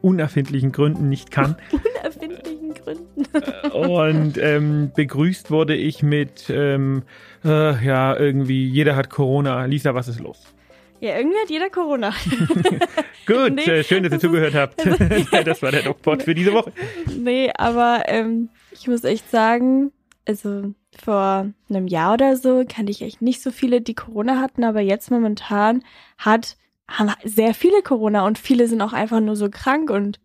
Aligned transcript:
unerfindlichen 0.01 0.73
Gründen 0.73 1.09
nicht 1.09 1.31
kann. 1.31 1.55
Unerfindlichen 1.71 2.42
Gründen. 2.83 3.25
Und 3.73 4.39
ähm, 4.39 4.93
begrüßt 4.95 5.51
wurde 5.51 5.75
ich 5.75 6.03
mit, 6.03 6.51
ähm, 6.51 7.03
äh, 7.45 7.85
ja, 7.85 8.17
irgendwie, 8.17 8.67
jeder 8.67 8.97
hat 8.97 9.11
Corona. 9.11 9.65
Lisa, 9.65 9.95
was 9.95 10.09
ist 10.09 10.21
los? 10.21 10.53
Ja, 11.01 11.17
irgendwie 11.17 11.39
hat 11.39 11.51
jeder 11.51 11.69
Corona. 11.69 12.11
Gut, 13.27 13.55
Nee, 13.55 13.63
äh, 13.63 13.83
schön, 13.85 14.05
dass 14.05 14.13
ihr 14.13 14.21
zugehört 14.21 14.55
habt. 14.55 14.87
das 14.87 15.63
war 15.63 15.73
der 15.73 15.83
DocPod 15.83 16.23
für 16.23 16.35
diese 16.35 16.53
Woche. 16.53 16.73
nee, 17.19 17.51
aber 17.57 18.05
ähm, 18.07 18.51
ich 18.71 18.87
muss 18.87 19.03
echt 19.03 19.29
sagen, 19.29 19.91
also 20.29 20.75
vor 21.03 21.53
einem 21.69 21.87
Jahr 21.89 22.15
oder 22.15 22.37
so 22.37 22.65
kannte 22.69 22.93
ich 22.93 23.03
echt 23.03 23.21
nicht 23.21 23.43
so 23.43 23.51
viele, 23.51 23.81
die 23.81 23.95
Corona 23.95 24.41
hatten, 24.41 24.63
aber 24.63 24.81
jetzt 24.81 25.11
momentan 25.11 25.83
hat, 26.19 26.57
haben 26.87 27.11
sehr 27.25 27.55
viele 27.55 27.83
Corona 27.83 28.25
und 28.25 28.39
viele 28.39 28.69
sind 28.69 28.81
auch 28.83 28.93
einfach 28.93 29.21
nur 29.21 29.35
so 29.35 29.49
krank 29.51 29.91
und 29.91 30.21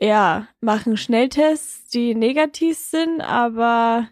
ja, 0.00 0.48
machen 0.60 0.96
Schnelltests, 0.96 1.88
die 1.90 2.14
negativ 2.14 2.76
sind, 2.78 3.20
aber 3.20 4.08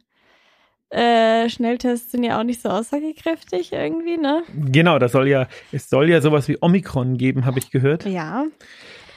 äh, 0.90 1.48
Schnelltests 1.48 2.12
sind 2.12 2.22
ja 2.24 2.38
auch 2.38 2.44
nicht 2.44 2.60
so 2.60 2.68
aussagekräftig 2.68 3.72
irgendwie, 3.72 4.18
ne? 4.18 4.42
Genau, 4.54 4.98
das 4.98 5.12
soll 5.12 5.28
ja, 5.28 5.48
es 5.72 5.88
soll 5.88 6.10
ja 6.10 6.20
sowas 6.20 6.48
wie 6.48 6.58
Omikron 6.60 7.16
geben, 7.16 7.46
habe 7.46 7.58
ich 7.58 7.70
gehört. 7.70 8.04
Ja. 8.04 8.44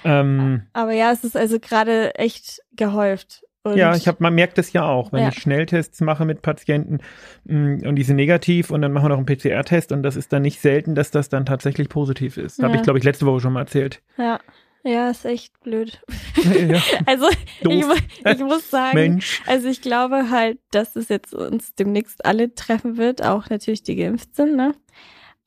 Ähm, 0.03 0.63
Aber 0.73 0.94
ja, 0.94 1.11
es 1.11 1.23
ist 1.23 1.35
also 1.35 1.59
gerade 1.59 2.16
echt 2.16 2.61
gehäuft. 2.73 3.44
Und 3.63 3.77
ja, 3.77 3.95
ich 3.95 4.07
habe, 4.07 4.17
man 4.22 4.35
merkt 4.35 4.59
das 4.59 4.72
ja 4.73 4.83
auch, 4.85 5.11
wenn 5.11 5.23
Ja. 5.23 5.29
ich 5.29 5.39
Schnelltests 5.41 6.00
mache 6.02 6.23
mit 6.23 6.44
Patienten 6.44 7.00
mh, 7.45 7.88
und 7.89 7.95
die 7.95 8.03
sind 8.03 8.16
negativ 8.17 8.69
und 8.69 8.83
dann 8.83 8.94
machen 8.94 9.05
wir 9.05 9.09
noch 9.09 9.17
einen 9.17 9.25
PCR-Test 9.25 9.91
und 9.91 10.03
das 10.03 10.16
ist 10.16 10.31
dann 10.31 10.44
nicht 10.44 10.61
selten, 10.61 10.94
dass 10.94 11.09
das 11.09 11.29
dann 11.29 11.45
tatsächlich 11.47 11.89
positiv 11.89 12.38
ist. 12.38 12.61
Habe 12.61 12.73
Ja. 12.73 12.79
ich, 12.79 12.83
glaube 12.83 13.00
ich, 13.00 13.03
letzte 13.05 13.25
Woche 13.25 13.39
schon 13.41 13.53
mal 13.53 13.61
erzählt. 13.61 14.03
Ja, 14.17 14.39
ja, 14.86 15.09
ist 15.09 15.25
echt 15.25 15.59
blöd. 15.61 16.00
ja, 16.36 16.80
Also 17.05 17.28
ich, 17.61 17.86
ich 18.25 18.39
muss 18.39 18.69
sagen, 18.69 18.95
Mensch. 18.97 19.41
also 19.47 19.67
ich 19.67 19.81
glaube 19.81 20.30
halt, 20.30 20.59
dass 20.72 20.95
es 20.95 21.09
jetzt 21.09 21.33
uns 21.33 21.73
demnächst 21.75 22.23
alle 22.23 22.53
treffen 22.53 22.97
wird, 22.97 23.23
auch 23.23 23.50
natürlich 23.50 23.83
die 23.83 23.95
geimpft 23.95 24.36
sind, 24.36 24.56
ne? 24.56 24.75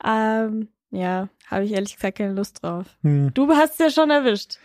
Ähm, 0.04 0.68
ja, 0.90 1.28
habe 1.46 1.64
ich 1.64 1.72
ehrlich 1.72 1.94
gesagt 1.96 2.18
keine 2.18 2.32
Lust 2.34 2.62
drauf. 2.62 2.86
Hm. 3.02 3.32
Du 3.34 3.48
hast 3.50 3.78
ja 3.80 3.90
schon 3.90 4.10
erwischt. 4.10 4.58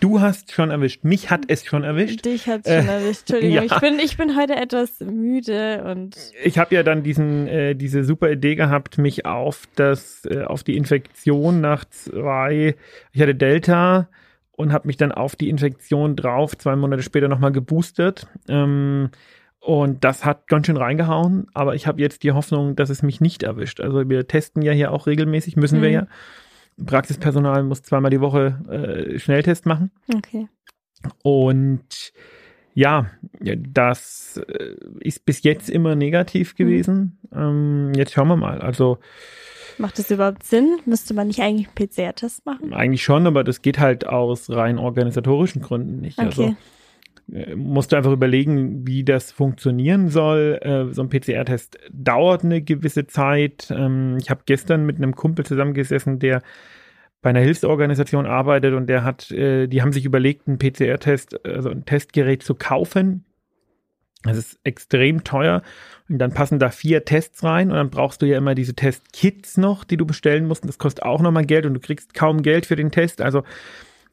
Du 0.00 0.20
hast 0.20 0.50
schon 0.50 0.70
erwischt. 0.72 1.04
Mich 1.04 1.30
hat 1.30 1.42
es 1.46 1.64
schon 1.64 1.84
erwischt. 1.84 2.24
Dich 2.24 2.48
hat's 2.48 2.66
Äh, 2.68 2.80
schon 2.80 2.88
erwischt. 2.88 3.20
Entschuldigung, 3.30 3.54
ja. 3.54 3.62
ich 3.62 3.80
bin 3.80 3.98
ich 4.00 4.16
bin 4.16 4.36
heute 4.36 4.56
etwas 4.56 4.98
müde 5.00 5.84
und 5.84 6.16
Ich 6.42 6.58
habe 6.58 6.74
ja 6.74 6.82
dann 6.82 7.04
diesen, 7.04 7.46
äh, 7.46 7.74
diese 7.76 8.02
super 8.02 8.30
Idee 8.30 8.56
gehabt, 8.56 8.98
mich 8.98 9.24
auf 9.24 9.68
das, 9.76 10.24
äh, 10.24 10.42
auf 10.42 10.64
die 10.64 10.76
Infektion 10.76 11.60
nach 11.60 11.84
zwei, 11.84 12.74
ich 13.12 13.20
hatte 13.20 13.36
Delta 13.36 14.08
und 14.52 14.72
habe 14.72 14.88
mich 14.88 14.96
dann 14.96 15.12
auf 15.12 15.36
die 15.36 15.48
Infektion 15.48 16.16
drauf, 16.16 16.58
zwei 16.58 16.74
Monate 16.74 17.04
später 17.04 17.28
nochmal 17.28 17.52
geboostert. 17.52 18.26
Ähm, 18.48 19.10
und 19.68 20.02
das 20.02 20.24
hat 20.24 20.46
ganz 20.48 20.64
schön 20.66 20.78
reingehauen, 20.78 21.46
aber 21.52 21.74
ich 21.74 21.86
habe 21.86 22.00
jetzt 22.00 22.22
die 22.22 22.32
Hoffnung, 22.32 22.74
dass 22.74 22.88
es 22.88 23.02
mich 23.02 23.20
nicht 23.20 23.42
erwischt. 23.42 23.80
Also 23.82 24.08
wir 24.08 24.26
testen 24.26 24.62
ja 24.62 24.72
hier 24.72 24.92
auch 24.92 25.06
regelmäßig, 25.06 25.56
müssen 25.56 25.82
wir 25.82 25.88
Mhm. 25.90 25.94
ja. 25.94 26.06
Praxispersonal 26.86 27.64
muss 27.64 27.82
zweimal 27.82 28.10
die 28.10 28.22
Woche 28.22 28.60
äh, 29.14 29.18
Schnelltest 29.18 29.66
machen. 29.66 29.90
okay. 30.16 30.48
Und 31.22 32.12
ja, 32.72 33.10
das 33.40 34.40
äh, 34.48 34.74
ist 35.00 35.26
bis 35.26 35.42
jetzt 35.42 35.68
immer 35.68 35.96
negativ 35.96 36.54
gewesen. 36.54 37.18
Ähm, 37.34 37.92
jetzt 37.94 38.12
schauen 38.12 38.28
wir 38.28 38.36
mal. 38.36 38.60
Also 38.62 38.98
Macht 39.76 39.98
das 39.98 40.10
überhaupt 40.10 40.44
Sinn? 40.44 40.78
Müsste 40.86 41.12
man 41.14 41.26
nicht 41.28 41.40
eigentlich 41.40 41.68
einen 41.68 41.88
PCR-Test 41.88 42.46
machen? 42.46 42.72
eigentlich 42.72 43.02
schon, 43.02 43.26
aber 43.26 43.44
das 43.44 43.60
geht 43.62 43.78
halt 43.78 44.06
aus 44.06 44.48
rein 44.50 44.78
organisatorischen 44.78 45.60
Gründen 45.60 46.00
nicht. 46.00 46.18
Okay. 46.18 46.26
Also 46.26 46.56
musst 47.56 47.92
du 47.92 47.96
einfach 47.96 48.12
überlegen, 48.12 48.86
wie 48.86 49.04
das 49.04 49.32
funktionieren 49.32 50.08
soll. 50.08 50.58
Äh, 50.62 50.94
so 50.94 51.02
ein 51.02 51.10
PCR-Test 51.10 51.78
dauert 51.92 52.42
eine 52.42 52.62
gewisse 52.62 53.06
Zeit. 53.06 53.70
Ähm, 53.70 54.16
ich 54.18 54.30
habe 54.30 54.42
gestern 54.46 54.86
mit 54.86 54.96
einem 54.96 55.14
Kumpel 55.14 55.44
zusammengesessen, 55.44 56.18
der 56.18 56.42
bei 57.20 57.30
einer 57.30 57.40
Hilfsorganisation 57.40 58.26
arbeitet 58.26 58.74
und 58.74 58.86
der 58.86 59.04
hat, 59.04 59.30
äh, 59.30 59.66
die 59.66 59.82
haben 59.82 59.92
sich 59.92 60.06
überlegt, 60.06 60.48
einen 60.48 60.58
PCR-Test, 60.58 61.44
also 61.44 61.68
ein 61.68 61.84
Testgerät 61.84 62.42
zu 62.42 62.54
kaufen. 62.54 63.24
Das 64.22 64.36
ist 64.36 64.58
extrem 64.64 65.22
teuer 65.22 65.62
und 66.08 66.18
dann 66.18 66.32
passen 66.32 66.58
da 66.58 66.70
vier 66.70 67.04
Tests 67.04 67.44
rein 67.44 67.70
und 67.70 67.76
dann 67.76 67.90
brauchst 67.90 68.22
du 68.22 68.26
ja 68.26 68.38
immer 68.38 68.54
diese 68.54 68.74
Testkits 68.74 69.58
noch, 69.58 69.84
die 69.84 69.96
du 69.96 70.06
bestellen 70.06 70.46
musst. 70.46 70.62
Und 70.62 70.68
das 70.68 70.78
kostet 70.78 71.04
auch 71.04 71.20
nochmal 71.20 71.44
Geld 71.44 71.66
und 71.66 71.74
du 71.74 71.80
kriegst 71.80 72.14
kaum 72.14 72.42
Geld 72.42 72.66
für 72.66 72.76
den 72.76 72.90
Test. 72.90 73.20
Also 73.20 73.44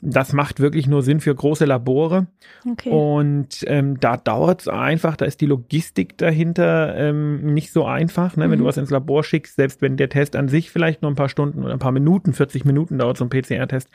das 0.01 0.33
macht 0.33 0.59
wirklich 0.59 0.87
nur 0.87 1.01
Sinn 1.01 1.19
für 1.19 1.33
große 1.33 1.65
Labore. 1.65 2.27
Okay. 2.69 2.89
Und 2.89 3.63
ähm, 3.67 3.99
da 3.99 4.17
dauert 4.17 4.61
es 4.61 4.67
einfach, 4.67 5.15
da 5.17 5.25
ist 5.25 5.41
die 5.41 5.45
Logistik 5.47 6.17
dahinter 6.17 6.95
ähm, 6.95 7.53
nicht 7.53 7.71
so 7.71 7.85
einfach. 7.85 8.35
Ne? 8.37 8.43
Wenn 8.49 8.51
Mhm. 8.59 8.63
du 8.63 8.65
was 8.65 8.77
ins 8.77 8.91
Labor 8.91 9.23
schickst, 9.23 9.55
selbst 9.55 9.81
wenn 9.81 9.97
der 9.97 10.09
Test 10.09 10.35
an 10.35 10.47
sich 10.47 10.69
vielleicht 10.69 11.01
nur 11.01 11.11
ein 11.11 11.15
paar 11.15 11.29
Stunden 11.29 11.63
oder 11.63 11.73
ein 11.73 11.79
paar 11.79 11.91
Minuten, 11.91 12.33
40 12.33 12.65
Minuten 12.65 12.97
dauert, 12.99 13.17
so 13.17 13.25
ein 13.25 13.29
PCR-Test 13.29 13.89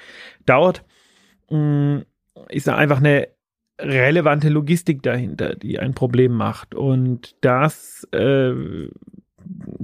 dauert, 0.47 0.85
mh, 1.51 2.03
ist 2.49 2.67
da 2.67 2.77
einfach 2.77 2.99
eine 2.99 3.29
relevante 3.81 4.49
Logistik 4.51 5.03
dahinter, 5.03 5.55
die 5.55 5.79
ein 5.79 5.95
Problem 5.95 6.33
macht. 6.33 6.75
Und 6.75 7.35
das, 7.41 8.07
äh, 8.13 8.53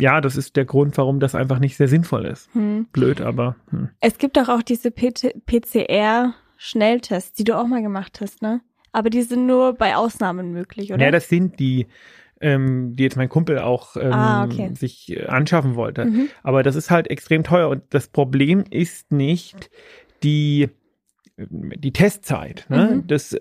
ja, 0.00 0.21
das 0.21 0.37
ist 0.37 0.56
der 0.56 0.65
Grund, 0.65 0.97
warum 0.99 1.21
das 1.21 1.34
einfach 1.34 1.59
nicht 1.59 1.77
sehr 1.77 1.88
sinnvoll 1.88 2.27
ist. 2.27 2.53
Hm. 2.54 2.87
Blöd, 2.93 3.21
aber 3.21 3.56
hm. 3.71 3.88
Es 4.00 4.19
gibt 4.19 4.37
doch 4.37 4.49
auch 4.49 4.62
diese 4.62 4.91
PCR-Schnelltests, 4.91 7.32
die 7.34 7.44
du 7.44 7.56
auch 7.59 7.66
mal 7.66 7.82
gemacht 7.82 8.21
hast, 8.21 8.43
ne? 8.43 8.60
Aber 8.93 9.10
die 9.10 9.22
sind 9.22 9.47
nur 9.47 9.75
bei 9.75 9.97
Ausnahmen 9.97 10.53
möglich, 10.53 10.93
oder? 10.93 11.05
Ja, 11.05 11.10
das 11.10 11.28
sind 11.28 11.59
die, 11.60 11.87
ähm, 12.41 12.94
die 12.97 13.03
jetzt 13.03 13.16
mein 13.16 13.28
Kumpel 13.28 13.59
auch 13.59 13.97
ähm, 13.97 14.12
Ah, 14.12 14.44
okay. 14.44 14.71
sich 14.75 15.15
äh, 15.15 15.26
anschaffen 15.26 15.75
wollte. 15.75 16.06
mhm. 16.06 16.28
Aber 16.43 16.62
das 16.62 16.76
ist 16.76 16.91
halt 16.91 17.10
extrem 17.10 17.44
teuer 17.44 17.69
und 17.69 17.82
das 17.91 18.09
Problem 18.09 18.65
ist 18.71 19.12
nicht 19.12 19.71
die, 20.22 20.71
die 21.36 21.92
Testzeit. 21.92 22.66
Ne? 22.69 22.97
Mhm. 22.97 23.06
Das, 23.06 23.32
äh, 23.32 23.41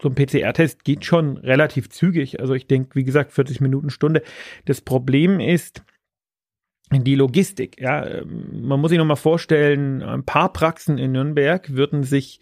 so 0.00 0.08
ein 0.08 0.14
PCR-Test 0.14 0.84
geht 0.84 1.04
schon 1.04 1.36
relativ 1.38 1.88
zügig. 1.88 2.40
Also 2.40 2.54
ich 2.54 2.66
denke, 2.66 2.96
wie 2.96 3.04
gesagt, 3.04 3.32
40 3.32 3.60
Minuten, 3.60 3.90
Stunde. 3.90 4.22
Das 4.64 4.80
Problem 4.80 5.40
ist, 5.40 5.84
die 6.92 7.14
Logistik, 7.14 7.80
ja, 7.80 8.06
Ähm, 8.06 8.66
man 8.66 8.80
muss 8.80 8.90
sich 8.90 8.98
noch 8.98 9.06
mal 9.06 9.16
vorstellen, 9.16 10.02
ein 10.02 10.24
paar 10.24 10.52
Praxen 10.52 10.98
in 10.98 11.12
Nürnberg 11.12 11.74
würden 11.74 12.02
sich 12.02 12.40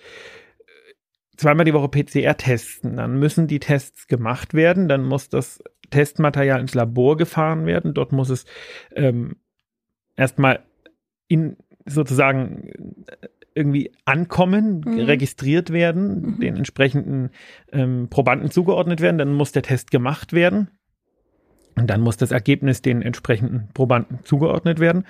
äh, 0.59 1.37
zweimal 1.37 1.65
die 1.65 1.75
Woche 1.75 1.88
PCR 1.88 2.37
testen. 2.37 2.97
Dann 2.97 3.19
müssen 3.19 3.47
die 3.47 3.61
Tests 3.61 4.09
gemacht 4.09 4.55
werden, 4.55 4.88
dann 4.88 5.05
muss 5.05 5.28
das 5.28 5.62
Testmaterial 5.91 6.61
ins 6.61 6.75
Labor 6.75 7.16
gefahren 7.16 7.66
werden. 7.66 7.94
Dort 7.94 8.12
muss 8.12 8.31
es 8.31 8.47
ähm, 8.97 9.37
erstmal 10.16 10.65
in 11.28 11.56
sozusagen 11.87 12.69
äh, 13.06 13.28
irgendwie 13.55 13.93
ankommen, 14.05 14.83
Mhm. 14.85 15.01
registriert 15.01 15.71
werden, 15.73 16.23
Mhm. 16.37 16.41
den 16.41 16.57
entsprechenden 16.57 17.31
ähm, 17.73 18.09
Probanden 18.11 18.51
zugeordnet 18.51 19.01
werden. 19.01 19.19
Dann 19.19 19.32
muss 19.32 19.53
der 19.53 19.62
Test 19.62 19.91
gemacht 19.91 20.32
werden. 20.32 20.69
Und 21.75 21.88
dann 21.88 22.03
muss 22.03 22.17
das 22.19 22.32
Ergebnis 22.32 22.82
den 22.82 23.00
entsprechenden 23.03 23.69
Probanden 23.73 24.19
zugeordnet 24.25 24.79
werden. 24.79 25.05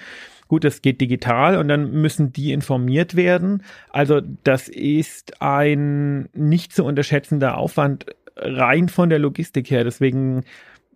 Gut, 0.46 0.64
das 0.64 0.82
geht 0.82 1.00
digital 1.00 1.56
und 1.56 1.68
dann 1.68 1.90
müssen 1.92 2.32
die 2.32 2.52
informiert 2.52 3.16
werden. 3.16 3.62
Also 3.90 4.20
das 4.44 4.68
ist 4.68 5.40
ein 5.42 6.28
nicht 6.34 6.72
zu 6.72 6.84
unterschätzender 6.84 7.56
Aufwand 7.58 8.06
rein 8.36 8.88
von 8.88 9.08
der 9.08 9.18
Logistik 9.18 9.70
her. 9.70 9.82
Deswegen 9.82 10.44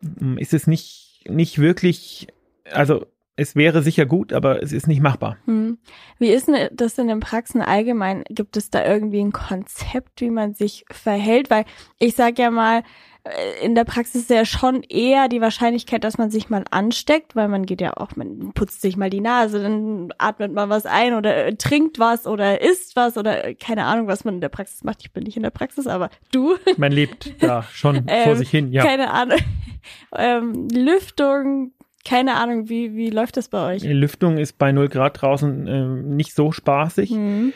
mm, 0.02 0.38
ist 0.38 0.54
es 0.54 0.66
nicht, 0.66 1.24
nicht 1.28 1.58
wirklich, 1.58 2.28
also 2.70 3.06
es 3.36 3.54
wäre 3.54 3.82
sicher 3.82 4.06
gut, 4.06 4.32
aber 4.32 4.62
es 4.62 4.72
ist 4.72 4.86
nicht 4.86 5.02
machbar. 5.02 5.36
Hm. 5.44 5.78
Wie 6.18 6.28
ist 6.28 6.48
denn 6.48 6.68
das 6.72 6.98
in 6.98 7.08
den 7.08 7.20
Praxen 7.20 7.60
allgemein? 7.60 8.24
Gibt 8.30 8.56
es 8.56 8.70
da 8.70 8.84
irgendwie 8.84 9.20
ein 9.20 9.32
Konzept, 9.32 10.20
wie 10.20 10.30
man 10.30 10.54
sich 10.54 10.86
verhält? 10.90 11.50
Weil 11.50 11.66
ich 11.98 12.14
sag 12.14 12.38
ja 12.38 12.50
mal, 12.50 12.82
äh, 13.24 13.64
in 13.64 13.74
der 13.74 13.84
Praxis 13.84 14.22
ist 14.22 14.30
ja 14.30 14.44
schon 14.44 14.82
eher 14.82 15.28
die 15.28 15.40
Wahrscheinlichkeit, 15.40 16.04
dass 16.04 16.18
man 16.18 16.30
sich 16.30 16.48
mal 16.48 16.64
ansteckt, 16.70 17.36
weil 17.36 17.48
man 17.48 17.66
geht 17.66 17.80
ja 17.80 17.96
auch, 17.96 18.16
man 18.16 18.52
putzt 18.54 18.80
sich 18.80 18.96
mal 18.96 19.10
die 19.10 19.20
Nase, 19.20 19.62
dann 19.62 20.12
atmet 20.18 20.52
man 20.52 20.70
was 20.70 20.86
ein 20.86 21.14
oder 21.14 21.46
äh, 21.46 21.54
trinkt 21.54 21.98
was 21.98 22.26
oder 22.26 22.60
isst 22.62 22.96
was 22.96 23.16
oder 23.16 23.44
äh, 23.44 23.54
keine 23.54 23.84
Ahnung, 23.84 24.06
was 24.06 24.24
man 24.24 24.36
in 24.36 24.40
der 24.40 24.48
Praxis 24.48 24.84
macht. 24.84 25.02
Ich 25.02 25.12
bin 25.12 25.24
nicht 25.24 25.36
in 25.36 25.42
der 25.42 25.50
Praxis, 25.50 25.86
aber 25.86 26.10
du. 26.32 26.56
Man 26.76 26.92
lebt 26.92 27.42
da 27.42 27.62
schon 27.62 27.96
Ähm, 28.08 28.24
vor 28.24 28.36
sich 28.36 28.50
hin, 28.50 28.72
ja. 28.72 28.84
Keine 28.84 29.10
Ahnung. 29.10 29.38
ähm, 30.16 30.68
Lüftung, 30.70 31.72
keine 32.06 32.36
Ahnung, 32.36 32.68
wie, 32.68 32.94
wie 32.94 33.10
läuft 33.10 33.36
das 33.36 33.48
bei 33.48 33.74
euch? 33.74 33.82
Die 33.82 33.92
Lüftung 33.92 34.38
ist 34.38 34.58
bei 34.58 34.70
0 34.70 34.88
Grad 34.88 35.20
draußen 35.20 35.66
ähm, 35.66 36.16
nicht 36.16 36.34
so 36.34 36.52
spaßig. 36.52 37.10
Hm. 37.10 37.52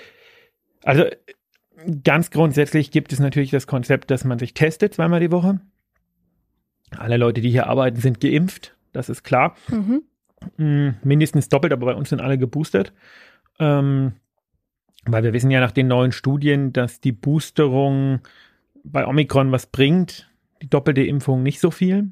Also 0.82 1.04
ganz 2.02 2.30
grundsätzlich 2.30 2.90
gibt 2.90 3.12
es 3.12 3.20
natürlich 3.20 3.50
das 3.50 3.68
Konzept, 3.68 4.10
dass 4.10 4.24
man 4.24 4.40
sich 4.40 4.52
testet 4.52 4.94
zweimal 4.94 5.20
die 5.20 5.30
Woche. 5.30 5.60
Alle 6.96 7.16
Leute, 7.16 7.40
die 7.40 7.50
hier 7.50 7.68
arbeiten, 7.68 8.00
sind 8.00 8.20
geimpft, 8.20 8.76
das 8.92 9.08
ist 9.08 9.22
klar. 9.22 9.54
Mhm. 9.68 10.02
Mm, 10.56 10.88
Mindestens 11.04 11.48
doppelt, 11.48 11.72
aber 11.72 11.86
bei 11.86 11.94
uns 11.94 12.08
sind 12.08 12.20
alle 12.20 12.36
geboostert. 12.36 12.92
Ähm, 13.60 14.14
weil 15.04 15.22
wir 15.22 15.32
wissen 15.32 15.52
ja 15.52 15.60
nach 15.60 15.70
den 15.70 15.86
neuen 15.86 16.10
Studien, 16.10 16.72
dass 16.72 17.00
die 17.00 17.12
Boosterung 17.12 18.20
bei 18.82 19.06
Omikron 19.06 19.52
was 19.52 19.66
bringt, 19.66 20.28
die 20.60 20.68
doppelte 20.68 21.02
Impfung 21.02 21.44
nicht 21.44 21.60
so 21.60 21.70
viel. 21.70 22.10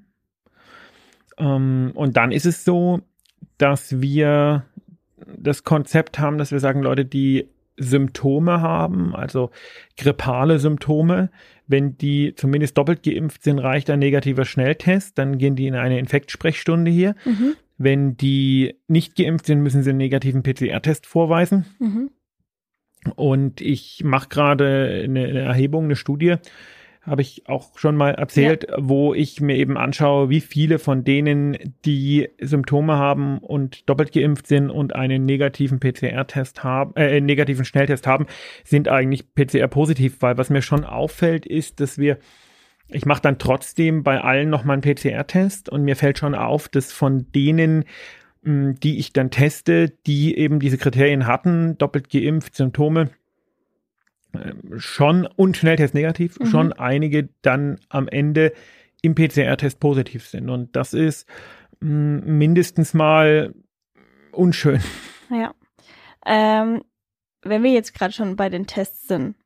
Ähm, 1.38 1.92
und 1.94 2.16
dann 2.16 2.32
ist 2.32 2.46
es 2.46 2.64
so, 2.64 3.00
dass 3.56 4.00
wir 4.00 4.64
das 5.36 5.64
Konzept 5.64 6.18
haben, 6.18 6.38
dass 6.38 6.52
wir 6.52 6.60
sagen, 6.60 6.82
Leute, 6.82 7.04
die 7.04 7.48
Symptome 7.76 8.60
haben, 8.60 9.14
also 9.14 9.50
grippale 9.96 10.58
Symptome, 10.58 11.30
wenn 11.66 11.96
die 11.96 12.34
zumindest 12.34 12.76
doppelt 12.76 13.02
geimpft 13.02 13.44
sind, 13.44 13.58
reicht 13.58 13.90
ein 13.90 13.98
negativer 13.98 14.44
Schnelltest, 14.44 15.18
dann 15.18 15.38
gehen 15.38 15.54
die 15.54 15.66
in 15.66 15.74
eine 15.74 15.98
Infektsprechstunde 15.98 16.90
hier. 16.90 17.14
Mhm. 17.24 17.54
Wenn 17.76 18.16
die 18.16 18.74
nicht 18.88 19.14
geimpft 19.16 19.46
sind, 19.46 19.62
müssen 19.62 19.82
sie 19.82 19.90
einen 19.90 19.98
negativen 19.98 20.42
PCR-Test 20.42 21.06
vorweisen. 21.06 21.66
Mhm. 21.78 22.10
Und 23.14 23.60
ich 23.60 24.02
mache 24.02 24.28
gerade 24.28 25.02
eine, 25.04 25.24
eine 25.26 25.40
Erhebung, 25.40 25.84
eine 25.84 25.94
Studie, 25.94 26.36
habe 27.02 27.22
ich 27.22 27.48
auch 27.48 27.78
schon 27.78 27.96
mal 27.96 28.14
erzählt, 28.14 28.66
wo 28.76 29.14
ich 29.14 29.40
mir 29.40 29.56
eben 29.56 29.76
anschaue, 29.76 30.28
wie 30.28 30.40
viele 30.40 30.78
von 30.78 31.04
denen, 31.04 31.56
die 31.84 32.28
Symptome 32.40 32.96
haben 32.96 33.38
und 33.38 33.88
doppelt 33.88 34.12
geimpft 34.12 34.46
sind 34.46 34.70
und 34.70 34.94
einen 34.94 35.24
negativen 35.24 35.80
PCR-Test 35.80 36.64
haben, 36.64 36.92
äh, 36.96 37.16
einen 37.16 37.26
negativen 37.26 37.64
Schnelltest 37.64 38.06
haben, 38.06 38.26
sind 38.64 38.88
eigentlich 38.88 39.34
PCR-positiv, 39.34 40.16
weil 40.20 40.36
was 40.38 40.50
mir 40.50 40.62
schon 40.62 40.84
auffällt, 40.84 41.46
ist, 41.46 41.80
dass 41.80 41.98
wir 41.98 42.18
ich 42.90 43.04
mache 43.04 43.20
dann 43.20 43.38
trotzdem 43.38 44.02
bei 44.02 44.20
allen 44.22 44.48
nochmal 44.48 44.80
einen 44.80 44.82
PCR-Test 44.82 45.68
und 45.68 45.84
mir 45.84 45.94
fällt 45.94 46.18
schon 46.18 46.34
auf, 46.34 46.70
dass 46.70 46.90
von 46.90 47.30
denen, 47.32 47.84
die 48.42 48.98
ich 48.98 49.12
dann 49.12 49.30
teste, 49.30 49.90
die 50.06 50.38
eben 50.38 50.58
diese 50.58 50.78
Kriterien 50.78 51.26
hatten, 51.26 51.76
doppelt 51.76 52.08
geimpft, 52.08 52.54
Symptome, 52.54 53.10
schon 54.76 55.26
und 55.26 55.56
Schnelltest 55.56 55.94
negativ, 55.94 56.38
Mhm. 56.38 56.46
schon 56.46 56.72
einige 56.72 57.28
dann 57.42 57.78
am 57.88 58.08
Ende 58.08 58.52
im 59.02 59.14
PCR-Test 59.14 59.80
positiv 59.80 60.26
sind. 60.26 60.50
Und 60.50 60.74
das 60.76 60.92
ist 60.94 61.26
mh, 61.80 62.22
mindestens 62.26 62.94
mal 62.94 63.54
unschön. 64.32 64.80
Ja. 65.30 65.52
Ähm, 66.24 66.82
wenn 67.42 67.62
wir 67.62 67.70
jetzt 67.70 67.92
gerade 67.94 68.12
schon 68.14 68.36
bei 68.36 68.48
den 68.48 68.66
Tests 68.66 69.08
sind. 69.08 69.36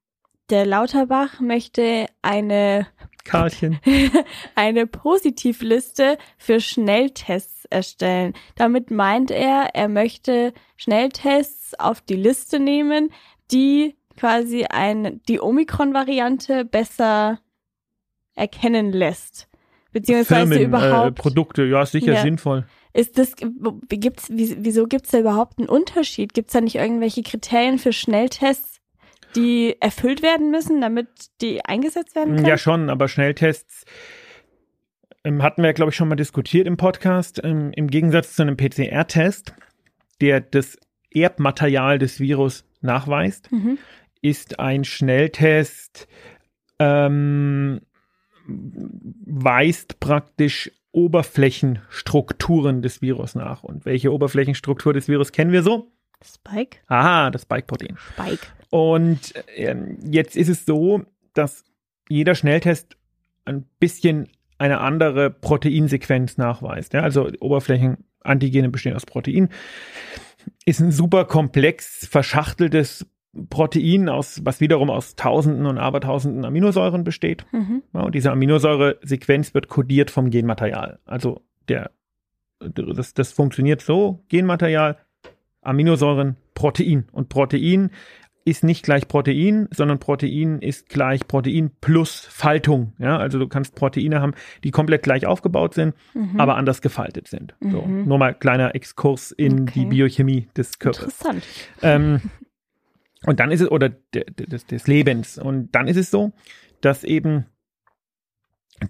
Der 0.49 0.65
Lauterbach 0.65 1.41
möchte 1.41 2.07
eine, 2.23 2.87
Karlchen. 3.25 3.81
eine 4.55 4.87
Positivliste 4.87 6.19
für 6.39 6.61
Schnelltests 6.61 7.65
erstellen. 7.67 8.35
Damit 8.55 8.91
meint 8.93 9.31
er, 9.33 9.71
er 9.75 9.89
möchte 9.89 10.53
Schnelltests 10.77 11.75
auf 11.81 12.01
die 12.01 12.17
Liste 12.17 12.61
nehmen, 12.61 13.11
die 13.51 13.97
quasi 14.17 14.65
ein, 14.65 15.21
die 15.29 15.41
Omikron-Variante 15.41 16.65
besser 16.65 17.39
erkennen 18.35 18.93
lässt. 18.93 19.49
Beziehungsweise 19.93 20.47
Firmen, 20.55 20.59
äh, 20.59 20.63
überhaupt. 20.65 21.19
Produkte, 21.19 21.65
ja, 21.65 21.83
ist 21.83 21.93
sicher 21.93 22.15
Ja. 22.15 22.23
sinnvoll. 22.23 22.67
Ist 22.95 23.19
das, 23.19 23.35
gibt's, 23.89 24.29
wie, 24.31 24.57
wieso 24.61 24.87
gibt's 24.87 25.11
da 25.11 25.19
überhaupt 25.21 25.59
einen 25.59 25.69
Unterschied? 25.69 26.35
Gibt's 26.35 26.53
da 26.53 26.61
nicht 26.61 26.77
irgendwelche 26.77 27.23
Kriterien 27.23 27.79
für 27.79 27.93
Schnelltests, 27.93 28.81
die 29.37 29.77
erfüllt 29.81 30.23
werden 30.23 30.51
müssen, 30.51 30.81
damit 30.81 31.09
die 31.41 31.65
eingesetzt 31.65 32.15
werden 32.15 32.37
können? 32.37 32.47
Ja, 32.47 32.59
schon, 32.59 32.91
aber 32.91 33.09
Schnelltests 33.09 33.85
ähm, 35.25 35.43
hatten 35.43 35.63
wir, 35.63 35.73
glaube 35.73 35.91
ich, 35.91 35.97
schon 35.97 36.09
mal 36.09 36.17
diskutiert 36.17 36.67
im 36.67 36.77
Podcast. 36.77 37.41
Ähm, 37.45 37.71
Im 37.75 37.89
Gegensatz 37.89 38.35
zu 38.35 38.43
einem 38.43 38.57
PCR-Test, 38.57 39.55
der 40.21 40.41
das 40.41 40.77
Erbmaterial 41.11 41.99
des 41.99 42.19
Virus 42.21 42.65
nachweist, 42.81 43.51
Mhm. 43.53 43.79
Ist 44.23 44.59
ein 44.61 44.85
Schnelltest, 44.85 46.09
ähm, 46.79 47.81
weist 48.47 50.01
praktisch 50.01 50.71
Oberflächenstrukturen 50.93 52.83
des 52.83 53.03
Virus 53.03 53.35
nach. 53.35 53.63
Und 53.65 53.85
welche 53.85 54.13
Oberflächenstruktur 54.13 54.93
des 54.93 55.09
Virus 55.09 55.33
kennen 55.33 55.53
wir 55.53 55.63
so? 55.63 55.91
Spike? 56.25 56.79
Aha, 56.87 57.31
das 57.31 57.43
Spike-Protein. 57.43 57.97
Spike. 58.15 58.47
Und 58.71 59.35
ähm, 59.57 59.99
jetzt 60.05 60.37
ist 60.37 60.49
es 60.49 60.65
so, 60.65 61.05
dass 61.35 61.65
jeder 62.09 62.35
Schnelltest 62.35 62.97
ein 63.45 63.67
bisschen 63.81 64.29
eine 64.59 64.81
andere 64.81 65.31
Proteinsequenz 65.31 66.39
nachweist. 66.39 66.93
Ja? 66.93 67.01
Also 67.01 67.29
Oberflächenantigene 67.41 68.69
bestehen 68.69 68.95
aus 68.95 69.07
Protein. 69.07 69.49
Ist 70.65 70.81
ein 70.81 70.93
super 70.93 71.25
komplex 71.25 72.07
verschachteltes 72.07 73.07
Protein, 73.49 74.09
aus, 74.09 74.43
was 74.45 74.61
wiederum 74.61 74.91
aus 74.91 75.17
Tausenden 75.17 75.65
und 75.67 75.79
Abertausenden 75.79 76.45
Aminosäuren 76.45 77.03
besteht. 77.05 77.47
Mhm. 77.53 77.83
Ja, 77.95 78.01
und 78.03 78.15
diese 78.15 78.31
Aminosäure-Sequenz 78.31 79.55
wird 79.55 79.69
kodiert 79.69 80.11
vom 80.11 80.29
Genmaterial. 80.31 80.99
Also 81.07 81.41
der, 81.69 81.91
das, 82.61 83.15
das 83.15 83.33
funktioniert 83.33 83.81
so: 83.81 84.23
Genmaterial, 84.29 84.99
Aminosäuren, 85.63 86.37
Protein. 86.55 87.07
Und 87.13 87.29
Protein 87.31 87.91
ist 88.45 88.65
nicht 88.65 88.85
gleich 88.85 89.07
Protein, 89.07 89.69
sondern 89.71 90.01
Protein 90.01 90.59
ist 90.59 90.89
gleich 90.89 91.29
Protein 91.29 91.71
plus 91.81 92.27
Faltung. 92.29 92.93
Ja, 92.99 93.17
also 93.17 93.39
du 93.39 93.47
kannst 93.47 93.77
Proteine 93.77 94.21
haben, 94.21 94.35
die 94.65 94.73
komplett 94.73 95.05
gleich 95.05 95.27
aufgebaut 95.27 95.75
sind, 95.75 95.95
Mhm. 96.13 96.41
aber 96.41 96.57
anders 96.57 96.83
gefaltet 96.83 97.29
sind. 97.29 97.55
So, 97.61 97.83
Mhm. 97.83 98.05
nur 98.09 98.19
mal 98.19 98.35
kleiner 98.35 98.75
Exkurs 98.75 99.31
in 99.31 99.63
Okay. 99.63 99.73
die 99.75 99.87
Biochemie 99.87 100.49
des 100.57 100.81
Körpers. 100.81 101.05
Interessant. 101.05 101.45
Ähm, 101.83 102.21
und 103.27 103.41
dann 103.41 103.51
ist 103.51 103.61
es, 103.61 103.71
oder 103.71 103.89
de, 103.89 104.25
de, 104.25 104.47
des, 104.47 104.67
des 104.67 104.87
Lebens, 104.87 105.39
und 105.39 105.73
dann 105.73 105.89
ist 105.89 105.97
es 105.97 106.11
so, 106.11 106.33
dass 106.81 107.03
eben 107.05 107.47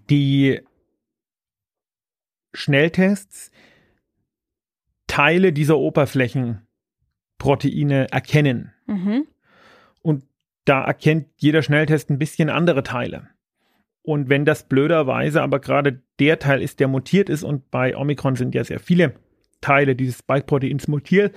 die 0.09 0.61
Schnelltests 2.55 3.51
Teile 5.07 5.53
dieser 5.53 5.79
Oberflächenproteine 5.79 8.11
erkennen. 8.11 8.73
Mhm. 8.87 9.27
Und 10.01 10.25
da 10.65 10.85
erkennt 10.85 11.29
jeder 11.37 11.63
Schnelltest 11.63 12.09
ein 12.11 12.19
bisschen 12.19 12.49
andere 12.49 12.83
Teile. 12.83 13.29
Und 14.03 14.31
wenn 14.31 14.45
das 14.45 14.69
blöderweise 14.69 15.43
aber 15.43 15.61
gerade 15.61 16.03
der 16.19 16.39
Teil 16.39 16.63
ist, 16.63 16.81
der 16.81 16.89
mutiert 16.89 17.29
ist, 17.29 17.43
und 17.43 17.71
bei 17.71 17.97
Omikron 17.97 18.37
sind 18.37 18.55
ja 18.55 18.65
sehr 18.65 18.81
viele 18.81 19.15
Teile 19.61 19.95
dieses 19.95 20.19
Spike-Proteins 20.19 20.89
mutiert, 20.89 21.37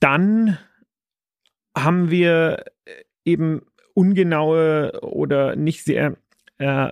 dann 0.00 0.58
haben 1.76 2.10
wir 2.10 2.64
eben 3.24 3.62
ungenaue 3.94 5.00
oder 5.02 5.56
nicht 5.56 5.84
sehr 5.84 6.16
äh, 6.58 6.90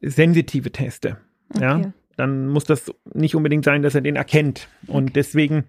sensitive 0.00 0.72
Teste. 0.72 1.18
Ja, 1.58 1.78
Okay. 1.78 1.92
dann 2.16 2.48
muss 2.48 2.64
das 2.64 2.92
nicht 3.14 3.34
unbedingt 3.34 3.64
sein, 3.64 3.82
dass 3.82 3.94
er 3.94 4.00
den 4.00 4.16
erkennt. 4.16 4.68
Und 4.86 5.16
deswegen 5.16 5.64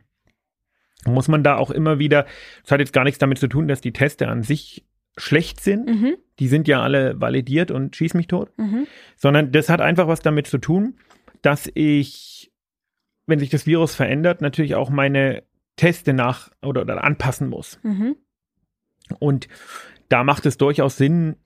muss 1.06 1.28
man 1.28 1.44
da 1.44 1.58
auch 1.58 1.72
immer 1.72 2.00
wieder, 2.00 2.26
das 2.64 2.72
hat 2.72 2.80
jetzt 2.80 2.94
gar 2.94 3.04
nichts 3.04 3.20
damit 3.20 3.38
zu 3.38 3.48
tun, 3.48 3.68
dass 3.68 3.82
die 3.82 3.94
Teste 3.94 4.28
an 4.28 4.44
sich 4.44 4.86
schlecht 5.18 5.62
sind. 5.62 5.88
Mhm. 5.88 6.16
Die 6.40 6.48
sind 6.48 6.68
ja 6.68 6.82
alle 6.82 7.20
validiert 7.20 7.72
und 7.72 7.96
schieß 7.96 8.14
mich 8.14 8.28
tot. 8.28 8.52
Mhm. 8.58 8.88
Sondern 9.16 9.52
das 9.52 9.70
hat 9.70 9.82
einfach 9.82 10.08
was 10.08 10.22
damit 10.22 10.48
zu 10.48 10.58
tun, 10.58 10.98
dass 11.42 11.70
ich, 11.74 12.52
wenn 13.26 13.40
sich 13.40 13.50
das 13.50 13.66
Virus 13.66 13.96
verändert, 13.96 14.42
natürlich 14.42 14.76
auch 14.76 14.90
meine 14.90 15.44
Teste 15.78 16.14
nach 16.14 16.52
oder, 16.62 16.82
oder 16.82 17.04
anpassen 17.04 17.48
muss. 17.48 17.80
Mhm. 17.84 18.18
Und 19.20 19.48
da 20.10 20.24
macht 20.24 20.46
es 20.46 20.58
durchaus 20.58 20.98
Sinn, 20.98 21.38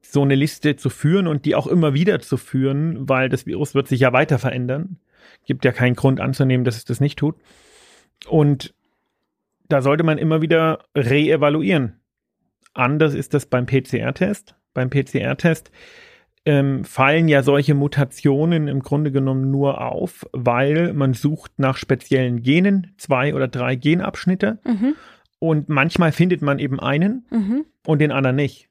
so 0.00 0.22
eine 0.22 0.36
Liste 0.36 0.76
zu 0.76 0.88
führen 0.88 1.26
und 1.26 1.44
die 1.44 1.56
auch 1.56 1.66
immer 1.66 1.94
wieder 1.94 2.20
zu 2.20 2.36
führen, 2.36 3.08
weil 3.08 3.28
das 3.28 3.46
Virus 3.46 3.74
wird 3.74 3.88
sich 3.88 4.00
ja 4.00 4.12
weiter 4.12 4.38
verändern. 4.38 4.98
Gibt 5.46 5.64
ja 5.64 5.72
keinen 5.72 5.96
Grund 5.96 6.20
anzunehmen, 6.20 6.64
dass 6.64 6.76
es 6.76 6.84
das 6.84 7.00
nicht 7.00 7.18
tut. 7.18 7.36
Und 8.28 8.74
da 9.68 9.82
sollte 9.82 10.04
man 10.04 10.18
immer 10.18 10.42
wieder 10.42 10.84
reevaluieren. 10.94 12.00
Anders 12.74 13.14
ist 13.14 13.34
das 13.34 13.46
beim 13.46 13.66
PCR-Test. 13.66 14.54
Beim 14.74 14.90
PCR-Test 14.90 15.70
ähm, 16.46 16.84
fallen 16.84 17.28
ja 17.28 17.42
solche 17.42 17.74
Mutationen 17.74 18.68
im 18.68 18.80
Grunde 18.80 19.10
genommen 19.10 19.50
nur 19.50 19.80
auf, 19.80 20.26
weil 20.32 20.92
man 20.92 21.14
sucht 21.14 21.52
nach 21.58 21.76
speziellen 21.76 22.42
Genen, 22.42 22.94
zwei 22.98 23.34
oder 23.34 23.48
drei 23.48 23.76
Genabschnitte. 23.76 24.58
Mhm. 24.64 24.94
Und 25.38 25.68
manchmal 25.68 26.12
findet 26.12 26.42
man 26.42 26.58
eben 26.58 26.80
einen 26.80 27.26
Mhm. 27.30 27.64
und 27.86 28.00
den 28.00 28.12
anderen 28.12 28.36
nicht. 28.36 28.68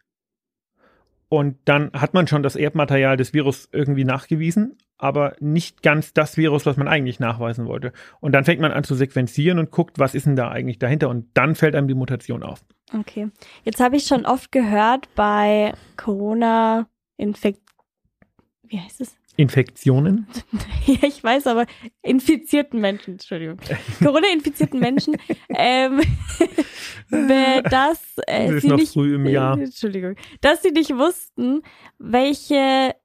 Und 1.29 1.57
dann 1.65 1.91
hat 1.93 2.13
man 2.13 2.27
schon 2.27 2.43
das 2.43 2.55
Erbmaterial 2.55 3.17
des 3.17 3.33
Virus 3.33 3.67
irgendwie 3.71 4.03
nachgewiesen, 4.03 4.77
aber 4.99 5.35
nicht 5.39 5.81
ganz 5.81 6.13
das 6.13 6.37
Virus, 6.37 6.67
was 6.67 6.77
man 6.77 6.87
eigentlich 6.87 7.19
nachweisen 7.19 7.65
wollte. 7.65 7.91
Und 8.19 8.33
dann 8.33 8.45
fängt 8.45 8.61
man 8.61 8.71
an 8.71 8.83
zu 8.83 8.93
sequenzieren 8.93 9.57
und 9.57 9.71
guckt, 9.71 9.97
was 9.97 10.13
ist 10.13 10.27
denn 10.27 10.35
da 10.35 10.49
eigentlich 10.49 10.77
dahinter. 10.77 11.09
Und 11.09 11.25
dann 11.33 11.55
fällt 11.55 11.73
einem 11.73 11.87
die 11.87 11.95
Mutation 11.95 12.43
auf. 12.43 12.63
Okay. 12.95 13.29
Jetzt 13.63 13.79
habe 13.79 13.95
ich 13.95 14.05
schon 14.05 14.27
oft 14.27 14.51
gehört 14.51 15.09
bei 15.15 15.73
Corona-Infekt. 15.97 17.62
Wie 18.73 18.79
heißt 18.79 19.01
es? 19.01 19.15
Infektionen? 19.37 20.27
Ja, 20.87 21.07
ich 21.07 21.23
weiß, 21.23 21.45
aber 21.47 21.65
infizierten 22.01 22.81
Menschen, 22.81 23.13
Entschuldigung. 23.13 23.57
Corona-infizierten 23.99 24.79
Menschen, 24.79 25.15
ähm, 25.49 26.01
wer 27.09 27.61
das, 27.61 28.01
äh, 28.27 28.59
sie 28.59 28.67
noch 28.67 28.77
nicht, 28.77 28.93
früh 28.93 29.15
im 29.15 29.27
Jahr. 29.27 29.57
Entschuldigung, 29.59 30.15
dass 30.41 30.63
sie 30.63 30.71
nicht 30.71 30.95
wussten, 30.97 31.61
welche 31.99 32.95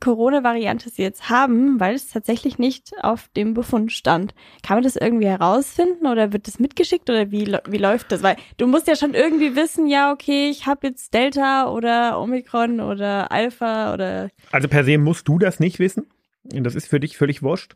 Corona-Variante 0.00 0.90
sie 0.90 1.02
jetzt 1.02 1.30
haben, 1.30 1.80
weil 1.80 1.94
es 1.94 2.08
tatsächlich 2.08 2.58
nicht 2.58 2.92
auf 3.02 3.28
dem 3.36 3.54
Befund 3.54 3.92
stand. 3.92 4.34
Kann 4.62 4.76
man 4.76 4.84
das 4.84 4.96
irgendwie 4.96 5.26
herausfinden 5.26 6.06
oder 6.06 6.32
wird 6.32 6.46
das 6.46 6.58
mitgeschickt 6.58 7.08
oder 7.08 7.30
wie, 7.30 7.46
wie 7.68 7.78
läuft 7.78 8.12
das? 8.12 8.22
Weil 8.22 8.36
du 8.58 8.66
musst 8.66 8.88
ja 8.88 8.96
schon 8.96 9.14
irgendwie 9.14 9.56
wissen, 9.56 9.86
ja, 9.86 10.12
okay, 10.12 10.50
ich 10.50 10.66
habe 10.66 10.88
jetzt 10.88 11.14
Delta 11.14 11.70
oder 11.70 12.20
Omikron 12.20 12.80
oder 12.80 13.32
Alpha 13.32 13.94
oder 13.94 14.28
Also 14.52 14.68
per 14.68 14.84
se 14.84 14.98
musst 14.98 15.28
du 15.28 15.38
das 15.38 15.60
nicht 15.60 15.78
wissen. 15.78 16.06
Das 16.52 16.74
ist 16.74 16.88
für 16.88 17.00
dich 17.00 17.16
völlig 17.16 17.42
wurscht, 17.42 17.74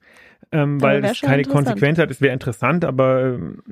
ähm, 0.52 0.80
weil 0.80 1.04
es 1.04 1.20
keine. 1.20 1.42
Konsequenz 1.44 1.98
hat. 1.98 2.10
Es 2.10 2.20
wäre 2.20 2.32
interessant, 2.32 2.84
aber 2.84 3.34
ähm, 3.34 3.62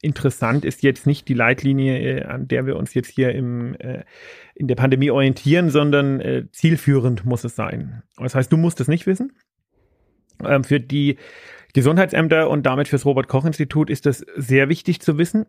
interessant 0.00 0.64
ist 0.64 0.82
jetzt 0.82 1.06
nicht 1.06 1.28
die 1.28 1.34
Leitlinie, 1.34 1.98
äh, 1.98 2.24
an 2.24 2.46
der 2.46 2.66
wir 2.66 2.76
uns 2.76 2.94
jetzt 2.94 3.10
hier 3.10 3.32
im, 3.32 3.74
äh, 3.80 4.04
in 4.56 4.68
der 4.68 4.74
Pandemie 4.74 5.10
orientieren, 5.10 5.70
sondern 5.70 6.20
äh, 6.20 6.44
zielführend 6.50 7.24
muss 7.24 7.44
es 7.44 7.54
sein. 7.54 8.02
Das 8.16 8.34
heißt, 8.34 8.50
du 8.50 8.56
musst 8.56 8.80
es 8.80 8.88
nicht 8.88 9.06
wissen. 9.06 9.32
Ähm, 10.42 10.64
für 10.64 10.80
die 10.80 11.18
Gesundheitsämter 11.74 12.48
und 12.48 12.64
damit 12.64 12.88
fürs 12.88 13.04
Robert-Koch-Institut 13.04 13.90
ist 13.90 14.06
das 14.06 14.24
sehr 14.34 14.70
wichtig 14.70 15.00
zu 15.00 15.18
wissen. 15.18 15.44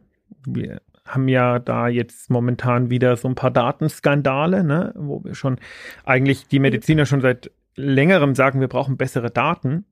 Wir 0.45 0.81
haben 1.05 1.29
ja 1.29 1.57
da 1.59 1.87
jetzt 1.87 2.29
momentan 2.29 2.89
wieder 2.89 3.15
so 3.15 3.29
ein 3.29 3.35
paar 3.35 3.51
Datenskandale, 3.51 4.63
ne, 4.65 4.93
wo 4.97 5.23
wir 5.23 5.35
schon 5.35 5.57
eigentlich 6.03 6.47
die 6.47 6.59
Mediziner 6.59 7.05
schon 7.05 7.21
seit 7.21 7.51
längerem 7.75 8.35
sagen, 8.35 8.59
wir 8.59 8.67
brauchen 8.67 8.97
bessere 8.97 9.31
Daten. 9.31 9.85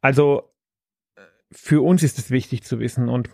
Also 0.00 0.52
äh, 1.16 1.22
für 1.50 1.82
uns 1.82 2.04
ist 2.04 2.20
es 2.20 2.30
wichtig 2.30 2.62
zu 2.62 2.78
wissen 2.78 3.08
und 3.08 3.30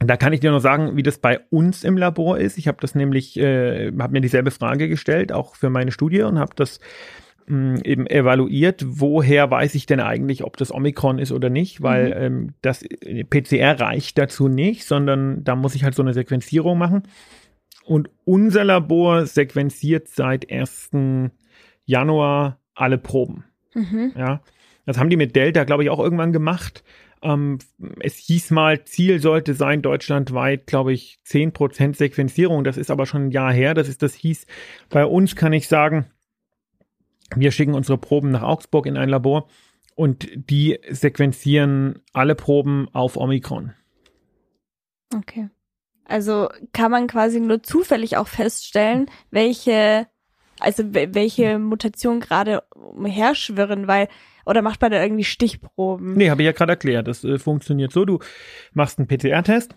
da 0.00 0.16
kann 0.16 0.32
ich 0.32 0.40
dir 0.40 0.50
nur 0.50 0.60
sagen, 0.60 0.96
wie 0.96 1.02
das 1.02 1.18
bei 1.18 1.40
uns 1.50 1.84
im 1.84 1.96
Labor 1.96 2.38
ist. 2.38 2.58
Ich 2.58 2.68
habe 2.68 2.78
das 2.80 2.94
nämlich, 2.94 3.36
äh, 3.38 3.92
habe 3.98 4.12
mir 4.12 4.20
dieselbe 4.20 4.50
Frage 4.50 4.88
gestellt, 4.88 5.32
auch 5.32 5.54
für 5.54 5.70
meine 5.70 5.92
Studie 5.92 6.22
und 6.22 6.38
habe 6.38 6.52
das 6.56 6.80
mh, 7.46 7.80
eben 7.84 8.06
evaluiert, 8.06 8.84
woher 8.86 9.50
weiß 9.50 9.74
ich 9.74 9.86
denn 9.86 10.00
eigentlich, 10.00 10.44
ob 10.44 10.56
das 10.56 10.72
Omikron 10.72 11.18
ist 11.18 11.30
oder 11.32 11.50
nicht, 11.50 11.82
weil 11.82 12.06
Mhm. 12.06 12.12
ähm, 12.16 12.54
das 12.62 12.82
äh, 12.82 13.24
PCR 13.24 13.78
reicht 13.80 14.18
dazu 14.18 14.48
nicht, 14.48 14.84
sondern 14.84 15.44
da 15.44 15.54
muss 15.54 15.74
ich 15.74 15.84
halt 15.84 15.94
so 15.94 16.02
eine 16.02 16.14
Sequenzierung 16.14 16.76
machen. 16.78 17.02
Und 17.84 18.08
unser 18.24 18.64
Labor 18.64 19.26
sequenziert 19.26 20.08
seit 20.08 20.50
1. 20.50 21.30
Januar 21.84 22.58
alle 22.74 22.98
Proben. 22.98 23.44
mhm. 23.74 24.12
Ja, 24.16 24.40
das 24.86 24.98
haben 24.98 25.10
die 25.10 25.16
mit 25.16 25.34
Delta, 25.36 25.64
glaube 25.64 25.82
ich, 25.82 25.90
auch 25.90 25.98
irgendwann 26.00 26.32
gemacht. 26.32 26.82
Ähm, 27.24 27.58
es 28.00 28.16
hieß 28.18 28.50
mal, 28.50 28.84
Ziel 28.84 29.18
sollte 29.20 29.54
sein, 29.54 29.82
deutschlandweit, 29.82 30.66
glaube 30.66 30.92
ich, 30.92 31.18
10% 31.26 31.96
Sequenzierung. 31.96 32.62
Das 32.64 32.76
ist 32.76 32.90
aber 32.90 33.06
schon 33.06 33.26
ein 33.26 33.30
Jahr 33.30 33.52
her, 33.52 33.74
dass 33.74 33.88
es 33.88 33.98
das 33.98 34.14
hieß. 34.14 34.46
Bei 34.90 35.04
uns 35.06 35.34
kann 35.34 35.52
ich 35.52 35.66
sagen, 35.66 36.06
wir 37.34 37.50
schicken 37.50 37.74
unsere 37.74 37.98
Proben 37.98 38.30
nach 38.30 38.42
Augsburg 38.42 38.86
in 38.86 38.96
ein 38.98 39.08
Labor 39.08 39.48
und 39.96 40.28
die 40.34 40.78
sequenzieren 40.90 42.02
alle 42.12 42.34
Proben 42.34 42.88
auf 42.92 43.16
Omikron. 43.16 43.72
Okay. 45.14 45.48
Also 46.06 46.48
kann 46.72 46.90
man 46.90 47.06
quasi 47.06 47.40
nur 47.40 47.62
zufällig 47.62 48.16
auch 48.18 48.28
feststellen, 48.28 49.10
welche, 49.30 50.06
also 50.60 50.94
we- 50.94 51.14
welche 51.14 51.58
Mutationen 51.58 52.20
gerade 52.20 52.62
umherschwirren, 52.74 53.86
weil, 53.88 54.08
oder 54.46 54.62
macht 54.62 54.80
man 54.80 54.92
da 54.92 55.02
irgendwie 55.02 55.24
Stichproben? 55.24 56.14
Nee, 56.14 56.30
habe 56.30 56.42
ich 56.42 56.46
ja 56.46 56.52
gerade 56.52 56.72
erklärt. 56.72 57.08
Das 57.08 57.24
äh, 57.24 57.38
funktioniert 57.38 57.92
so. 57.92 58.04
Du 58.04 58.18
machst 58.72 58.98
einen 58.98 59.08
PCR-Test. 59.08 59.76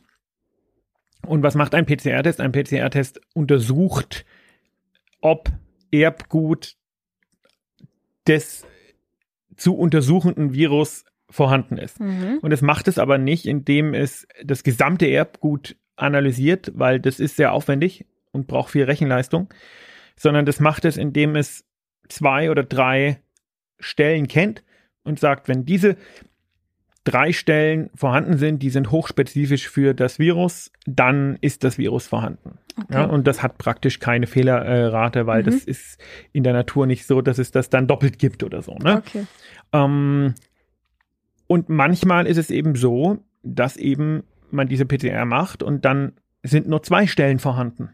Und 1.25 1.43
was 1.43 1.55
macht 1.55 1.75
ein 1.75 1.85
PCR-Test? 1.85 2.39
Ein 2.39 2.51
PCR-Test 2.51 3.21
untersucht, 3.33 4.25
ob 5.21 5.49
Erbgut 5.91 6.75
des 8.27 8.65
zu 9.55 9.75
untersuchenden 9.75 10.53
Virus 10.53 11.05
vorhanden 11.29 11.77
ist. 11.77 11.99
Mhm. 11.99 12.39
Und 12.41 12.51
es 12.51 12.61
macht 12.61 12.87
es 12.87 12.99
aber 12.99 13.17
nicht, 13.17 13.45
indem 13.45 13.93
es 13.93 14.27
das 14.43 14.63
gesamte 14.63 15.07
Erbgut 15.07 15.75
analysiert, 15.95 16.71
weil 16.75 16.99
das 16.99 17.19
ist 17.19 17.35
sehr 17.35 17.53
aufwendig 17.53 18.05
und 18.31 18.47
braucht 18.47 18.71
viel 18.71 18.83
Rechenleistung, 18.83 19.49
sondern 20.15 20.45
das 20.45 20.59
macht 20.59 20.85
es, 20.85 20.95
indem 20.95 21.35
es 21.35 21.65
zwei 22.07 22.51
oder 22.51 22.63
drei 22.63 23.19
Stellen 23.79 24.27
kennt 24.27 24.63
und 25.03 25.19
sagt, 25.19 25.47
wenn 25.47 25.65
diese 25.65 25.95
drei 27.03 27.31
Stellen 27.31 27.89
vorhanden 27.95 28.37
sind, 28.37 28.61
die 28.61 28.69
sind 28.69 28.91
hochspezifisch 28.91 29.69
für 29.69 29.93
das 29.93 30.19
Virus, 30.19 30.71
dann 30.85 31.37
ist 31.39 31.63
das 31.63 31.77
Virus 31.77 32.05
vorhanden. 32.07 32.57
Okay. 32.77 32.93
Ja, 32.93 33.05
und 33.05 33.25
das 33.27 33.41
hat 33.41 33.57
praktisch 33.57 33.99
keine 33.99 34.27
Fehlerrate, 34.27 35.25
weil 35.25 35.41
Mhm. 35.41 35.45
das 35.45 35.63
ist 35.63 35.99
in 36.33 36.43
der 36.43 36.53
Natur 36.53 36.85
nicht 36.85 37.05
so, 37.07 37.21
dass 37.21 37.37
es 37.37 37.51
das 37.51 37.69
dann 37.69 37.87
doppelt 37.87 38.19
gibt 38.19 38.43
oder 38.43 38.61
so. 38.61 38.75
Ne? 38.75 38.97
okay. 38.97 39.25
Ähm, 39.71 40.35
und 41.47 41.69
manchmal 41.69 42.27
ist 42.27 42.37
es 42.37 42.49
eben 42.49 42.75
so, 42.75 43.19
dass 43.41 43.77
eben 43.77 44.23
man 44.51 44.67
diese 44.67 44.85
PCR 44.85 45.25
macht 45.25 45.63
und 45.63 45.85
dann 45.85 46.13
sind 46.43 46.67
nur 46.67 46.83
zwei 46.83 47.07
Stellen 47.07 47.39
vorhanden. 47.39 47.89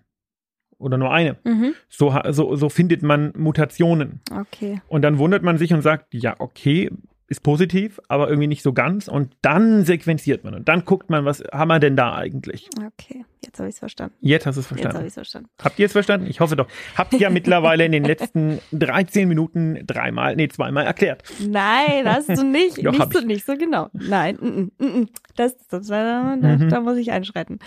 Oder 0.83 0.97
nur 0.97 1.11
eine. 1.11 1.37
Mhm. 1.43 1.73
So, 1.89 2.13
so, 2.29 2.55
so 2.55 2.69
findet 2.69 3.01
man 3.01 3.33
Mutationen. 3.37 4.21
Okay. 4.31 4.81
Und 4.87 5.01
dann 5.01 5.17
wundert 5.17 5.43
man 5.43 5.57
sich 5.57 5.73
und 5.73 5.81
sagt, 5.81 6.13
ja, 6.13 6.35
okay, 6.39 6.89
ist 7.27 7.41
positiv, 7.41 7.99
aber 8.09 8.27
irgendwie 8.27 8.47
nicht 8.47 8.61
so 8.61 8.73
ganz. 8.73 9.07
Und 9.07 9.35
dann 9.41 9.85
sequenziert 9.85 10.43
man 10.43 10.53
und 10.53 10.67
dann 10.67 10.85
guckt 10.85 11.09
man, 11.09 11.25
was 11.25 11.41
haben 11.51 11.69
wir 11.69 11.79
denn 11.79 11.95
da 11.95 12.13
eigentlich? 12.13 12.69
Okay. 12.77 13.25
Jetzt 13.43 13.59
habe 13.59 13.69
ich 13.69 13.75
es 13.75 13.79
verstanden. 13.79 14.15
Jetzt 14.21 14.45
hast 14.45 14.55
du 14.55 14.61
es 14.61 14.69
Jetzt 14.69 14.71
habe 14.71 14.81
verstanden. 14.81 15.05
ich 15.05 15.07
es 15.07 15.13
verstanden. 15.15 15.49
Habt 15.63 15.79
ihr 15.79 15.85
es 15.85 15.91
verstanden? 15.93 16.27
Ich 16.29 16.39
hoffe 16.41 16.55
doch. 16.55 16.67
Habt 16.95 17.13
ihr 17.13 17.19
ja 17.19 17.29
mittlerweile 17.29 17.85
in 17.85 17.91
den 17.91 18.03
letzten 18.03 18.59
13 18.71 19.27
Minuten 19.27 19.79
dreimal, 19.87 20.35
nee, 20.35 20.47
zweimal 20.47 20.85
erklärt. 20.85 21.23
Nein, 21.39 22.03
hast 22.05 22.29
du 22.29 22.43
nicht. 22.43 22.77
Doch, 22.85 22.91
nicht, 22.91 23.13
so, 23.13 23.19
ich. 23.19 23.25
nicht 23.25 23.45
so 23.45 23.55
genau. 23.57 23.89
Nein, 23.93 24.37
mm, 24.39 24.83
mm, 24.83 24.99
mm. 25.01 25.09
das, 25.35 25.57
das, 25.67 25.87
da, 25.87 26.35
da, 26.35 26.55
Mhm. 26.55 26.69
da 26.69 26.81
muss 26.81 26.97
ich 26.97 27.11
einschreiten. 27.11 27.59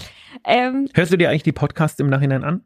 Ähm, 0.44 0.88
Hörst 0.94 1.12
du 1.12 1.16
dir 1.16 1.30
eigentlich 1.30 1.42
die 1.42 1.52
Podcasts 1.52 1.98
im 1.98 2.08
Nachhinein 2.08 2.44
an? 2.44 2.62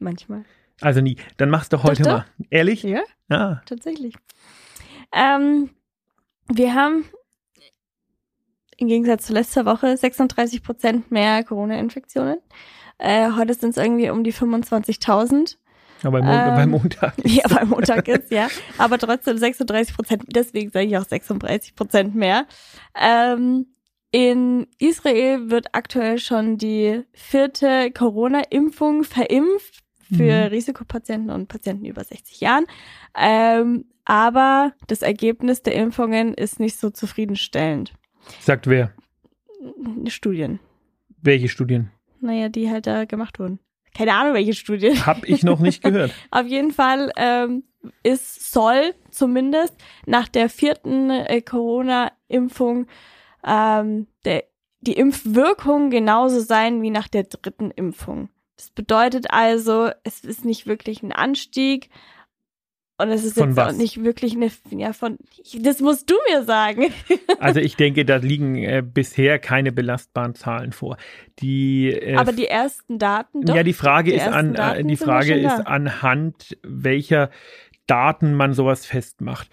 Manchmal. 0.00 0.44
Also 0.80 1.00
nie. 1.00 1.16
Dann 1.36 1.50
mach's 1.50 1.68
doch 1.68 1.82
heute 1.84 2.02
Doch, 2.04 2.10
mal. 2.18 2.24
Ehrlich? 2.50 2.82
Ja, 2.82 3.02
Ja. 3.28 3.62
tatsächlich. 3.66 4.14
Ähm, 5.12 5.70
wir 6.52 6.74
haben 6.74 7.04
im 8.76 8.88
Gegensatz 8.88 9.26
zu 9.26 9.32
letzter 9.32 9.64
Woche 9.66 9.96
36 9.96 10.62
Prozent 10.62 11.10
mehr 11.10 11.42
Corona-Infektionen. 11.44 12.38
Äh, 12.98 13.30
heute 13.32 13.54
sind 13.54 13.70
es 13.70 13.76
irgendwie 13.76 14.10
um 14.10 14.22
die 14.24 14.32
25.000. 14.32 15.56
Aber 16.04 16.20
beim, 16.20 16.26
Mon 16.46 16.58
Ähm, 16.60 16.70
Montag. 16.70 17.14
Ja, 17.24 17.42
weil 17.50 17.66
Montag 17.66 18.06
ist, 18.06 18.30
ja. 18.30 18.48
Aber 18.78 18.98
trotzdem 18.98 19.36
36 19.36 19.96
Prozent, 19.96 20.22
deswegen 20.28 20.70
sage 20.70 20.86
ich 20.86 20.96
auch 20.96 21.04
36 21.04 21.74
Prozent 21.74 22.14
mehr. 22.14 22.46
Ähm, 22.94 23.66
in 24.12 24.68
Israel 24.78 25.50
wird 25.50 25.74
aktuell 25.74 26.18
schon 26.18 26.56
die 26.56 27.02
vierte 27.12 27.90
Corona-Impfung 27.90 29.02
verimpft 29.02 29.80
für 30.14 30.46
Mhm. 30.46 30.48
Risikopatienten 30.50 31.30
und 31.30 31.48
Patienten 31.48 31.84
über 31.84 32.02
60 32.04 32.40
Jahren. 32.40 32.66
Ähm, 33.16 33.84
aber 34.04 34.72
das 34.86 35.02
Ergebnis 35.02 35.62
der 35.62 35.74
Impfungen 35.74 36.34
ist 36.34 36.60
nicht 36.60 36.78
so 36.78 36.90
zufriedenstellend. 36.90 37.92
Sagt 38.40 38.66
wer? 38.66 38.92
Studien. 40.08 40.60
Welche 41.20 41.48
Studien? 41.48 41.90
Naja, 42.20 42.48
die 42.48 42.70
halt 42.70 42.86
da 42.86 43.04
gemacht 43.04 43.38
wurden. 43.38 43.58
Keine 43.94 44.14
Ahnung, 44.14 44.34
welche 44.34 44.54
Studien. 44.54 45.06
Hab 45.06 45.24
ich 45.24 45.42
noch 45.42 45.60
nicht 45.60 45.82
gehört. 45.82 46.12
Auf 46.30 46.46
jeden 46.46 46.72
Fall 46.72 47.10
ähm, 47.16 47.64
ist 48.02 48.52
soll 48.52 48.94
zumindest 49.10 49.74
nach 50.06 50.28
der 50.28 50.48
vierten 50.48 51.10
äh, 51.10 51.40
Corona-Impfung 51.42 52.86
ähm, 53.44 54.06
der, 54.24 54.44
die 54.80 54.92
Impfwirkung 54.92 55.90
genauso 55.90 56.40
sein 56.40 56.82
wie 56.82 56.90
nach 56.90 57.08
der 57.08 57.24
dritten 57.24 57.70
Impfung. 57.72 58.28
Das 58.58 58.70
bedeutet 58.70 59.30
also, 59.30 59.90
es 60.04 60.20
ist 60.20 60.44
nicht 60.44 60.66
wirklich 60.66 61.02
ein 61.02 61.12
Anstieg 61.12 61.88
Und 63.00 63.10
es 63.10 63.24
ist 63.24 63.38
Von 63.38 63.50
jetzt 63.50 63.56
was? 63.56 63.72
auch 63.72 63.78
nicht 63.78 64.02
wirklich 64.02 64.34
eine, 64.34 64.50
ja, 64.70 64.92
von, 64.92 65.18
das 65.60 65.78
musst 65.80 66.10
du 66.10 66.16
mir 66.30 66.42
sagen. 66.42 66.92
Also 67.40 67.60
ich 67.60 67.76
denke, 67.76 68.04
da 68.04 68.16
liegen 68.16 68.56
äh, 68.56 68.82
bisher 68.82 69.38
keine 69.38 69.70
belastbaren 69.70 70.34
Zahlen 70.34 70.72
vor. 70.72 70.96
Die, 71.38 71.92
äh, 71.92 72.16
Aber 72.16 72.32
die 72.32 72.48
ersten 72.48 72.98
Daten 72.98 73.42
doch. 73.42 73.54
ja, 73.54 73.62
die 73.62 73.72
Frage 73.72 74.10
die 74.10 74.16
ist 74.16 74.26
an, 74.26 74.56
äh, 74.56 74.82
die 74.82 74.96
Frage 74.96 75.34
ist 75.34 75.64
anhand 75.64 76.58
welcher 76.64 77.30
Daten 77.86 78.34
man 78.34 78.54
sowas 78.54 78.84
festmacht. 78.84 79.48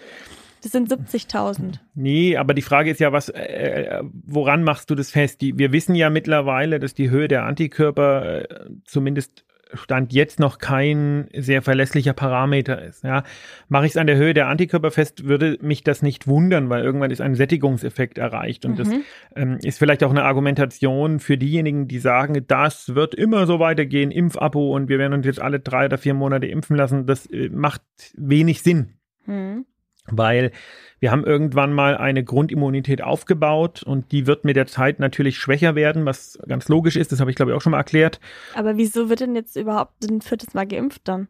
Das 0.65 0.71
sind 0.71 0.91
70.000. 0.91 1.75
Nee, 1.93 2.37
aber 2.37 2.55
die 2.55 2.63
Frage 2.63 2.89
ist 2.89 2.99
ja, 2.99 3.11
was, 3.11 3.29
äh, 3.29 4.01
woran 4.25 4.63
machst 4.63 4.89
du 4.89 4.95
das 4.95 5.11
fest? 5.11 5.41
Die, 5.41 5.59
wir 5.59 5.71
wissen 5.71 5.93
ja 5.93 6.09
mittlerweile, 6.09 6.79
dass 6.79 6.95
die 6.95 7.11
Höhe 7.11 7.27
der 7.27 7.43
Antikörper 7.43 8.41
äh, 8.49 8.69
zumindest 8.83 9.45
Stand 9.73 10.11
jetzt 10.11 10.39
noch 10.39 10.57
kein 10.57 11.27
sehr 11.37 11.61
verlässlicher 11.61 12.13
Parameter 12.13 12.81
ist. 12.81 13.03
Ja. 13.03 13.21
Mache 13.69 13.85
ich 13.85 13.91
es 13.91 13.97
an 13.97 14.07
der 14.07 14.15
Höhe 14.15 14.33
der 14.33 14.47
Antikörper 14.47 14.89
fest, 14.89 15.25
würde 15.25 15.59
mich 15.61 15.83
das 15.83 16.01
nicht 16.01 16.25
wundern, 16.25 16.67
weil 16.71 16.83
irgendwann 16.83 17.11
ist 17.11 17.21
ein 17.21 17.35
Sättigungseffekt 17.35 18.17
erreicht. 18.17 18.65
Und 18.65 18.79
das 18.79 18.87
Mhm. 18.87 19.03
ähm, 19.35 19.57
ist 19.61 19.77
vielleicht 19.77 20.03
auch 20.03 20.09
eine 20.09 20.23
Argumentation 20.23 21.19
für 21.19 21.37
diejenigen, 21.37 21.87
die 21.87 21.99
sagen, 21.99 22.43
das 22.47 22.95
wird 22.95 23.13
immer 23.13 23.45
so 23.45 23.59
weitergehen, 23.59 24.09
Impfabo 24.09 24.73
und 24.75 24.89
wir 24.89 24.97
werden 24.97 25.13
uns 25.13 25.27
jetzt 25.27 25.41
alle 25.41 25.59
drei 25.59 25.85
oder 25.85 25.99
vier 25.99 26.15
Monate 26.15 26.47
impfen 26.47 26.75
lassen. 26.75 27.05
Das 27.05 27.27
äh, 27.27 27.49
macht 27.49 27.83
wenig 28.17 28.63
Sinn 28.63 28.93
Hm. 29.25 29.65
Weil 30.07 30.51
wir 30.99 31.11
haben 31.11 31.23
irgendwann 31.23 31.73
mal 31.73 31.97
eine 31.97 32.23
Grundimmunität 32.23 33.01
aufgebaut 33.01 33.83
und 33.83 34.11
die 34.11 34.27
wird 34.27 34.45
mit 34.45 34.55
der 34.55 34.67
Zeit 34.67 34.99
natürlich 34.99 35.37
schwächer 35.37 35.75
werden, 35.75 36.05
was 36.05 36.39
ganz 36.47 36.67
logisch 36.67 36.95
ist. 36.95 37.11
Das 37.11 37.19
habe 37.19 37.29
ich 37.29 37.35
glaube 37.35 37.51
ich 37.51 37.57
auch 37.57 37.61
schon 37.61 37.71
mal 37.71 37.77
erklärt. 37.77 38.19
Aber 38.55 38.77
wieso 38.77 39.09
wird 39.09 39.19
denn 39.19 39.35
jetzt 39.35 39.55
überhaupt 39.55 40.09
ein 40.09 40.21
viertes 40.21 40.53
Mal 40.53 40.65
geimpft 40.65 41.07
dann? 41.07 41.27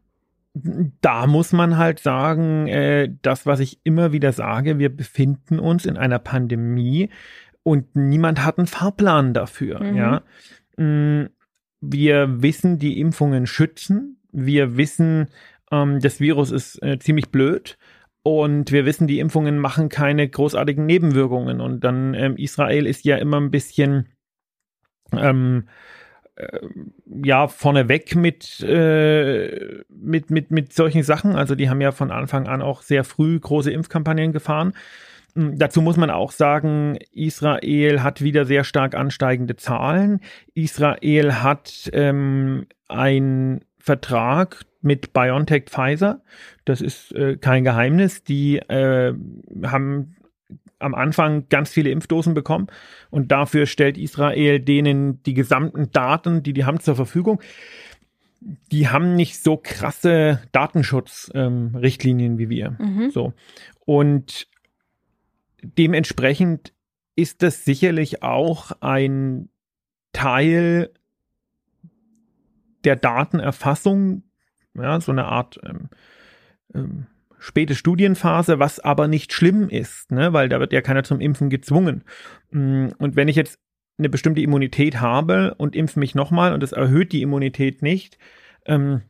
Da 1.01 1.27
muss 1.27 1.51
man 1.51 1.77
halt 1.77 1.99
sagen, 1.99 2.67
äh, 2.67 3.09
das, 3.21 3.45
was 3.45 3.59
ich 3.59 3.79
immer 3.83 4.13
wieder 4.13 4.31
sage, 4.31 4.79
wir 4.79 4.95
befinden 4.95 5.59
uns 5.59 5.85
in 5.85 5.97
einer 5.97 6.19
Pandemie 6.19 7.09
und 7.63 7.93
niemand 7.95 8.45
hat 8.45 8.57
einen 8.57 8.67
Fahrplan 8.67 9.33
dafür. 9.33 9.83
Mhm. 9.83 9.97
Ja, 9.97 10.21
Mm, 10.77 11.25
wir 11.81 12.41
wissen, 12.41 12.79
die 12.79 12.99
Impfungen 12.99 13.47
schützen. 13.47 14.17
Wir 14.31 14.77
wissen, 14.77 15.27
ähm, 15.71 15.99
das 15.99 16.19
Virus 16.19 16.51
ist 16.51 16.81
äh, 16.83 16.99
ziemlich 16.99 17.29
blöd. 17.29 17.77
Und 18.27 18.71
wir 18.71 18.85
wissen, 18.85 19.05
die 19.05 19.19
Impfungen 19.19 19.59
machen 19.59 19.87
keine 19.87 20.27
großartigen 20.27 20.83
Nebenwirkungen. 20.83 21.61
Und 21.61 21.83
dann 21.83 22.15
ähm, 22.15 22.37
Israel 22.37 22.87
ist 22.87 23.05
ja 23.05 23.17
immer 23.17 23.39
ein 23.39 23.51
bisschen 23.51 24.09
ähm, 25.15 25.67
äh, 26.35 26.57
ja 27.23 27.47
vorneweg 27.47 28.15
mit, 28.15 28.61
äh, 28.61 29.83
mit, 29.89 30.31
mit, 30.31 30.49
mit 30.49 30.73
solchen 30.73 31.03
Sachen. 31.03 31.35
Also 31.35 31.53
die 31.53 31.69
haben 31.69 31.81
ja 31.81 31.91
von 31.91 32.09
Anfang 32.09 32.47
an 32.47 32.63
auch 32.63 32.81
sehr 32.81 33.03
früh 33.03 33.39
große 33.39 33.71
Impfkampagnen 33.71 34.33
gefahren. 34.33 34.73
Mm, 35.35 35.59
Dazu 35.59 35.83
muss 35.83 35.95
man 35.95 36.09
auch 36.09 36.31
sagen, 36.31 36.97
Israel 37.11 38.01
hat 38.01 38.23
wieder 38.23 38.45
sehr 38.45 38.63
stark 38.63 38.95
ansteigende 38.95 39.55
Zahlen. 39.55 40.19
Israel 40.55 41.43
hat 41.43 41.91
ähm, 41.93 42.65
einen 42.87 43.65
Vertrag 43.85 44.65
mit 44.81 45.13
BioNTech 45.13 45.65
Pfizer. 45.69 46.21
Das 46.65 46.81
ist 46.81 47.11
äh, 47.13 47.37
kein 47.37 47.63
Geheimnis. 47.63 48.23
Die 48.23 48.57
äh, 48.57 49.13
haben 49.63 50.15
am 50.79 50.95
Anfang 50.95 51.47
ganz 51.49 51.69
viele 51.71 51.91
Impfdosen 51.91 52.33
bekommen 52.33 52.65
und 53.11 53.31
dafür 53.31 53.67
stellt 53.67 53.99
Israel 53.99 54.59
denen 54.59 55.21
die 55.23 55.35
gesamten 55.35 55.91
Daten, 55.91 56.41
die 56.41 56.53
die 56.53 56.65
haben, 56.65 56.79
zur 56.79 56.95
Verfügung. 56.95 57.41
Die 58.71 58.89
haben 58.89 59.15
nicht 59.15 59.41
so 59.41 59.55
krasse 59.55 60.41
Datenschutzrichtlinien 60.51 62.31
ähm, 62.33 62.37
wie 62.39 62.49
wir. 62.49 62.75
Mhm. 62.79 63.11
So. 63.11 63.33
Und 63.85 64.47
dementsprechend 65.61 66.73
ist 67.15 67.43
das 67.43 67.65
sicherlich 67.65 68.23
auch 68.23 68.71
ein 68.81 69.49
Teil 70.11 70.89
der 72.85 72.95
Datenerfassung, 72.95 74.23
ja, 74.75 74.99
so 75.01 75.11
eine 75.11 75.25
Art 75.25 75.59
ähm, 75.63 75.89
ähm, 76.73 77.07
späte 77.39 77.75
Studienphase, 77.75 78.59
was 78.59 78.79
aber 78.79 79.07
nicht 79.07 79.33
schlimm 79.33 79.69
ist, 79.69 80.11
ne, 80.11 80.33
weil 80.33 80.49
da 80.49 80.59
wird 80.59 80.73
ja 80.73 80.81
keiner 80.81 81.03
zum 81.03 81.19
Impfen 81.19 81.49
gezwungen. 81.49 82.03
Mm, 82.51 82.87
Und 82.97 83.15
wenn 83.15 83.27
ich 83.27 83.35
jetzt 83.35 83.59
eine 83.97 84.09
bestimmte 84.09 84.41
Immunität 84.41 84.99
habe 84.99 85.55
und 85.57 85.75
impfe 85.75 85.99
mich 85.99 86.15
nochmal 86.15 86.53
und 86.53 86.63
es 86.63 86.71
erhöht 86.71 87.11
die 87.11 87.21
Immunität 87.21 87.81
nicht, 87.81 88.17
ähm, 88.65 89.01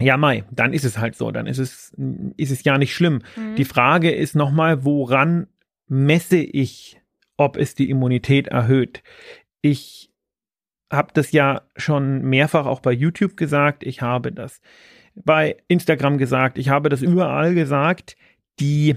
ja, 0.00 0.16
Mai, 0.16 0.44
dann 0.50 0.72
ist 0.72 0.84
es 0.84 0.98
halt 0.98 1.14
so, 1.14 1.30
dann 1.30 1.46
ist 1.46 1.58
es, 1.58 1.94
ist 2.36 2.50
es 2.50 2.64
ja 2.64 2.78
nicht 2.78 2.94
schlimm. 2.94 3.22
Mhm. 3.36 3.54
Die 3.56 3.64
Frage 3.64 4.10
ist 4.10 4.34
nochmal, 4.34 4.84
woran 4.84 5.46
messe 5.86 6.38
ich, 6.38 7.00
ob 7.36 7.56
es 7.56 7.74
die 7.74 7.90
Immunität 7.90 8.48
erhöht? 8.48 9.02
Ich 9.60 10.10
habe 10.94 11.12
das 11.14 11.32
ja 11.32 11.62
schon 11.76 12.22
mehrfach 12.22 12.66
auch 12.66 12.80
bei 12.80 12.92
YouTube 12.92 13.36
gesagt, 13.36 13.84
ich 13.84 14.02
habe 14.02 14.32
das 14.32 14.60
bei 15.14 15.56
Instagram 15.68 16.18
gesagt, 16.18 16.58
ich 16.58 16.68
habe 16.68 16.88
das 16.88 17.02
überall 17.02 17.54
gesagt, 17.54 18.16
die 18.60 18.96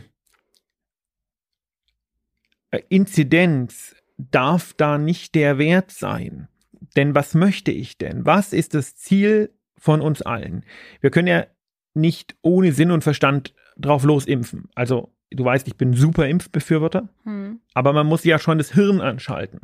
äh, 2.72 2.82
Inzidenz 2.90 3.96
darf 4.18 4.74
da 4.74 4.98
nicht 4.98 5.36
der 5.36 5.58
Wert 5.58 5.92
sein. 5.92 6.48
Denn 6.96 7.14
was 7.16 7.34
möchte 7.36 7.72
ich 7.72 7.98
denn? 7.98 8.26
Was 8.26 8.54
ist 8.54 8.74
das 8.74 8.96
Ziel 8.96 9.52
von 9.78 10.02
uns 10.02 10.22
allen? 10.22 10.66
Wir 11.02 11.12
können 11.12 11.28
ja 11.28 11.46
nicht 11.94 12.36
ohne 12.42 12.72
Sinn 12.72 12.92
und 12.92 13.04
Verstand 13.04 13.54
drauf 13.78 14.04
losimpfen. 14.04 14.70
Also, 14.76 15.14
du 15.32 15.44
weißt, 15.44 15.68
ich 15.68 15.78
bin 15.78 15.94
super 15.94 16.28
Impfbefürworter, 16.28 17.10
Hm. 17.24 17.60
aber 17.74 17.94
man 17.94 18.08
muss 18.08 18.24
ja 18.24 18.40
schon 18.40 18.58
das 18.58 18.72
Hirn 18.74 19.02
anschalten. 19.02 19.62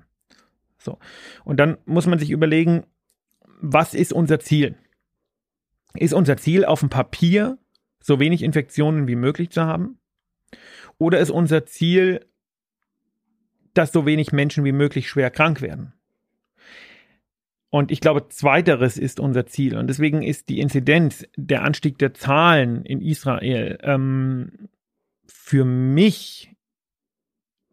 So. 0.84 1.00
Und 1.44 1.60
dann 1.60 1.78
muss 1.86 2.08
man 2.08 2.20
sich 2.20 2.30
überlegen, 2.30 2.86
was 3.62 3.94
ist 3.94 4.14
unser 4.14 4.40
Ziel? 4.40 4.76
Ist 5.96 6.14
unser 6.14 6.38
Ziel 6.38 6.66
auf 6.66 6.82
dem 6.82 6.90
Papier 6.90 7.58
so 8.02 8.20
wenig 8.20 8.44
Infektionen 8.44 9.08
wie 9.08 9.16
möglich 9.16 9.52
zu 9.52 9.64
haben? 9.64 10.00
Oder 10.98 11.20
ist 11.20 11.32
unser 11.32 11.66
Ziel, 11.66 12.26
dass 13.74 13.92
so 13.92 14.06
wenig 14.06 14.32
Menschen 14.32 14.66
wie 14.66 14.72
möglich 14.72 15.10
schwer 15.10 15.32
krank 15.32 15.62
werden? 15.62 15.94
Und 17.70 17.92
ich 17.92 18.02
glaube, 18.02 18.30
zweiteres 18.30 19.00
ist 19.00 19.20
unser 19.20 19.48
Ziel. 19.48 19.78
Und 19.78 19.88
deswegen 19.88 20.22
ist 20.22 20.50
die 20.50 20.60
Inzidenz, 20.60 21.26
der 21.36 21.64
Anstieg 21.64 21.98
der 21.98 22.14
Zahlen 22.14 22.86
in 22.86 23.02
Israel 23.02 23.80
ähm, 23.82 24.70
für 25.26 25.66
mich, 25.66 26.52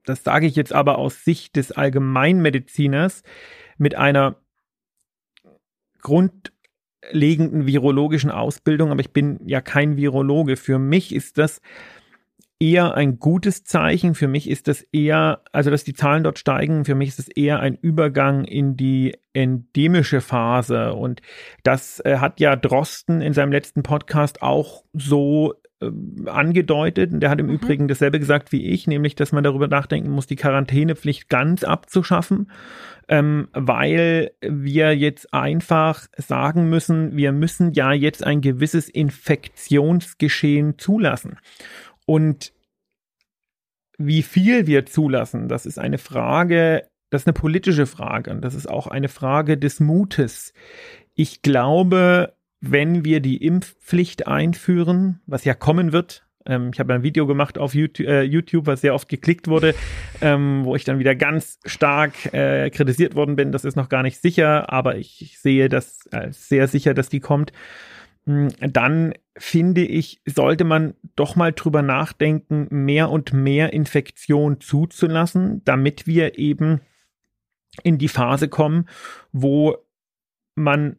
das 0.04 0.24
sage 0.24 0.46
ich 0.46 0.56
jetzt 0.56 0.72
aber 0.72 0.98
aus 0.98 1.24
Sicht 1.24 1.56
des 1.56 1.72
Allgemeinmediziners, 1.72 3.22
mit 3.78 3.94
einer 3.94 4.36
grundlegenden 6.02 7.66
virologischen 7.66 8.30
Ausbildung, 8.30 8.90
aber 8.90 9.00
ich 9.00 9.12
bin 9.12 9.40
ja 9.46 9.60
kein 9.60 9.96
Virologe. 9.96 10.56
Für 10.56 10.78
mich 10.78 11.14
ist 11.14 11.38
das 11.38 11.60
eher 12.60 12.94
ein 12.94 13.18
gutes 13.18 13.64
Zeichen. 13.64 14.14
Für 14.14 14.28
mich 14.28 14.48
ist 14.48 14.68
das 14.68 14.82
eher, 14.92 15.40
also 15.50 15.70
dass 15.70 15.82
die 15.82 15.94
Zahlen 15.94 16.22
dort 16.22 16.38
steigen, 16.38 16.84
für 16.84 16.94
mich 16.94 17.08
ist 17.08 17.18
es 17.18 17.28
eher 17.28 17.58
ein 17.60 17.74
Übergang 17.74 18.44
in 18.44 18.76
die 18.76 19.16
endemische 19.32 20.20
Phase. 20.20 20.92
Und 20.92 21.22
das 21.62 22.00
äh, 22.04 22.18
hat 22.18 22.38
ja 22.38 22.54
Drosten 22.56 23.22
in 23.22 23.32
seinem 23.32 23.52
letzten 23.52 23.82
Podcast 23.82 24.42
auch 24.42 24.84
so 24.92 25.54
angedeutet. 26.26 27.12
Und 27.12 27.20
der 27.20 27.30
hat 27.30 27.40
im 27.40 27.46
Mhm. 27.46 27.54
Übrigen 27.54 27.88
dasselbe 27.88 28.18
gesagt 28.18 28.52
wie 28.52 28.66
ich, 28.66 28.86
nämlich, 28.86 29.14
dass 29.14 29.32
man 29.32 29.44
darüber 29.44 29.68
nachdenken 29.68 30.10
muss, 30.10 30.26
die 30.26 30.36
Quarantänepflicht 30.36 31.28
ganz 31.28 31.64
abzuschaffen, 31.64 32.50
ähm, 33.08 33.48
weil 33.52 34.32
wir 34.42 34.96
jetzt 34.96 35.32
einfach 35.32 36.06
sagen 36.16 36.68
müssen, 36.68 37.16
wir 37.16 37.32
müssen 37.32 37.72
ja 37.72 37.92
jetzt 37.92 38.24
ein 38.24 38.40
gewisses 38.40 38.88
Infektionsgeschehen 38.88 40.78
zulassen. 40.78 41.38
Und 42.06 42.52
wie 43.98 44.22
viel 44.22 44.66
wir 44.66 44.86
zulassen, 44.86 45.48
das 45.48 45.66
ist 45.66 45.78
eine 45.78 45.98
Frage, 45.98 46.88
das 47.10 47.22
ist 47.22 47.26
eine 47.26 47.34
politische 47.34 47.86
Frage 47.86 48.30
und 48.30 48.42
das 48.42 48.54
ist 48.54 48.68
auch 48.68 48.86
eine 48.86 49.08
Frage 49.08 49.58
des 49.58 49.80
Mutes. 49.80 50.52
Ich 51.14 51.42
glaube, 51.42 52.32
wenn 52.60 53.04
wir 53.04 53.20
die 53.20 53.38
Impfpflicht 53.38 54.26
einführen, 54.26 55.20
was 55.26 55.44
ja 55.44 55.54
kommen 55.54 55.92
wird, 55.92 56.26
ähm, 56.46 56.70
ich 56.72 56.80
habe 56.80 56.94
ein 56.94 57.02
Video 57.02 57.26
gemacht 57.26 57.58
auf 57.58 57.74
YouTube, 57.74 58.06
äh, 58.06 58.22
YouTube, 58.22 58.66
was 58.66 58.80
sehr 58.80 58.94
oft 58.94 59.08
geklickt 59.08 59.48
wurde, 59.48 59.74
ähm, 60.20 60.64
wo 60.64 60.74
ich 60.74 60.84
dann 60.84 60.98
wieder 60.98 61.14
ganz 61.14 61.58
stark 61.66 62.32
äh, 62.32 62.70
kritisiert 62.70 63.14
worden 63.14 63.36
bin. 63.36 63.52
Das 63.52 63.64
ist 63.64 63.76
noch 63.76 63.88
gar 63.88 64.02
nicht 64.02 64.20
sicher, 64.20 64.72
aber 64.72 64.96
ich, 64.96 65.20
ich 65.22 65.38
sehe 65.38 65.68
das 65.68 66.08
als 66.10 66.48
sehr 66.48 66.66
sicher, 66.66 66.94
dass 66.94 67.08
die 67.08 67.20
kommt. 67.20 67.52
Mm, 68.24 68.48
Dann 68.60 69.14
finde 69.36 69.82
ich, 69.82 70.22
sollte 70.26 70.64
man 70.64 70.94
doch 71.14 71.36
mal 71.36 71.52
drüber 71.52 71.82
nachdenken, 71.82 72.68
mehr 72.70 73.10
und 73.10 73.32
mehr 73.32 73.72
Infektion 73.72 74.60
zuzulassen, 74.60 75.62
damit 75.64 76.06
wir 76.06 76.38
eben 76.38 76.80
in 77.82 77.98
die 77.98 78.08
Phase 78.08 78.48
kommen, 78.48 78.88
wo 79.32 79.76
man 80.54 80.96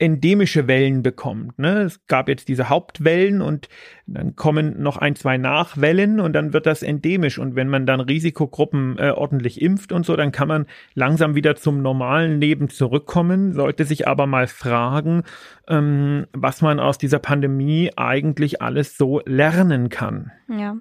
endemische 0.00 0.66
Wellen 0.66 1.02
bekommt. 1.02 1.58
Ne? 1.58 1.82
Es 1.82 2.06
gab 2.06 2.28
jetzt 2.28 2.48
diese 2.48 2.70
Hauptwellen 2.70 3.42
und 3.42 3.68
dann 4.06 4.34
kommen 4.34 4.82
noch 4.82 4.96
ein, 4.96 5.14
zwei 5.14 5.36
Nachwellen 5.36 6.20
und 6.20 6.32
dann 6.32 6.54
wird 6.54 6.64
das 6.64 6.82
endemisch. 6.82 7.38
Und 7.38 7.54
wenn 7.54 7.68
man 7.68 7.84
dann 7.84 8.00
Risikogruppen 8.00 8.98
äh, 8.98 9.10
ordentlich 9.10 9.60
impft 9.60 9.92
und 9.92 10.06
so, 10.06 10.16
dann 10.16 10.32
kann 10.32 10.48
man 10.48 10.66
langsam 10.94 11.34
wieder 11.34 11.54
zum 11.54 11.82
normalen 11.82 12.40
Leben 12.40 12.70
zurückkommen, 12.70 13.52
sollte 13.52 13.84
sich 13.84 14.08
aber 14.08 14.26
mal 14.26 14.46
fragen, 14.46 15.22
ähm, 15.68 16.26
was 16.32 16.62
man 16.62 16.80
aus 16.80 16.96
dieser 16.96 17.18
Pandemie 17.18 17.90
eigentlich 17.96 18.62
alles 18.62 18.96
so 18.96 19.20
lernen 19.26 19.90
kann. 19.90 20.32
Ja, 20.48 20.76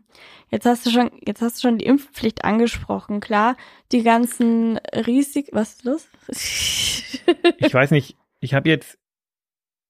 jetzt 0.50 0.66
hast 0.66 0.86
du 0.86 0.92
schon, 0.92 1.12
jetzt 1.26 1.42
hast 1.42 1.58
du 1.58 1.68
schon 1.68 1.78
die 1.78 1.86
Impfpflicht 1.86 2.46
angesprochen. 2.46 3.20
Klar, 3.20 3.58
die 3.92 4.04
ganzen 4.04 4.78
Risiken, 4.94 5.50
was 5.52 5.74
ist 5.74 5.84
los? 5.84 6.08
ich 7.58 7.74
weiß 7.74 7.92
nicht, 7.92 8.16
ich 8.40 8.54
habe 8.54 8.70
jetzt 8.70 8.99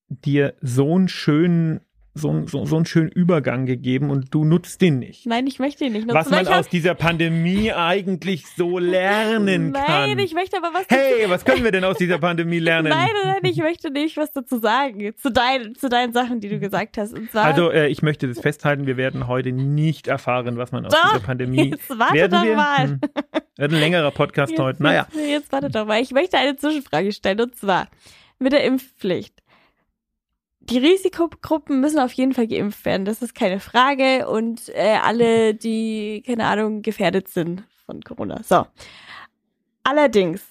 dir 0.10 0.54
so 0.62 0.95
einen 0.95 1.08
schönen 1.08 1.82
so, 2.19 2.48
so, 2.48 2.65
so 2.65 2.76
einen 2.76 2.86
schönen 2.86 3.10
Übergang 3.10 3.65
gegeben 3.65 4.10
und 4.10 4.34
du 4.34 4.43
nutzt 4.43 4.82
den 4.82 5.00
nicht. 5.00 5.26
Nein, 5.26 5.48
ich 5.48 5.60
möchte 5.60 5.86
ihn 5.86 5.93
nicht 5.93 6.08
nutzen. 6.08 6.15
Was 6.15 6.30
man 6.30 6.48
aus 6.48 6.67
dieser 6.67 6.95
Pandemie 6.95 7.72
eigentlich 7.72 8.45
so 8.48 8.78
lernen 8.78 9.72
nein, 9.72 9.86
kann. 9.86 10.10
Nein, 10.10 10.19
ich 10.19 10.34
möchte 10.34 10.58
aber 10.58 10.74
was 10.74 10.86
Hey, 10.89 11.30
was 11.30 11.45
können 11.45 11.63
wir 11.63 11.72
denn 11.72 11.84
aus 11.84 11.98
dieser 11.98 12.17
Pandemie 12.17 12.60
lernen? 12.60 12.89
Nein, 12.89 13.10
nein, 13.24 13.39
ich 13.43 13.58
möchte 13.58 13.91
nicht 13.91 14.17
was 14.17 14.32
dazu 14.32 14.60
sagen. 14.60 15.13
Zu, 15.17 15.32
dein, 15.32 15.76
zu 15.76 15.89
deinen 15.89 16.13
Sachen, 16.13 16.41
die 16.41 16.50
du 16.50 16.60
gesagt 16.60 16.98
hast. 16.98 17.15
Also, 17.34 17.72
äh, 17.72 17.88
ich 17.88 18.02
möchte 18.02 18.28
das 18.28 18.39
festhalten, 18.39 18.86
wir 18.86 18.98
werden 18.98 19.28
heute 19.28 19.52
nicht 19.52 20.08
erfahren, 20.08 20.58
was 20.58 20.72
man 20.72 20.86
aus 20.86 20.93
doch, 20.93 21.13
dieser 21.13 21.26
Pandemie. 21.26 21.69
Jetzt 21.72 21.89
warte 21.89 22.13
werden 22.13 22.32
doch 22.32 22.43
wir? 22.43 22.56
mal. 22.56 22.88
Hm, 22.88 23.00
wird 23.58 23.72
ein 23.72 23.80
längerer 23.80 24.12
Podcast 24.12 24.52
jetzt, 24.52 24.60
heute. 24.60 24.84
Naja. 24.84 25.08
Jetzt, 25.12 25.28
jetzt 25.28 25.52
warte 25.52 25.69
doch 25.69 25.86
mal. 25.86 26.02
Ich 26.02 26.12
möchte 26.12 26.38
eine 26.38 26.56
Zwischenfrage 26.56 27.12
stellen 27.12 27.41
und 27.41 27.56
zwar 27.56 27.88
mit 28.39 28.54
der 28.54 28.63
Impfpflicht 28.63 29.34
die 30.70 30.78
Risikogruppen 30.78 31.80
müssen 31.82 32.00
auf 32.00 32.12
jeden 32.14 32.34
Fall 32.34 32.48
geimpft 32.48 32.86
werden, 32.86 33.06
das 33.06 33.22
ist 33.22 33.36
keine 33.36 33.60
Frage. 33.60 34.28
Und 34.30 34.70
äh, 34.70 34.98
alle, 35.02 35.56
die, 35.56 36.24
keine 36.26 36.46
Ahnung, 36.46 36.82
gefährdet 36.82 37.28
sind 37.28 37.64
von 37.86 38.02
Corona. 38.02 38.42
So. 38.44 38.66
Allerdings 39.84 40.42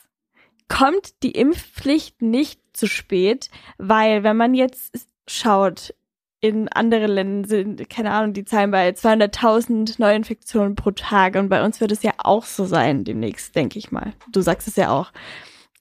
kommt 0.69 1.23
die 1.23 1.33
Impfpflicht 1.33 2.23
nicht 2.23 2.61
zu 2.73 2.87
spät, 2.87 3.51
weil 3.79 4.23
wenn 4.23 4.37
man 4.37 4.55
jetzt 4.55 5.09
schaut, 5.27 5.95
in 6.41 6.69
anderen 6.69 7.11
Ländern 7.11 7.45
sind, 7.45 7.91
keine 7.91 8.13
Ahnung, 8.13 8.33
die 8.33 8.45
Zahlen 8.45 8.71
bei 8.71 8.91
200.000 8.91 9.97
Neuinfektionen 9.99 10.77
pro 10.77 10.93
Tag 10.93 11.35
und 11.35 11.49
bei 11.49 11.65
uns 11.65 11.81
wird 11.81 11.91
es 11.91 12.05
ja 12.05 12.13
auch 12.19 12.45
so 12.45 12.65
sein 12.65 13.03
demnächst, 13.05 13.57
denke 13.57 13.79
ich 13.79 13.91
mal. 13.91 14.13
Du 14.31 14.41
sagst 14.41 14.69
es 14.69 14.77
ja 14.77 14.91
auch 14.91 15.11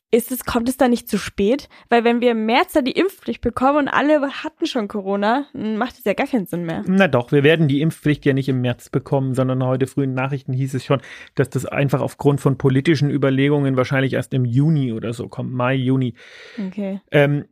ist 0.09 0.31
es, 0.31 0.45
kommt 0.45 0.69
es 0.69 0.77
da 0.77 0.87
nicht 0.87 1.09
zu 1.09 1.17
spät? 1.17 1.67
Weil 1.89 2.03
wenn 2.03 2.21
wir 2.21 2.31
im 2.31 2.45
März 2.45 2.73
da 2.73 2.81
die 2.81 2.91
Impfpflicht 2.91 3.41
bekommen 3.41 3.79
und 3.79 3.87
alle 3.89 4.21
hatten 4.21 4.65
schon 4.65 4.87
Corona, 4.87 5.47
macht 5.53 5.97
es 5.97 6.05
ja 6.05 6.13
gar 6.13 6.27
keinen 6.27 6.45
Sinn 6.45 6.65
mehr. 6.65 6.83
Na 6.87 7.07
doch, 7.07 7.31
wir 7.31 7.43
werden 7.43 7.67
die 7.67 7.81
Impfpflicht 7.81 8.25
ja 8.25 8.33
nicht 8.33 8.47
im 8.47 8.61
März 8.61 8.89
bekommen, 8.89 9.33
sondern 9.33 9.63
heute 9.65 9.85
frühen 9.85 10.13
Nachrichten 10.13 10.53
hieß 10.53 10.75
es 10.75 10.85
schon, 10.85 11.01
dass 11.35 11.49
das 11.49 11.65
einfach 11.65 11.99
aufgrund 11.99 12.39
von 12.39 12.57
politischen 12.57 13.09
Überlegungen 13.09 13.75
wahrscheinlich 13.75 14.13
erst 14.13 14.33
im 14.33 14.45
Juni 14.45 14.93
oder 14.93 15.13
so 15.13 15.27
kommt, 15.27 15.51
Mai, 15.51 15.75
Juni. 15.75 16.13
Okay. 16.57 17.01
Ähm, 17.11 17.45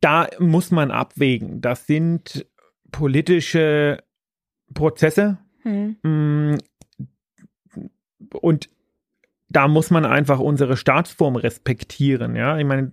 da 0.00 0.28
muss 0.38 0.70
man 0.70 0.90
abwägen. 0.90 1.60
Das 1.60 1.86
sind 1.86 2.46
politische 2.92 4.02
Prozesse. 4.72 5.38
Hm. 5.62 5.96
Mm, 6.02 6.58
und 8.40 8.68
da 9.48 9.68
muss 9.68 9.90
man 9.90 10.04
einfach 10.04 10.40
unsere 10.40 10.76
Staatsform 10.76 11.36
respektieren. 11.36 12.34
Ja, 12.34 12.58
ich 12.58 12.64
meine, 12.64 12.92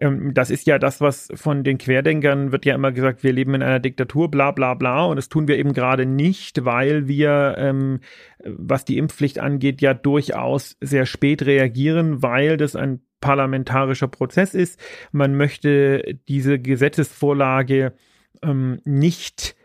ähm, 0.00 0.32
das 0.32 0.50
ist 0.50 0.66
ja 0.66 0.78
das, 0.78 1.00
was 1.00 1.28
von 1.34 1.64
den 1.64 1.78
Querdenkern 1.78 2.52
wird 2.52 2.64
ja 2.64 2.74
immer 2.74 2.92
gesagt, 2.92 3.24
wir 3.24 3.32
leben 3.32 3.54
in 3.54 3.62
einer 3.62 3.80
Diktatur, 3.80 4.30
bla 4.30 4.52
bla 4.52 4.74
bla. 4.74 5.06
Und 5.06 5.16
das 5.16 5.28
tun 5.28 5.48
wir 5.48 5.58
eben 5.58 5.72
gerade 5.72 6.06
nicht, 6.06 6.64
weil 6.64 7.08
wir, 7.08 7.56
ähm, 7.58 8.00
was 8.44 8.84
die 8.84 8.98
Impfpflicht 8.98 9.40
angeht, 9.40 9.80
ja 9.80 9.92
durchaus 9.92 10.76
sehr 10.80 11.04
spät 11.04 11.42
reagieren, 11.42 12.22
weil 12.22 12.56
das 12.56 12.76
ein 12.76 13.00
parlamentarischer 13.20 14.08
Prozess 14.08 14.54
ist. 14.54 14.78
Man 15.10 15.34
möchte 15.34 16.18
diese 16.28 16.60
Gesetzesvorlage 16.60 17.94
ähm, 18.42 18.80
nicht 18.84 19.56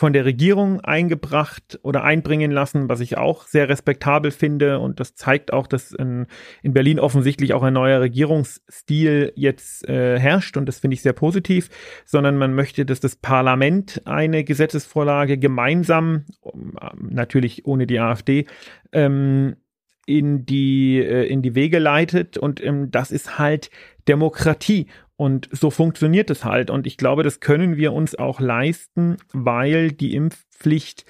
von 0.00 0.14
der 0.14 0.24
Regierung 0.24 0.80
eingebracht 0.80 1.78
oder 1.82 2.04
einbringen 2.04 2.50
lassen, 2.50 2.88
was 2.88 3.00
ich 3.00 3.18
auch 3.18 3.46
sehr 3.46 3.68
respektabel 3.68 4.30
finde. 4.30 4.78
Und 4.78 4.98
das 4.98 5.14
zeigt 5.14 5.52
auch, 5.52 5.66
dass 5.66 5.92
in, 5.92 6.26
in 6.62 6.72
Berlin 6.72 6.98
offensichtlich 6.98 7.52
auch 7.52 7.62
ein 7.62 7.74
neuer 7.74 8.00
Regierungsstil 8.00 9.34
jetzt 9.36 9.86
äh, 9.86 10.18
herrscht. 10.18 10.56
Und 10.56 10.64
das 10.64 10.78
finde 10.78 10.94
ich 10.94 11.02
sehr 11.02 11.12
positiv, 11.12 11.68
sondern 12.06 12.38
man 12.38 12.54
möchte, 12.54 12.86
dass 12.86 13.00
das 13.00 13.14
Parlament 13.14 14.00
eine 14.06 14.42
Gesetzesvorlage 14.42 15.36
gemeinsam, 15.36 16.24
natürlich 16.96 17.66
ohne 17.66 17.86
die 17.86 18.00
AfD, 18.00 18.46
ähm, 18.92 19.56
in 20.06 20.46
die, 20.46 20.96
äh, 20.96 21.26
in 21.26 21.42
die 21.42 21.54
Wege 21.54 21.78
leitet. 21.78 22.38
Und 22.38 22.64
ähm, 22.64 22.90
das 22.90 23.10
ist 23.10 23.38
halt 23.38 23.68
Demokratie. 24.08 24.86
Und 25.20 25.50
so 25.52 25.68
funktioniert 25.68 26.30
es 26.30 26.46
halt. 26.46 26.70
Und 26.70 26.86
ich 26.86 26.96
glaube, 26.96 27.22
das 27.22 27.40
können 27.40 27.76
wir 27.76 27.92
uns 27.92 28.14
auch 28.14 28.40
leisten, 28.40 29.18
weil 29.34 29.92
die 29.92 30.14
Impfpflicht, 30.14 31.04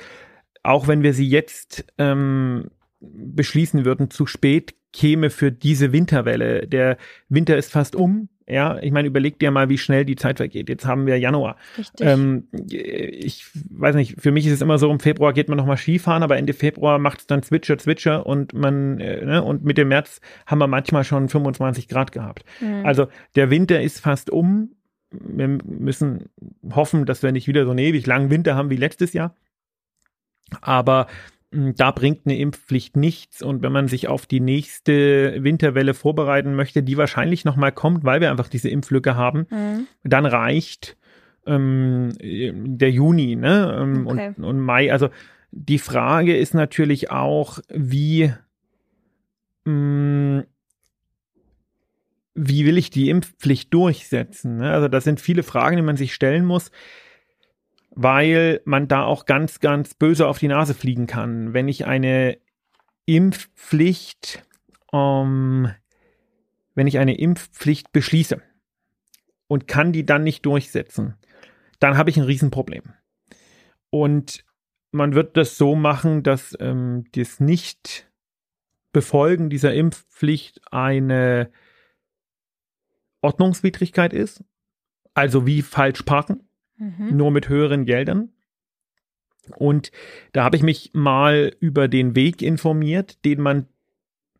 auch 0.64 0.88
wenn 0.88 1.04
wir 1.04 1.14
sie 1.14 1.28
jetzt 1.28 1.84
ähm, 1.96 2.72
beschließen 2.98 3.84
würden, 3.84 4.10
zu 4.10 4.26
spät 4.26 4.74
käme 4.92 5.30
für 5.30 5.52
diese 5.52 5.92
Winterwelle. 5.92 6.66
Der 6.66 6.96
Winter 7.28 7.56
ist 7.56 7.70
fast 7.70 7.94
um. 7.94 8.28
Ja, 8.50 8.78
ich 8.82 8.90
meine, 8.90 9.08
überleg 9.08 9.38
dir 9.38 9.50
mal, 9.50 9.68
wie 9.68 9.78
schnell 9.78 10.04
die 10.04 10.16
Zeit 10.16 10.38
vergeht. 10.38 10.68
Jetzt 10.68 10.84
haben 10.84 11.06
wir 11.06 11.18
Januar. 11.18 11.56
Richtig. 11.78 12.06
Ähm, 12.06 12.48
ich 12.68 13.46
weiß 13.70 13.94
nicht, 13.94 14.20
für 14.20 14.32
mich 14.32 14.46
ist 14.46 14.54
es 14.54 14.60
immer 14.60 14.78
so, 14.78 14.90
im 14.90 14.98
Februar 14.98 15.32
geht 15.32 15.48
man 15.48 15.56
nochmal 15.56 15.76
Skifahren, 15.76 16.22
aber 16.22 16.36
Ende 16.36 16.52
Februar 16.52 16.98
macht 16.98 17.20
es 17.20 17.26
dann 17.26 17.42
Zwitscher, 17.42 17.78
Zwitscher 17.78 18.26
und 18.26 18.52
man, 18.52 18.98
äh, 18.98 19.24
ne, 19.24 19.42
und 19.42 19.64
Mitte 19.64 19.84
März 19.84 20.20
haben 20.46 20.58
wir 20.58 20.66
manchmal 20.66 21.04
schon 21.04 21.28
25 21.28 21.86
Grad 21.88 22.10
gehabt. 22.10 22.44
Mhm. 22.60 22.84
Also 22.84 23.06
der 23.36 23.50
Winter 23.50 23.80
ist 23.80 24.00
fast 24.00 24.30
um. 24.30 24.72
Wir 25.10 25.48
müssen 25.48 26.28
hoffen, 26.72 27.06
dass 27.06 27.22
wir 27.22 27.32
nicht 27.32 27.46
wieder 27.46 27.64
so 27.64 27.70
einen 27.70 27.78
ewig 27.78 28.06
langen 28.06 28.30
Winter 28.30 28.56
haben 28.56 28.70
wie 28.70 28.76
letztes 28.76 29.12
Jahr. 29.12 29.36
Aber 30.60 31.06
da 31.52 31.90
bringt 31.90 32.26
eine 32.26 32.38
Impfpflicht 32.38 32.96
nichts. 32.96 33.42
Und 33.42 33.62
wenn 33.62 33.72
man 33.72 33.88
sich 33.88 34.08
auf 34.08 34.26
die 34.26 34.40
nächste 34.40 35.42
Winterwelle 35.42 35.94
vorbereiten 35.94 36.54
möchte, 36.54 36.82
die 36.82 36.96
wahrscheinlich 36.96 37.44
nochmal 37.44 37.72
kommt, 37.72 38.04
weil 38.04 38.20
wir 38.20 38.30
einfach 38.30 38.48
diese 38.48 38.68
Impflücke 38.68 39.16
haben, 39.16 39.46
mhm. 39.50 39.86
dann 40.04 40.26
reicht 40.26 40.96
ähm, 41.46 42.12
der 42.20 42.90
Juni 42.90 43.34
ne? 43.34 43.76
Ähm, 43.80 44.06
okay. 44.06 44.34
und, 44.36 44.44
und 44.44 44.60
Mai. 44.60 44.92
Also 44.92 45.08
die 45.50 45.78
Frage 45.78 46.36
ist 46.36 46.54
natürlich 46.54 47.10
auch, 47.10 47.58
wie, 47.68 48.32
mh, 49.64 49.72
hm, 49.72 50.44
wie 52.34 52.64
will 52.64 52.78
ich 52.78 52.90
die 52.90 53.10
Impfpflicht 53.10 53.74
durchsetzen? 53.74 54.58
Ne? 54.58 54.70
Also 54.70 54.86
das 54.86 55.02
sind 55.02 55.20
viele 55.20 55.42
Fragen, 55.42 55.76
die 55.76 55.82
man 55.82 55.96
sich 55.96 56.14
stellen 56.14 56.44
muss 56.44 56.70
weil 57.90 58.60
man 58.64 58.88
da 58.88 59.04
auch 59.04 59.26
ganz, 59.26 59.60
ganz 59.60 59.94
böse 59.94 60.26
auf 60.26 60.38
die 60.38 60.48
Nase 60.48 60.74
fliegen 60.74 61.06
kann. 61.06 61.54
Wenn 61.54 61.68
ich 61.68 61.86
eine 61.86 62.38
Impfpflicht, 63.06 64.42
ähm, 64.92 65.72
wenn 66.74 66.86
ich 66.86 66.98
eine 66.98 67.18
Impfpflicht 67.18 67.92
beschließe 67.92 68.42
und 69.48 69.66
kann 69.66 69.92
die 69.92 70.06
dann 70.06 70.22
nicht 70.22 70.46
durchsetzen, 70.46 71.16
dann 71.80 71.96
habe 71.96 72.10
ich 72.10 72.16
ein 72.16 72.24
Riesenproblem. 72.24 72.92
Und 73.90 74.44
man 74.92 75.14
wird 75.14 75.36
das 75.36 75.56
so 75.56 75.74
machen, 75.74 76.22
dass 76.22 76.56
ähm, 76.60 77.06
das 77.12 77.40
Nicht-Befolgen 77.40 79.50
dieser 79.50 79.74
Impfpflicht 79.74 80.60
eine 80.72 81.50
Ordnungswidrigkeit 83.20 84.12
ist, 84.12 84.44
also 85.14 85.46
wie 85.46 85.62
falsch 85.62 86.02
parken 86.02 86.49
mhm. 86.80 87.16
nur 87.16 87.30
mit 87.30 87.48
höheren 87.48 87.84
Geldern. 87.84 88.30
Und 89.56 89.90
da 90.32 90.44
habe 90.44 90.56
ich 90.56 90.62
mich 90.62 90.90
mal 90.92 91.52
über 91.60 91.88
den 91.88 92.14
Weg 92.16 92.42
informiert, 92.42 93.24
den 93.24 93.40
man 93.40 93.66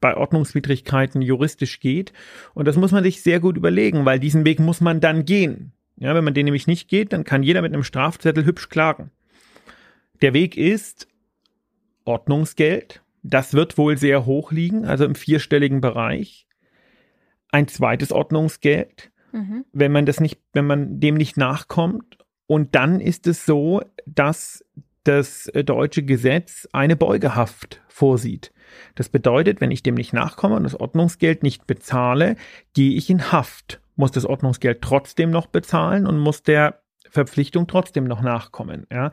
bei 0.00 0.16
Ordnungswidrigkeiten 0.16 1.20
juristisch 1.20 1.81
geht. 1.81 2.12
Und 2.55 2.66
das 2.66 2.76
muss 2.76 2.92
man 2.92 3.05
sich 3.05 3.22
sehr 3.22 3.40
gut 3.40 3.57
überlegen, 3.57 4.05
weil 4.05 4.18
diesen 4.18 4.44
Weg 4.44 4.59
muss 4.59 4.81
man 4.81 5.00
dann 5.00 5.24
gehen. 5.24 5.72
Ja, 5.96 6.14
wenn 6.14 6.24
man 6.24 6.33
den 6.33 6.46
nämlich 6.46 6.66
nicht 6.66 6.88
geht, 6.88 7.12
dann 7.12 7.24
kann 7.24 7.42
jeder 7.42 7.61
mit 7.61 7.74
einem 7.74 7.85
Strafzettel 7.85 8.46
hübsch 8.46 8.70
klagen. 8.70 9.11
Der 10.22 10.33
Weg 10.33 10.57
ist 10.57 11.07
Ordnungsgeld. 12.05 13.03
Das 13.22 13.53
wird 13.53 13.76
wohl 13.76 13.98
sehr 13.98 14.24
hoch 14.24 14.50
liegen, 14.50 14.87
also 14.87 15.05
im 15.05 15.14
vierstelligen 15.14 15.83
Bereich. 15.83 16.46
Ein 17.50 17.68
zweites 17.68 18.12
Ordnungsgeld. 18.12 19.11
Mhm. 19.33 19.66
Wenn 19.72 19.92
man 19.92 20.07
das 20.07 20.20
nicht, 20.20 20.40
wenn 20.55 20.66
man 20.66 21.00
dem 21.00 21.16
nicht 21.16 21.37
nachkommt 21.37 22.19
und 22.51 22.75
dann 22.75 22.99
ist 22.99 23.29
es 23.29 23.47
so, 23.47 23.81
dass 24.07 24.65
das 25.05 25.47
äh, 25.47 25.63
deutsche 25.63 26.03
Gesetz 26.03 26.67
eine 26.73 26.97
Beugehaft 26.97 27.81
vorsieht. 27.87 28.53
Das 28.97 29.09
bedeutet, 29.09 29.61
wenn 29.61 29.71
ich 29.71 29.85
dem 29.85 29.95
nicht 29.95 30.13
nachkomme 30.13 30.57
und 30.57 30.65
das 30.65 30.75
Ordnungsgeld 30.75 31.45
nicht 31.45 31.69
bezahle, 31.69 32.35
gehe 32.75 32.97
ich 32.97 33.09
in 33.09 33.31
Haft. 33.31 33.81
muss 33.95 34.11
das 34.11 34.27
Ordnungsgeld 34.27 34.83
trotzdem 34.83 35.31
noch 35.31 35.47
bezahlen 35.47 36.09
und 36.09 36.19
muss 36.19 36.43
der 36.43 36.83
Verpflichtung 37.09 37.69
trotzdem 37.69 38.03
noch 38.03 38.21
nachkommen. 38.21 38.85
Ja. 38.91 39.13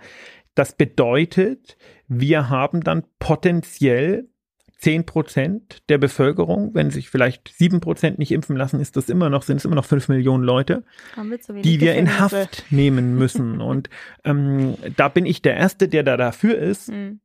Das 0.56 0.74
bedeutet, 0.74 1.78
wir 2.08 2.50
haben 2.50 2.82
dann 2.82 3.04
potenziell 3.20 4.30
10 4.80 5.06
Prozent 5.06 5.84
der 5.90 5.98
Bevölkerung, 5.98 6.74
wenn 6.74 6.92
sich 6.92 7.10
vielleicht 7.10 7.52
7 7.56 7.80
Prozent 7.80 8.20
nicht 8.20 8.32
impfen 8.32 8.56
lassen, 8.56 8.80
ist 8.80 8.96
das 8.96 9.10
immer 9.10 9.30
noch, 9.30 9.42
sind 9.42 9.58
es 9.58 9.66
immer 9.66 9.76
noch 9.76 9.86
5 9.86 10.08
Millionen 10.10 10.44
Leute, 10.44 10.84
wir 11.16 11.62
die 11.64 11.82
wir 11.82 11.96
in 11.96 12.20
Haft 12.20 12.66
nehmen 12.70 13.16
müssen. 13.16 13.60
Und 13.62 13.90
ähm, 14.24 14.76
da 14.96 15.08
bin 15.08 15.26
ich 15.26 15.42
der 15.42 15.56
Erste, 15.56 15.88
der 15.88 16.04
da 16.04 16.16
dafür 16.16 16.58
ist. 16.58 16.90
Mhm. 16.90 17.22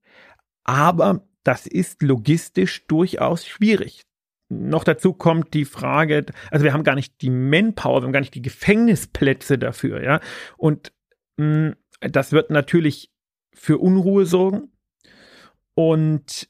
Aber 0.65 1.27
das 1.45 1.67
ist 1.67 2.03
logistisch 2.03 2.87
durchaus 2.87 3.47
schwierig. 3.47 4.03
Noch 4.49 4.85
dazu 4.85 5.13
kommt 5.13 5.55
die 5.55 5.65
Frage, 5.65 6.27
also 6.51 6.65
wir 6.65 6.73
haben 6.73 6.85
gar 6.85 6.95
nicht 6.95 7.21
die 7.23 7.31
Manpower, 7.31 8.01
wir 8.01 8.05
haben 8.05 8.13
gar 8.13 8.21
nicht 8.21 8.35
die 8.35 8.43
Gefängnisplätze 8.43 9.59
dafür, 9.59 10.03
ja. 10.03 10.21
Und 10.57 10.93
mh, 11.37 11.71
mm, 11.71 11.77
das 12.01 12.33
wird 12.33 12.51
natürlich 12.51 13.11
für 13.55 13.79
Unruhe 13.79 14.27
sorgen. 14.27 14.73
Und 15.75 16.49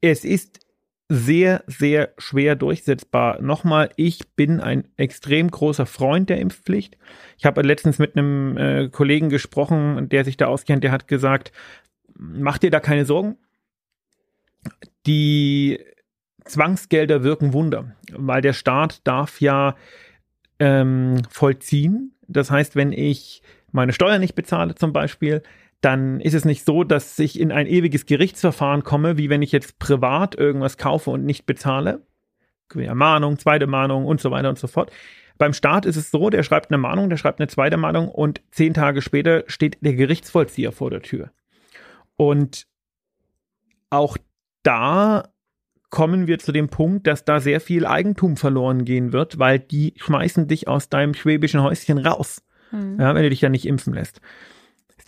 es 0.00 0.24
ist 0.24 0.60
sehr, 1.08 1.64
sehr 1.66 2.12
schwer 2.18 2.54
durchsetzbar. 2.54 3.40
Nochmal, 3.40 3.90
ich 3.96 4.28
bin 4.36 4.60
ein 4.60 4.84
extrem 4.96 5.50
großer 5.50 5.86
Freund 5.86 6.28
der 6.28 6.38
Impfpflicht. 6.38 6.98
Ich 7.38 7.46
habe 7.46 7.62
letztens 7.62 7.98
mit 7.98 8.16
einem 8.16 8.56
äh, 8.58 8.88
Kollegen 8.88 9.30
gesprochen, 9.30 10.08
der 10.10 10.24
sich 10.24 10.36
da 10.36 10.46
auskennt, 10.46 10.84
der 10.84 10.92
hat 10.92 11.08
gesagt, 11.08 11.52
mach 12.14 12.58
dir 12.58 12.70
da 12.70 12.80
keine 12.80 13.06
Sorgen. 13.06 13.38
Die 15.06 15.78
Zwangsgelder 16.44 17.22
wirken 17.22 17.54
Wunder, 17.54 17.96
weil 18.12 18.42
der 18.42 18.52
Staat 18.52 19.06
darf 19.06 19.40
ja 19.40 19.76
ähm, 20.58 21.22
vollziehen. 21.30 22.12
Das 22.26 22.50
heißt, 22.50 22.76
wenn 22.76 22.92
ich 22.92 23.42
meine 23.72 23.92
Steuer 23.92 24.18
nicht 24.18 24.34
bezahle 24.34 24.74
zum 24.74 24.92
Beispiel, 24.92 25.42
dann 25.80 26.20
ist 26.20 26.34
es 26.34 26.44
nicht 26.44 26.64
so, 26.64 26.82
dass 26.84 27.18
ich 27.18 27.38
in 27.38 27.52
ein 27.52 27.66
ewiges 27.66 28.06
Gerichtsverfahren 28.06 28.82
komme, 28.82 29.16
wie 29.16 29.30
wenn 29.30 29.42
ich 29.42 29.52
jetzt 29.52 29.78
privat 29.78 30.34
irgendwas 30.34 30.76
kaufe 30.76 31.10
und 31.10 31.24
nicht 31.24 31.46
bezahle. 31.46 32.06
Mahnung, 32.74 33.38
zweite 33.38 33.66
Mahnung 33.66 34.04
und 34.04 34.20
so 34.20 34.30
weiter 34.30 34.48
und 34.48 34.58
so 34.58 34.66
fort. 34.66 34.90
Beim 35.38 35.52
Staat 35.52 35.86
ist 35.86 35.96
es 35.96 36.10
so, 36.10 36.30
der 36.30 36.42
schreibt 36.42 36.70
eine 36.70 36.78
Mahnung, 36.78 37.08
der 37.08 37.16
schreibt 37.16 37.40
eine 37.40 37.46
zweite 37.46 37.76
Mahnung 37.76 38.08
und 38.08 38.42
zehn 38.50 38.74
Tage 38.74 39.02
später 39.02 39.44
steht 39.46 39.78
der 39.80 39.94
Gerichtsvollzieher 39.94 40.72
vor 40.72 40.90
der 40.90 41.00
Tür. 41.00 41.30
Und 42.16 42.66
auch 43.88 44.18
da 44.64 45.28
kommen 45.90 46.26
wir 46.26 46.38
zu 46.38 46.52
dem 46.52 46.68
Punkt, 46.68 47.06
dass 47.06 47.24
da 47.24 47.40
sehr 47.40 47.60
viel 47.60 47.86
Eigentum 47.86 48.36
verloren 48.36 48.84
gehen 48.84 49.12
wird, 49.12 49.38
weil 49.38 49.60
die 49.60 49.94
schmeißen 49.96 50.48
dich 50.48 50.68
aus 50.68 50.88
deinem 50.88 51.14
schwäbischen 51.14 51.62
Häuschen 51.62 51.98
raus, 51.98 52.42
mhm. 52.72 52.98
ja, 53.00 53.14
wenn 53.14 53.22
du 53.22 53.30
dich 53.30 53.40
ja 53.40 53.48
nicht 53.48 53.66
impfen 53.66 53.94
lässt. 53.94 54.20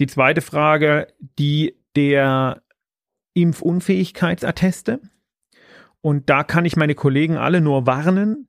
Die 0.01 0.07
zweite 0.07 0.41
Frage, 0.41 1.09
die 1.39 1.77
der 1.95 2.63
Impfunfähigkeitsatteste. 3.35 5.01
Und 6.01 6.31
da 6.31 6.43
kann 6.43 6.65
ich 6.65 6.77
meine 6.77 6.95
Kollegen 6.95 7.37
alle 7.37 7.61
nur 7.61 7.87
warnen. 7.87 8.49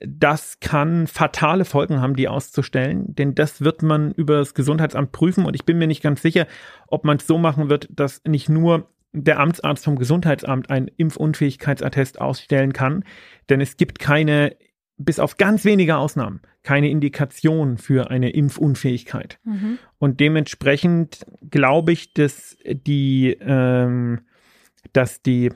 Das 0.00 0.60
kann 0.60 1.06
fatale 1.06 1.64
Folgen 1.64 2.00
haben, 2.00 2.16
die 2.16 2.28
auszustellen, 2.28 3.14
denn 3.14 3.34
das 3.34 3.60
wird 3.60 3.82
man 3.82 4.12
über 4.12 4.38
das 4.38 4.54
Gesundheitsamt 4.54 5.12
prüfen 5.12 5.44
und 5.44 5.54
ich 5.54 5.64
bin 5.64 5.78
mir 5.78 5.86
nicht 5.86 6.02
ganz 6.02 6.22
sicher, 6.22 6.46
ob 6.88 7.04
man 7.04 7.18
es 7.18 7.26
so 7.26 7.38
machen 7.38 7.68
wird, 7.68 7.88
dass 7.90 8.20
nicht 8.26 8.48
nur 8.48 8.88
der 9.12 9.38
Amtsarzt 9.38 9.84
vom 9.84 9.96
Gesundheitsamt 9.96 10.70
einen 10.70 10.88
Impfunfähigkeitsattest 10.88 12.20
ausstellen 12.20 12.72
kann, 12.72 13.04
denn 13.48 13.60
es 13.60 13.76
gibt 13.76 14.00
keine 14.00 14.56
bis 15.04 15.18
auf 15.18 15.36
ganz 15.36 15.64
wenige 15.64 15.96
Ausnahmen 15.96 16.40
keine 16.62 16.90
Indikation 16.90 17.76
für 17.76 18.10
eine 18.10 18.30
Impfunfähigkeit. 18.30 19.38
Mhm. 19.44 19.78
Und 19.98 20.20
dementsprechend 20.20 21.26
glaube 21.50 21.92
ich, 21.92 22.14
dass 22.14 22.56
die, 22.64 23.36
ähm, 23.40 24.20
dass 24.92 25.22
die 25.22 25.52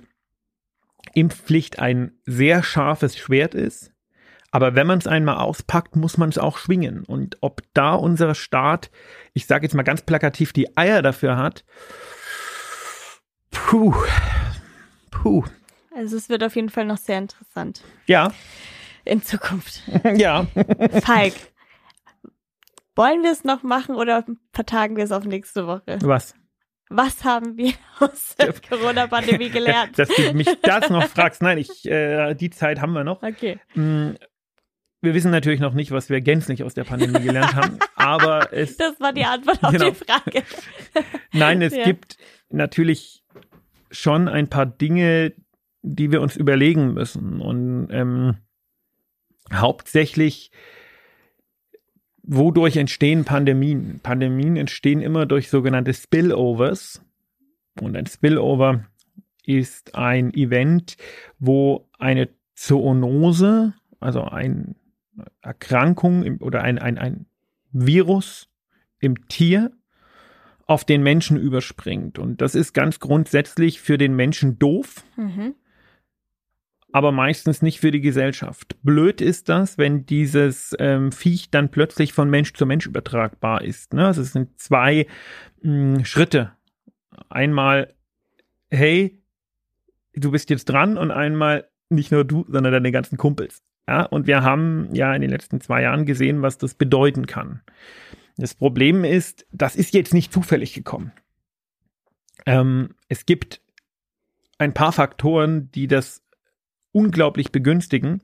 Impfpflicht 1.15 1.79
ein 1.79 2.13
sehr 2.25 2.63
scharfes 2.63 3.17
Schwert 3.17 3.55
ist. 3.55 3.93
Aber 4.51 4.75
wenn 4.75 4.87
man 4.87 4.99
es 4.99 5.07
einmal 5.07 5.37
auspackt, 5.37 5.97
muss 5.97 6.19
man 6.19 6.29
es 6.29 6.39
auch 6.39 6.59
schwingen. 6.59 7.05
Und 7.05 7.37
ob 7.41 7.63
da 7.75 7.95
unser 7.95 8.35
Staat, 8.35 8.91
ich 9.33 9.47
sage 9.47 9.67
jetzt 9.67 9.75
mal 9.75 9.83
ganz 9.83 10.03
plakativ, 10.03 10.53
die 10.53 10.77
Eier 10.77 11.03
dafür 11.03 11.37
hat, 11.37 11.65
puh, 13.51 13.95
puh. 15.11 15.45
Also 15.95 16.17
es 16.17 16.29
wird 16.29 16.43
auf 16.43 16.57
jeden 16.57 16.69
Fall 16.69 16.85
noch 16.85 16.99
sehr 16.99 17.19
interessant. 17.19 17.83
Ja 18.07 18.33
in 19.07 19.23
Zukunft. 19.23 19.83
ja. 20.17 20.47
Falk, 21.03 21.35
wollen 22.95 23.23
wir 23.23 23.33
es 23.33 23.45
noch 23.45 23.63
machen 23.63 23.95
oder 23.95 24.25
vertagen 24.53 24.97
wir 24.97 25.05
es 25.05 25.13
auf 25.13 25.25
nächste 25.25 25.67
Woche? 25.67 25.99
Was? 26.03 26.35
Was 26.89 27.25
haben 27.25 27.57
wir 27.57 27.73
aus 27.99 28.37
der 28.37 28.55
Corona-Pandemie 28.55 29.51
gelernt? 29.51 29.93
Dass 29.99 30.09
du 30.09 30.33
mich 30.33 30.49
das 30.63 30.89
noch 30.89 31.05
fragst. 31.09 31.43
Nein, 31.43 31.59
ich, 31.59 31.85
äh, 31.87 32.35
die 32.35 32.51
Zeit 32.51 32.81
haben 32.81 32.93
wir 32.93 33.05
noch. 33.05 33.23
Okay. 33.23 33.59
Mm, 33.75 34.13
wir 35.03 35.15
wissen 35.15 35.31
natürlich 35.31 35.61
noch 35.61 35.75
nicht, 35.75 35.91
was 35.91 36.09
wir 36.11 36.21
gänzlich 36.21 36.63
aus 36.63 36.75
der 36.75 36.85
Pandemie 36.85 37.21
gelernt 37.21 37.55
haben, 37.55 37.79
aber 37.97 38.53
es. 38.53 38.77
Das 38.77 38.99
war 39.01 39.13
die 39.13 39.25
Antwort 39.25 39.63
auf 39.63 39.73
genau. 39.73 39.91
die 39.91 39.95
Frage. 39.95 40.43
Nein, 41.33 41.61
es 41.61 41.75
ja. 41.75 41.85
gibt 41.85 42.17
natürlich 42.49 43.25
schon 43.91 44.29
ein 44.29 44.49
paar 44.49 44.67
Dinge, 44.67 45.33
die 45.83 46.11
wir 46.11 46.21
uns 46.21 46.37
überlegen 46.37 46.95
müssen. 46.95 47.41
Und 47.41 47.89
ähm, 47.91 48.39
hauptsächlich, 49.53 50.51
wodurch 52.23 52.77
entstehen 52.77 53.25
Pandemien? 53.25 54.01
Pandemien 54.03 54.57
entstehen 54.57 55.01
immer 55.01 55.27
durch 55.27 55.49
sogenannte 55.49 55.95
Spillovers. 55.95 57.03
Und 57.81 57.97
ein 57.97 58.07
Spillover 58.07 58.87
ist 59.45 59.95
ein 59.95 60.33
Event, 60.35 60.97
wo 61.39 61.89
eine 61.99 62.29
Zoonose, 62.55 63.75
also 64.01 64.23
eine 64.23 64.75
Erkrankung 65.41 66.39
oder 66.41 66.63
ein, 66.63 66.79
ein, 66.79 66.99
ein 66.99 67.27
Virus 67.73 68.49
im 68.99 69.29
Tier 69.29 69.71
auf 70.67 70.85
den 70.85 71.03
Menschen 71.03 71.37
überspringt. 71.37 72.19
Und 72.19 72.41
das 72.41 72.55
ist 72.55 72.73
ganz 72.73 72.99
grundsätzlich 72.99 73.81
für 73.81 73.99
den 73.99 74.17
Menschen 74.17 74.59
doof. 74.59 75.05
Mhm 75.17 75.55
aber 76.93 77.13
meistens 77.13 77.63
nicht 77.63 77.81
für 77.81 77.91
die 77.91 78.01
Gesellschaft. 78.01 78.77
Blöd 78.83 79.21
ist 79.21 79.49
das, 79.49 79.77
wenn 79.79 80.07
dieses 80.07 80.75
ähm, 80.79 81.13
Viech 81.13 81.51
dann 81.51 81.71
plötzlich 81.71 82.13
von 82.13 82.31
Mensch 82.31 82.53
zu 82.55 82.67
Mensch 82.67 82.87
übertragbar 82.87 83.63
ist. 83.63 83.93
Ne? 83.93 84.07
Also 84.07 84.23
es 84.23 84.33
sind 84.33 84.59
zwei 84.61 85.07
mh, 85.63 85.97
hm, 85.97 86.05
Schritte. 86.05 86.53
Einmal, 87.29 87.95
hey, 88.71 89.21
du 90.15 90.31
bist 90.31 90.51
jetzt 90.51 90.67
dran 90.67 90.97
und 90.97 91.11
einmal 91.11 91.69
nicht 91.89 92.13
nur 92.13 92.25
du, 92.25 92.45
sondern 92.49 92.73
deine 92.73 92.93
ganzen 92.93 93.17
Kumpels. 93.17 93.63
Ja, 93.89 94.03
und 94.03 94.27
wir 94.27 94.43
haben 94.43 94.89
ja 94.93 95.15
in 95.15 95.23
den 95.23 95.31
letzten 95.31 95.61
zwei 95.61 95.83
Jahren 95.83 96.07
gesehen, 96.07 96.43
was 96.43 96.59
das 96.59 96.75
bedeuten 96.75 97.27
kann. 97.27 97.63
Das 98.37 98.55
Problem 98.55 99.05
ist, 99.05 99.47
das 99.53 99.77
ist 99.77 99.95
jetzt 99.95 100.13
nicht 100.13 100.33
zufällig 100.33 100.75
gekommen. 100.75 101.13
Ähm, 102.45 102.95
es 103.09 103.27
gibt 103.27 103.61
ein 104.59 104.75
paar 104.75 104.93
Faktoren, 104.93 105.71
die 105.71 105.87
das 105.87 106.23
unglaublich 106.97 107.53
begünstigen. 107.53 108.23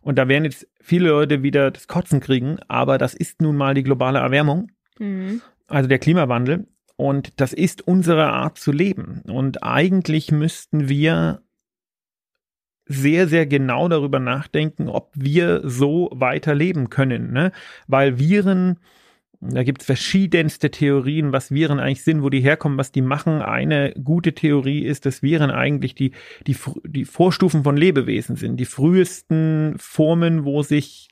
Und 0.00 0.16
da 0.16 0.28
werden 0.28 0.44
jetzt 0.44 0.68
viele 0.80 1.08
Leute 1.08 1.42
wieder 1.42 1.72
das 1.72 1.88
Kotzen 1.88 2.20
kriegen, 2.20 2.58
aber 2.68 2.96
das 2.96 3.14
ist 3.14 3.42
nun 3.42 3.56
mal 3.56 3.74
die 3.74 3.82
globale 3.82 4.20
Erwärmung, 4.20 4.70
mhm. 4.98 5.40
also 5.66 5.88
der 5.88 5.98
Klimawandel. 5.98 6.68
Und 6.96 7.40
das 7.40 7.52
ist 7.52 7.82
unsere 7.82 8.30
Art 8.30 8.56
zu 8.56 8.70
leben. 8.70 9.22
Und 9.26 9.64
eigentlich 9.64 10.30
müssten 10.30 10.88
wir 10.88 11.42
sehr, 12.86 13.26
sehr 13.26 13.46
genau 13.46 13.88
darüber 13.88 14.20
nachdenken, 14.20 14.88
ob 14.88 15.10
wir 15.14 15.62
so 15.64 16.10
weiterleben 16.12 16.90
können. 16.90 17.32
Ne? 17.32 17.50
Weil 17.88 18.18
Viren 18.18 18.78
da 19.50 19.62
gibt 19.62 19.82
es 19.82 19.86
verschiedenste 19.86 20.70
Theorien, 20.70 21.32
was 21.32 21.50
Viren 21.50 21.78
eigentlich 21.78 22.04
sind, 22.04 22.22
wo 22.22 22.30
die 22.30 22.40
herkommen, 22.40 22.78
was 22.78 22.92
die 22.92 23.02
machen. 23.02 23.42
Eine 23.42 23.92
gute 23.92 24.32
Theorie 24.32 24.84
ist, 24.84 25.06
dass 25.06 25.22
Viren 25.22 25.50
eigentlich 25.50 25.94
die, 25.94 26.12
die, 26.46 26.56
die 26.84 27.04
Vorstufen 27.04 27.62
von 27.62 27.76
Lebewesen 27.76 28.36
sind. 28.36 28.58
Die 28.58 28.64
frühesten 28.64 29.74
Formen, 29.78 30.44
wo 30.44 30.62
sich 30.62 31.08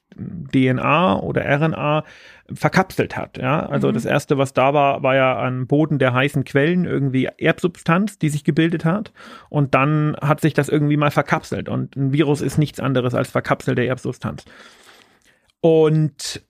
DNA 0.52 1.20
oder 1.20 1.44
RNA 1.44 2.04
verkapselt 2.52 3.16
hat. 3.16 3.38
Ja? 3.38 3.66
Also 3.66 3.88
mhm. 3.88 3.94
das 3.94 4.04
erste, 4.04 4.38
was 4.38 4.52
da 4.52 4.74
war, 4.74 5.02
war 5.02 5.14
ja 5.14 5.38
am 5.44 5.66
Boden 5.66 5.98
der 5.98 6.12
heißen 6.12 6.44
Quellen 6.44 6.84
irgendwie 6.84 7.28
Erbsubstanz, 7.38 8.18
die 8.18 8.28
sich 8.28 8.44
gebildet 8.44 8.84
hat. 8.84 9.12
Und 9.48 9.74
dann 9.74 10.16
hat 10.20 10.40
sich 10.40 10.54
das 10.54 10.68
irgendwie 10.68 10.96
mal 10.96 11.10
verkapselt. 11.10 11.68
Und 11.68 11.96
ein 11.96 12.12
Virus 12.12 12.40
ist 12.40 12.58
nichts 12.58 12.80
anderes 12.80 13.14
als 13.14 13.30
verkapselte 13.30 13.84
Erbsubstanz. 13.84 14.44
Und 15.60 16.42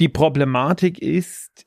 die 0.00 0.08
Problematik 0.08 1.00
ist, 1.00 1.66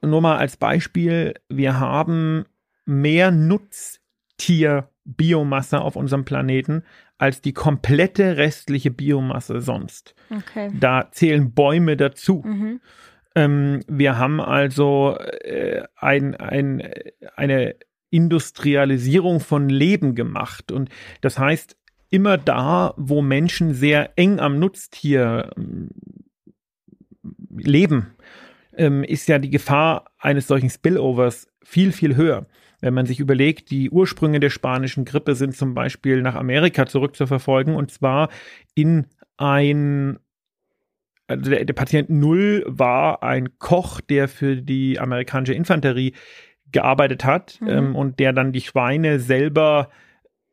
nur 0.00 0.20
mal 0.20 0.36
als 0.36 0.56
Beispiel, 0.56 1.34
wir 1.48 1.78
haben 1.78 2.44
mehr 2.84 3.30
Nutztier 3.30 4.88
Biomasse 5.04 5.80
auf 5.80 5.96
unserem 5.96 6.24
Planeten 6.24 6.82
als 7.18 7.40
die 7.40 7.52
komplette 7.52 8.36
restliche 8.36 8.90
Biomasse 8.90 9.60
sonst. 9.60 10.14
Okay. 10.30 10.70
Da 10.78 11.08
zählen 11.12 11.52
Bäume 11.52 11.96
dazu. 11.96 12.42
Mhm. 12.44 12.80
Ähm, 13.34 13.80
wir 13.86 14.18
haben 14.18 14.40
also 14.40 15.16
äh, 15.18 15.84
ein, 15.96 16.34
ein, 16.34 16.82
eine 17.36 17.76
Industrialisierung 18.10 19.40
von 19.40 19.68
Leben 19.68 20.14
gemacht. 20.14 20.72
Und 20.72 20.90
das 21.20 21.38
heißt, 21.38 21.76
immer 22.10 22.38
da, 22.38 22.94
wo 22.96 23.22
Menschen 23.22 23.72
sehr 23.72 24.10
eng 24.16 24.38
am 24.38 24.58
Nutztier 24.58 25.50
ähm, 25.56 25.90
leben, 27.52 28.14
ähm, 28.76 29.04
ist 29.04 29.28
ja 29.28 29.38
die 29.38 29.50
Gefahr 29.50 30.10
eines 30.18 30.46
solchen 30.46 30.70
Spillovers 30.70 31.48
viel, 31.62 31.92
viel 31.92 32.16
höher. 32.16 32.46
Wenn 32.80 32.94
man 32.94 33.06
sich 33.06 33.20
überlegt, 33.20 33.70
die 33.70 33.90
Ursprünge 33.90 34.40
der 34.40 34.50
spanischen 34.50 35.04
Grippe 35.04 35.34
sind 35.36 35.56
zum 35.56 35.74
Beispiel 35.74 36.20
nach 36.22 36.34
Amerika 36.34 36.86
zurückzuverfolgen 36.86 37.74
und 37.76 37.90
zwar 37.90 38.28
in 38.74 39.06
ein 39.36 40.18
also 41.28 41.50
der, 41.50 41.64
der 41.64 41.74
Patient 41.74 42.10
Null 42.10 42.64
war 42.66 43.22
ein 43.22 43.58
Koch, 43.58 44.00
der 44.00 44.28
für 44.28 44.56
die 44.56 44.98
amerikanische 44.98 45.54
Infanterie 45.54 46.12
gearbeitet 46.72 47.24
hat 47.24 47.58
Mhm. 47.60 47.68
ähm, 47.68 47.96
und 47.96 48.18
der 48.18 48.32
dann 48.32 48.52
die 48.52 48.60
Schweine 48.60 49.20
selber 49.20 49.90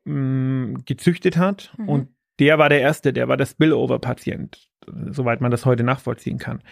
mh, 0.06 0.82
gezüchtet 0.86 1.38
hat. 1.38 1.74
Mhm. 1.78 1.90
Und 1.90 2.08
der 2.40 2.58
war 2.58 2.70
der 2.70 2.82
Erste, 2.82 3.14
der 3.14 3.28
war 3.28 3.38
der 3.38 3.46
Spillover-Patient, 3.46 4.70
soweit 5.12 5.42
man 5.42 5.52
das 5.52 5.66
heute 5.66 5.84
nachvollziehen 5.84 6.38
kann. 6.38 6.64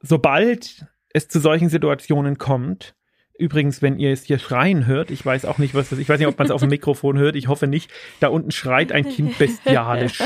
Sobald 0.00 0.86
es 1.10 1.28
zu 1.28 1.40
solchen 1.40 1.68
Situationen 1.68 2.38
kommt, 2.38 2.94
Übrigens, 3.36 3.82
wenn 3.82 3.98
ihr 3.98 4.12
es 4.12 4.22
hier 4.22 4.38
schreien 4.38 4.86
hört, 4.86 5.10
ich 5.10 5.26
weiß 5.26 5.44
auch 5.44 5.58
nicht, 5.58 5.74
was 5.74 5.88
das, 5.90 5.98
ich 5.98 6.08
weiß 6.08 6.20
nicht, 6.20 6.28
ob 6.28 6.38
man 6.38 6.46
es 6.46 6.52
auf 6.52 6.60
dem 6.60 6.70
Mikrofon 6.70 7.18
hört, 7.18 7.34
ich 7.34 7.48
hoffe 7.48 7.66
nicht. 7.66 7.90
Da 8.20 8.28
unten 8.28 8.52
schreit 8.52 8.92
ein 8.92 9.08
Kind 9.08 9.36
bestialisch. 9.38 10.22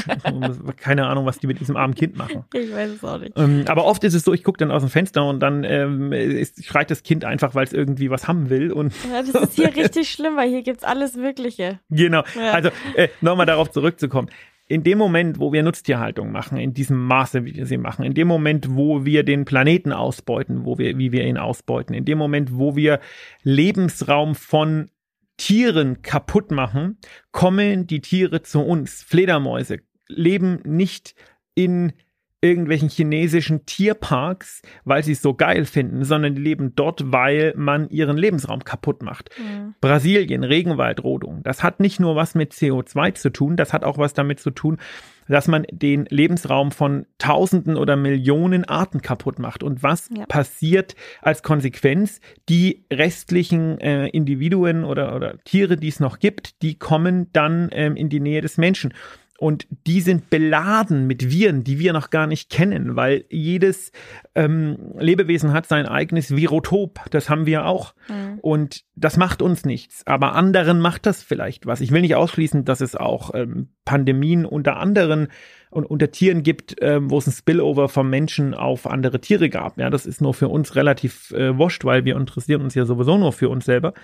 Keine 0.77 1.07
Ahnung, 1.07 1.25
was 1.25 1.39
die 1.39 1.47
mit 1.47 1.59
diesem 1.59 1.77
armen 1.77 1.95
Kind 1.95 2.17
machen. 2.19 2.45
Ich 2.53 2.71
weiß 2.71 2.91
es 2.91 3.05
auch 3.05 3.19
nicht. 3.19 3.33
Ähm, 3.37 3.65
aber 3.67 3.87
oft 3.87 4.05
ist 4.05 4.13
es 4.15 4.25
so, 4.25 4.35
ich 4.35 4.45
gucke 4.45 4.59
dann 4.59 4.71
aus 4.71 4.83
dem 4.83 4.91
Fenster 4.91 5.25
und 5.27 5.41
dann 5.41 5.65
ähm, 5.65 6.13
ist, 6.13 6.65
schreit 6.67 6.91
das 6.91 7.03
Kind 7.03 7.25
einfach, 7.25 7.55
weil 7.55 7.65
es 7.65 7.73
irgendwie 7.73 8.11
was 8.11 8.29
haben 8.29 8.51
will. 8.51 8.73
Und 8.73 8.93
Ja, 9.11 9.23
das 9.23 9.43
ist 9.51 9.55
hier 9.57 9.69
richtig 9.77 10.11
schlimm, 10.11 10.37
weil 10.37 10.51
hier 10.51 10.63
gibt's 10.63 10.85
alles 10.85 11.17
Mögliche. 11.17 11.81
genau, 11.89 12.25
Ja. 12.37 12.53
also 12.53 12.69
äh, 12.95 13.09
nochmal 13.23 13.47
darauf 13.47 13.71
zurückzukommen. 13.71 14.29
In 14.71 14.83
dem 14.83 14.99
Moment, 14.99 15.41
wo 15.41 15.53
wir 15.53 15.63
Nutztierhaltung 15.63 16.31
machen, 16.31 16.59
in 16.59 16.75
diesem 16.75 17.03
Maße, 17.03 17.47
wie 17.47 17.55
wir 17.55 17.65
sie 17.65 17.79
machen, 17.79 18.05
in 18.05 18.13
dem 18.13 18.29
Moment, 18.29 18.77
wo 18.77 19.07
wir 19.07 19.23
den 19.23 19.47
Planeten 19.47 19.93
ausbeuten, 19.93 20.67
wo 20.67 20.77
wir, 20.77 20.99
wie 20.99 21.11
wir 21.11 21.25
ihn 21.27 21.39
ausbeuten, 21.39 21.95
in 21.95 22.05
dem 22.05 22.19
Moment, 22.19 22.55
wo 22.55 22.77
wir 22.77 23.01
Lebensraum 23.43 24.35
von 24.35 24.91
Tieren 25.39 26.03
kaputt 26.03 26.51
machen, 26.51 26.99
kommen 27.33 27.87
die 27.87 28.01
Tiere 28.01 28.43
zu 28.43 28.61
uns. 28.61 29.03
Fledermäuse 29.03 29.79
leben 30.09 30.61
nicht 30.65 31.15
in 31.55 31.93
irgendwelchen 32.41 32.89
chinesischen 32.89 33.67
Tierparks, 33.67 34.63
weil 34.85 35.03
sie 35.03 35.13
es 35.13 35.23
so 35.23 35.35
geil 35.35 35.65
finden, 35.65 36.05
sondern 36.05 36.37
die 36.37 36.43
leben 36.43 36.75
dort, 36.77 37.11
weil 37.13 37.53
man 37.57 37.89
ihren 37.91 38.17
Lebensraum 38.17 38.65
kaputt 38.65 39.03
macht. 39.03 39.31
Mhm. 39.39 39.75
Brasilien, 39.81 40.45
Regenwaldrodung. 40.45 41.43
Das 41.43 41.65
hat 41.65 41.81
nicht 41.81 41.99
nur 41.99 42.15
was 42.15 42.35
mit 42.37 42.53
CO2 42.53 43.15
zu 43.15 43.31
tun, 43.31 43.57
das 43.57 43.73
hat 43.73 43.83
auch 43.83 43.99
was 43.99 44.15
damit 44.15 44.39
zu 44.39 44.51
tun, 44.51 44.79
dass 45.27 45.49
man 45.49 45.67
den 45.71 46.07
Lebensraum 46.07 46.71
von 46.71 47.07
Tausenden 47.19 47.77
oder 47.77 47.97
Millionen 47.97 48.65
Arten 48.65 49.03
kaputt 49.03 49.39
macht. 49.39 49.63
Und 49.63 49.83
was 49.83 50.09
Ja. 50.17 50.25
passiert 50.27 50.95
als 51.21 51.43
Konsequenz? 51.43 52.21
Die 52.49 52.85
restlichen 52.91 53.79
äh, 53.81 54.07
Individuen 54.09 54.85
oder, 54.85 55.15
oder 55.17 55.37
Tiere, 55.45 55.77
die 55.77 55.89
es 55.89 56.01
noch 56.01 56.19
gibt, 56.19 56.63
die 56.63 56.79
kommen 56.79 57.31
dann 57.33 57.69
ähm, 57.73 57.97
in 57.97 58.09
die 58.09 58.21
Nähe 58.21 58.41
des 58.41 58.59
Menschen. 58.59 58.95
Und 59.41 59.69
die 59.87 60.01
sind 60.01 60.31
beladen 60.31 61.07
mit 61.07 61.31
Viren, 61.31 61.63
die 61.63 61.79
wir 61.79 61.93
noch 61.93 62.11
gar 62.11 62.27
nicht 62.27 62.51
kennen, 62.51 62.97
weil 62.97 63.25
jedes 63.31 63.93
ähm, 64.35 64.77
Lebewesen 64.99 65.53
hat 65.53 65.67
sein 65.67 65.87
eigenes 65.87 66.35
Virotop. 66.35 67.03
Das 67.11 67.31
haben 67.31 67.47
wir 67.47 67.65
auch. 67.65 67.95
Mhm. 68.09 68.41
Und 68.41 68.85
das 68.97 69.17
macht 69.17 69.41
uns 69.41 69.65
nichts, 69.65 70.05
aber 70.09 70.35
anderen 70.35 70.81
macht 70.81 71.07
das 71.07 71.23
vielleicht 71.23 71.67
was. 71.67 71.81
Ich 71.81 71.93
will 71.93 72.01
nicht 72.01 72.17
ausschließen, 72.17 72.65
dass 72.65 72.81
es 72.81 72.97
auch 72.97 73.33
ähm, 73.33 73.69
Pandemien 73.85 74.45
unter 74.45 74.77
anderen 74.77 75.29
und 75.71 75.85
unter 75.85 76.11
Tieren 76.11 76.43
gibt, 76.43 76.75
ähm, 76.81 77.09
wo 77.09 77.19
es 77.19 77.29
ein 77.29 77.33
Spillover 77.33 77.89
vom 77.89 78.11
Menschen 78.11 78.55
auf 78.55 78.89
andere 78.89 79.21
Tiere 79.21 79.51
gab. 79.51 79.79
Ja, 79.79 79.89
das 79.89 80.05
ist 80.05 80.21
nur 80.21 80.35
für 80.35 80.49
uns 80.49 80.75
relativ 80.75 81.31
äh, 81.31 81.57
wurscht, 81.57 81.85
weil 81.85 82.05
wir 82.05 82.17
interessieren 82.17 82.63
uns 82.63 82.75
ja 82.75 82.87
sowieso 82.87 83.17
nur 83.19 83.33
für 83.33 83.51
uns 83.51 83.67
selber. 83.67 83.95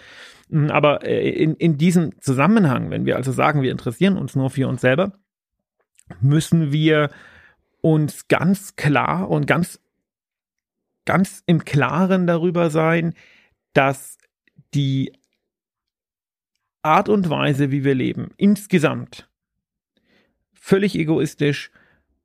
Mm, 0.48 0.70
Aber 0.70 1.04
äh, 1.04 1.28
in, 1.30 1.54
in 1.56 1.76
diesem 1.76 2.20
Zusammenhang, 2.20 2.90
wenn 2.90 3.04
wir 3.04 3.16
also 3.16 3.32
sagen, 3.32 3.62
wir 3.62 3.72
interessieren 3.72 4.16
uns 4.16 4.36
nur 4.36 4.50
für 4.50 4.68
uns 4.68 4.80
selber, 4.80 5.12
müssen 6.20 6.72
wir 6.72 7.10
uns 7.80 8.28
ganz 8.28 8.76
klar 8.76 9.28
und 9.30 9.46
ganz, 9.46 9.80
ganz 11.04 11.42
im 11.46 11.64
Klaren 11.64 12.26
darüber 12.26 12.70
sein, 12.70 13.14
dass 13.72 14.18
die 14.74 15.12
Art 16.82 17.08
und 17.08 17.30
Weise, 17.30 17.70
wie 17.70 17.84
wir 17.84 17.94
leben, 17.94 18.30
insgesamt 18.36 19.28
völlig 20.52 20.98
egoistisch, 20.98 21.70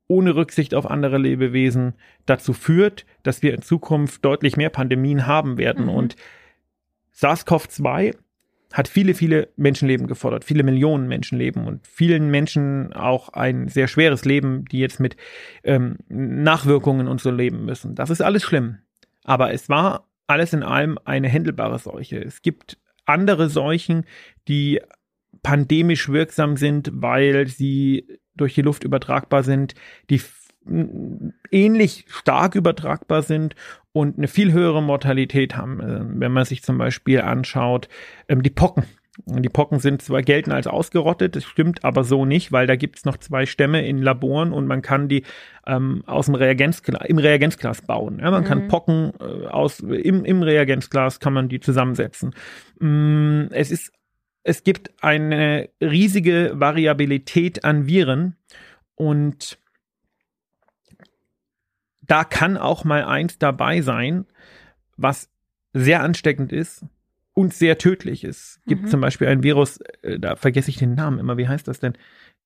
ohne 0.06 0.34
Rücksicht 0.34 0.74
auf 0.74 0.90
andere 0.90 1.18
Lebewesen, 1.18 1.94
dazu 2.26 2.52
führt, 2.52 3.06
dass 3.22 3.42
wir 3.42 3.54
in 3.54 3.62
Zukunft 3.62 4.24
deutlich 4.24 4.56
mehr 4.56 4.70
Pandemien 4.70 5.26
haben 5.26 5.56
werden. 5.56 5.84
Mhm. 5.84 5.90
Und 5.90 6.16
SARS-CoV-2 7.14 8.16
hat 8.72 8.88
viele, 8.88 9.14
viele 9.14 9.48
Menschenleben 9.56 10.06
gefordert, 10.06 10.44
viele 10.44 10.62
Millionen 10.62 11.08
Menschenleben 11.08 11.66
und 11.66 11.86
vielen 11.86 12.30
Menschen 12.30 12.92
auch 12.92 13.30
ein 13.30 13.68
sehr 13.68 13.88
schweres 13.88 14.24
Leben, 14.24 14.64
die 14.66 14.78
jetzt 14.78 15.00
mit 15.00 15.16
ähm, 15.64 15.96
Nachwirkungen 16.08 17.08
und 17.08 17.20
so 17.20 17.30
leben 17.30 17.64
müssen. 17.64 17.94
Das 17.94 18.10
ist 18.10 18.20
alles 18.20 18.42
schlimm. 18.44 18.78
Aber 19.24 19.52
es 19.52 19.68
war 19.68 20.06
alles 20.26 20.52
in 20.52 20.62
allem 20.62 20.98
eine 21.04 21.28
händelbare 21.28 21.78
Seuche. 21.78 22.18
Es 22.18 22.42
gibt 22.42 22.78
andere 23.04 23.48
Seuchen, 23.48 24.04
die 24.46 24.80
pandemisch 25.42 26.08
wirksam 26.08 26.56
sind, 26.56 26.90
weil 26.92 27.48
sie 27.48 28.20
durch 28.36 28.54
die 28.54 28.62
Luft 28.62 28.84
übertragbar 28.84 29.42
sind, 29.42 29.74
die 30.08 30.20
ähnlich 31.50 32.04
stark 32.08 32.54
übertragbar 32.54 33.22
sind 33.22 33.54
und 33.92 34.18
eine 34.18 34.28
viel 34.28 34.52
höhere 34.52 34.82
Mortalität 34.82 35.56
haben. 35.56 35.80
Äh, 35.80 36.20
Wenn 36.20 36.32
man 36.32 36.44
sich 36.44 36.62
zum 36.62 36.78
Beispiel 36.78 37.20
anschaut, 37.20 37.88
ähm, 38.28 38.42
die 38.42 38.50
Pocken. 38.50 38.84
Die 39.26 39.48
Pocken 39.48 39.80
sind 39.80 40.00
zwar 40.00 40.22
gelten 40.22 40.52
als 40.52 40.66
ausgerottet, 40.66 41.36
das 41.36 41.44
stimmt 41.44 41.84
aber 41.84 42.04
so 42.04 42.24
nicht, 42.24 42.52
weil 42.52 42.66
da 42.66 42.76
gibt 42.76 42.96
es 42.96 43.04
noch 43.04 43.18
zwei 43.18 43.44
Stämme 43.44 43.86
in 43.86 43.98
Laboren 43.98 44.52
und 44.52 44.66
man 44.66 44.80
kann 44.80 45.08
die 45.08 45.24
ähm, 45.66 46.02
aus 46.06 46.26
dem 46.26 46.36
Reagenzglas, 46.36 47.06
im 47.06 47.18
Reagenzglas 47.18 47.82
bauen. 47.82 48.20
Ja, 48.20 48.30
man 48.30 48.44
kann 48.44 48.64
Mhm. 48.64 48.68
Pocken 48.68 49.12
äh, 49.20 49.46
aus 49.48 49.80
im, 49.80 50.24
im 50.24 50.42
Reagenzglas 50.42 51.20
kann 51.20 51.34
man 51.34 51.48
die 51.48 51.60
zusammensetzen. 51.60 52.34
Mm, 52.78 53.46
es 53.50 53.70
ist 53.70 53.92
es 54.42 54.64
gibt 54.64 54.90
eine 55.02 55.68
riesige 55.82 56.52
Variabilität 56.54 57.64
an 57.64 57.86
Viren 57.86 58.36
und 58.94 59.58
da 62.10 62.24
kann 62.24 62.56
auch 62.56 62.84
mal 62.84 63.04
eins 63.04 63.38
dabei 63.38 63.82
sein, 63.82 64.26
was 64.96 65.30
sehr 65.72 66.02
ansteckend 66.02 66.52
ist 66.52 66.84
und 67.34 67.54
sehr 67.54 67.78
tödlich 67.78 68.24
ist. 68.24 68.60
Gibt 68.66 68.82
Mhm. 68.82 68.88
zum 68.88 69.00
Beispiel 69.00 69.28
ein 69.28 69.42
Virus, 69.44 69.78
äh, 70.02 70.18
da 70.18 70.34
vergesse 70.34 70.70
ich 70.70 70.76
den 70.76 70.94
Namen 70.94 71.20
immer, 71.20 71.36
wie 71.36 71.46
heißt 71.46 71.68
das 71.68 71.78
denn? 71.78 71.92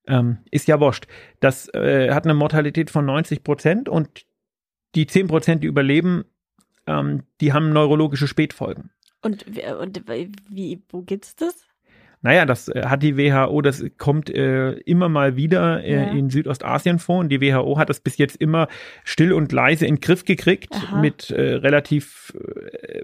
Ähm, 0.07 0.39
ist 0.51 0.69
ja 0.69 0.81
wurscht. 0.81 1.07
Das 1.41 1.73
äh, 1.73 2.13
hat 2.13 2.25
eine 2.25 2.35
Mortalität 2.35 2.91
von 2.91 3.07
90 3.07 3.43
Prozent 3.43 3.89
und 3.89 4.27
die 4.95 5.07
10 5.07 5.29
Prozent, 5.29 5.63
die 5.65 5.67
überleben, 5.67 6.25
ähm, 6.87 7.23
die 7.41 7.55
haben 7.55 7.73
neurologische 7.73 8.29
Spätfolgen. 8.29 8.91
Und, 9.23 9.47
und 9.81 10.03
wie, 10.51 10.83
wo 10.91 11.01
gibt's 11.01 11.35
das? 11.37 11.67
Naja, 12.25 12.47
das 12.47 12.69
äh, 12.69 12.87
hat 12.87 13.03
die 13.03 13.19
WHO, 13.19 13.61
das 13.61 13.85
kommt 13.99 14.31
äh, 14.31 14.73
immer 14.73 15.11
mal 15.11 15.37
wieder 15.37 15.85
äh, 15.85 15.93
Ja. 15.95 16.03
in 16.05 16.31
Südostasien 16.31 16.99
vor 16.99 17.19
und 17.19 17.29
die 17.29 17.43
WHO 17.43 17.77
hat 17.77 17.91
das 17.91 18.01
bis 18.01 18.17
jetzt 18.17 18.37
immer 18.37 18.67
still 19.05 19.35
und 19.35 19.53
leise 19.53 19.85
in 19.87 19.97
den 19.97 20.01
Griff 20.01 20.25
gekriegt 20.25 20.73
Aha. 20.73 21.01
mit 21.03 21.31
äh, 21.31 21.57
relativ 21.57 22.33
äh, 22.35 23.03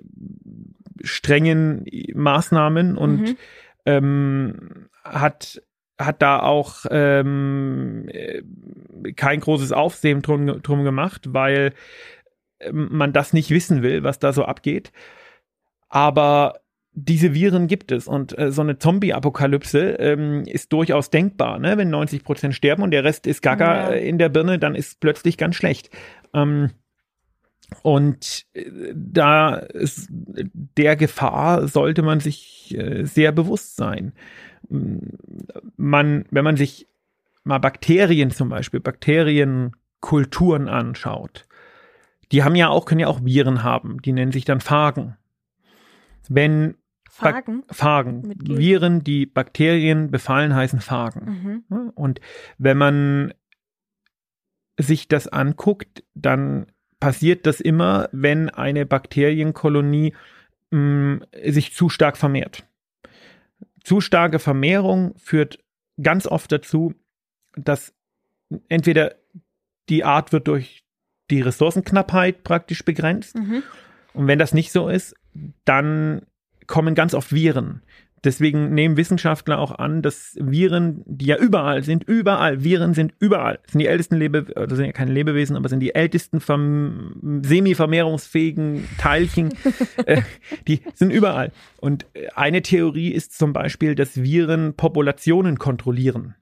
strengen 1.03 1.85
Maßnahmen 2.15 2.97
und 2.97 3.21
Mhm. 3.21 3.37
ähm, 3.85 4.89
hat 5.05 5.63
hat 5.99 6.23
da 6.23 6.41
auch 6.41 6.87
ähm, 6.91 8.09
äh, 8.09 8.41
kein 9.17 9.41
großes 9.41 9.73
Aufsehen 9.73 10.23
drum, 10.23 10.63
drum 10.63 10.83
gemacht, 10.83 11.35
weil 11.35 11.75
man 12.73 13.13
das 13.13 13.35
nicht 13.35 13.51
wissen 13.51 13.83
will, 13.83 14.03
was 14.03 14.19
da 14.19 14.33
so 14.33 14.47
abgeht. 14.47 14.93
Aber 15.91 16.61
diese 17.05 17.35
Viren 17.35 17.67
gibt 17.67 17.93
es 17.93 18.07
und 18.09 18.37
äh, 18.39 18.51
so 18.53 18.63
eine 18.63 18.79
Zombie-Apokalypse 18.79 19.79
ähm, 19.99 20.45
ist 20.45 20.73
durchaus 20.73 21.11
denkbar. 21.11 21.59
Ne? 21.59 21.77
Wenn 21.79 21.91
90 21.91 22.25
Prozent 22.25 22.55
sterben 22.55 22.83
und 22.83 22.91
der 22.91 23.05
Rest 23.05 23.27
ist 23.27 23.43
Gaga 23.43 23.91
Ja. 23.91 23.97
äh, 23.97 24.09
in 24.09 24.19
der 24.19 24.29
Birne, 24.29 24.59
dann 24.59 24.75
ist 24.75 25.01
plötzlich 25.01 25.37
ganz 25.37 25.57
schlecht. 25.57 25.91
Ähm, 26.35 26.71
Und 27.83 28.47
äh, 28.55 28.65
da 28.95 29.55
ist, 29.57 30.09
der 30.11 30.97
Gefahr 30.97 31.69
sollte 31.69 32.03
man 32.03 32.21
sich 32.21 32.75
äh, 32.77 33.05
sehr 33.05 33.33
bewusst 33.33 33.77
sein. 33.77 34.13
Man, 35.77 36.25
wenn 36.31 36.45
man 36.45 36.57
sich 36.57 36.87
mal 37.45 37.59
Bakterien 37.59 38.31
zum 38.31 38.49
Beispiel, 38.49 38.81
Bakterienkulturen 38.81 40.69
anschaut, 40.69 41.47
die 42.33 42.45
haben 42.45 42.55
ja 42.55 42.69
auch, 42.69 42.85
können 42.85 43.01
ja 43.01 43.09
auch 43.09 43.25
Viren 43.25 43.63
haben, 43.63 44.01
die 44.03 44.13
nennen 44.13 44.33
sich 44.33 44.45
dann 44.45 44.61
Phagen. 44.61 45.17
Wenn 46.29 46.75
Phagen? 47.21 47.65
Ba 47.67 47.75
Phagen. 47.75 48.35
Viren, 48.43 49.05
die 49.05 49.27
Bakterien 49.27 50.11
befallen, 50.11 50.55
heißen 50.55 50.81
Phagen. 50.81 51.65
Mhm. 51.69 51.91
Und 51.95 52.21
wenn 52.59 52.79
man 52.79 53.35
sich 54.79 55.09
das 55.09 55.29
anguckt, 55.29 56.05
dann 56.15 56.67
passiert 56.99 57.47
das 57.47 57.61
immer, 57.61 58.09
wenn 58.13 58.51
eine 58.51 58.87
Bakterienkolonie 58.87 60.15
mh, 60.71 61.21
sich 61.47 61.75
zu 61.75 61.89
stark 61.89 62.17
vermehrt. 62.17 62.67
Zu 63.83 64.01
starke 64.01 64.39
Vermehrung 64.39 65.15
führt 65.17 65.59
ganz 66.03 66.27
oft 66.27 66.53
dazu, 66.53 66.95
dass 67.57 67.95
entweder 68.69 69.15
die 69.89 70.05
Art 70.05 70.33
wird 70.33 70.49
durch 70.49 70.85
die 71.31 71.41
Ressourcenknappheit 71.41 72.45
praktisch 72.45 72.85
begrenzt. 72.85 73.37
Mhm. 73.37 73.63
Und 74.13 74.27
wenn 74.27 74.39
das 74.39 74.53
nicht 74.53 74.73
so 74.73 74.89
ist, 74.89 75.15
dann 75.65 76.23
kommen 76.71 76.95
ganz 76.95 77.13
oft 77.13 77.35
Viren. 77.35 77.83
Deswegen 78.23 78.75
nehmen 78.75 78.99
Wissenschaftler 78.99 79.59
auch 79.59 79.73
an, 79.73 80.03
dass 80.03 80.37
Viren, 80.39 81.03
die 81.07 81.25
ja 81.27 81.37
überall 81.37 81.83
sind, 81.83 82.05
überall, 82.05 82.63
Viren 82.63 82.93
sind 82.93 83.15
überall, 83.19 83.61
sind 83.67 83.81
die 83.81 83.87
ältesten 83.87 84.17
Lebewesen, 84.17 84.57
also 84.57 84.77
sind 84.77 84.85
ja 84.87 84.93
keine 84.93 85.13
Lebewesen, 85.13 85.57
aber 85.57 85.71
sind 85.71 85.81
die 85.81 85.95
ältesten 85.95 86.41
semi-vermehrungsfähigen 86.41 88.87
Teilchen, 88.99 89.55
äh, 90.07 90.21
die 90.69 90.83
sind 90.95 91.11
überall. 91.11 91.51
Und 91.81 92.05
eine 92.35 92.61
Theorie 92.61 93.09
ist 93.11 93.39
zum 93.39 93.55
Beispiel, 93.55 93.95
dass 93.95 94.23
Viren 94.23 94.75
Populationen 94.75 95.59
kontrollieren. 95.59 96.35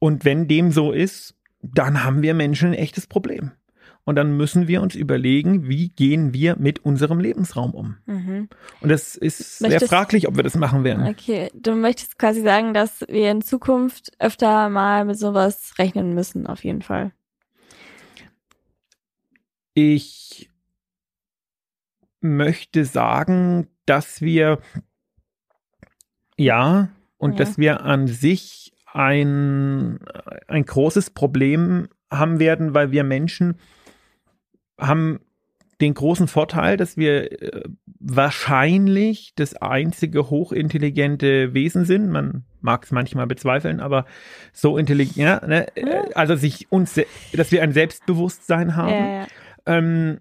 Und 0.00 0.24
wenn 0.24 0.48
dem 0.48 0.72
so 0.72 0.90
ist, 0.90 1.36
dann 1.62 2.02
haben 2.02 2.22
wir 2.22 2.34
Menschen 2.34 2.70
ein 2.70 2.74
echtes 2.74 3.06
Problem. 3.06 3.52
Und 4.06 4.14
dann 4.14 4.36
müssen 4.36 4.68
wir 4.68 4.82
uns 4.82 4.94
überlegen, 4.94 5.68
wie 5.68 5.88
gehen 5.88 6.32
wir 6.32 6.54
mit 6.60 6.84
unserem 6.84 7.18
Lebensraum 7.18 7.74
um. 7.74 7.96
Mhm. 8.06 8.48
Und 8.80 8.88
das 8.88 9.16
ist 9.16 9.60
möchtest, 9.60 9.80
sehr 9.80 9.88
fraglich, 9.88 10.28
ob 10.28 10.36
wir 10.36 10.44
das 10.44 10.54
machen 10.54 10.84
werden. 10.84 11.08
Okay, 11.08 11.50
du 11.54 11.74
möchtest 11.74 12.16
quasi 12.16 12.40
sagen, 12.40 12.72
dass 12.72 13.00
wir 13.08 13.32
in 13.32 13.42
Zukunft 13.42 14.12
öfter 14.20 14.68
mal 14.68 15.04
mit 15.04 15.18
sowas 15.18 15.74
rechnen 15.78 16.14
müssen, 16.14 16.46
auf 16.46 16.62
jeden 16.62 16.82
Fall. 16.82 17.10
Ich 19.74 20.50
möchte 22.20 22.84
sagen, 22.84 23.66
dass 23.86 24.20
wir 24.20 24.60
ja 26.38 26.90
und 27.16 27.32
ja. 27.32 27.38
dass 27.38 27.58
wir 27.58 27.80
an 27.80 28.06
sich 28.06 28.72
ein, 28.86 29.98
ein 30.46 30.64
großes 30.64 31.10
Problem 31.10 31.88
haben 32.08 32.38
werden, 32.38 32.72
weil 32.72 32.92
wir 32.92 33.02
Menschen 33.02 33.58
haben 34.78 35.20
den 35.80 35.94
großen 35.94 36.26
Vorteil, 36.26 36.76
dass 36.76 36.96
wir 36.96 37.42
äh, 37.42 37.62
wahrscheinlich 38.00 39.34
das 39.36 39.54
einzige 39.56 40.30
hochintelligente 40.30 41.52
Wesen 41.54 41.84
sind. 41.84 42.08
Man 42.08 42.44
mag 42.60 42.84
es 42.84 42.92
manchmal 42.92 43.26
bezweifeln, 43.26 43.80
aber 43.80 44.06
so 44.52 44.78
intelligent, 44.78 45.16
ja, 45.16 45.46
ne? 45.46 45.76
Äh, 45.76 46.12
also 46.14 46.34
sich 46.34 46.72
uns, 46.72 46.98
dass 47.32 47.52
wir 47.52 47.62
ein 47.62 47.72
Selbstbewusstsein 47.72 48.74
haben. 48.74 48.90
Ja, 48.90 49.20
ja. 49.20 49.26
Ähm, 49.66 50.20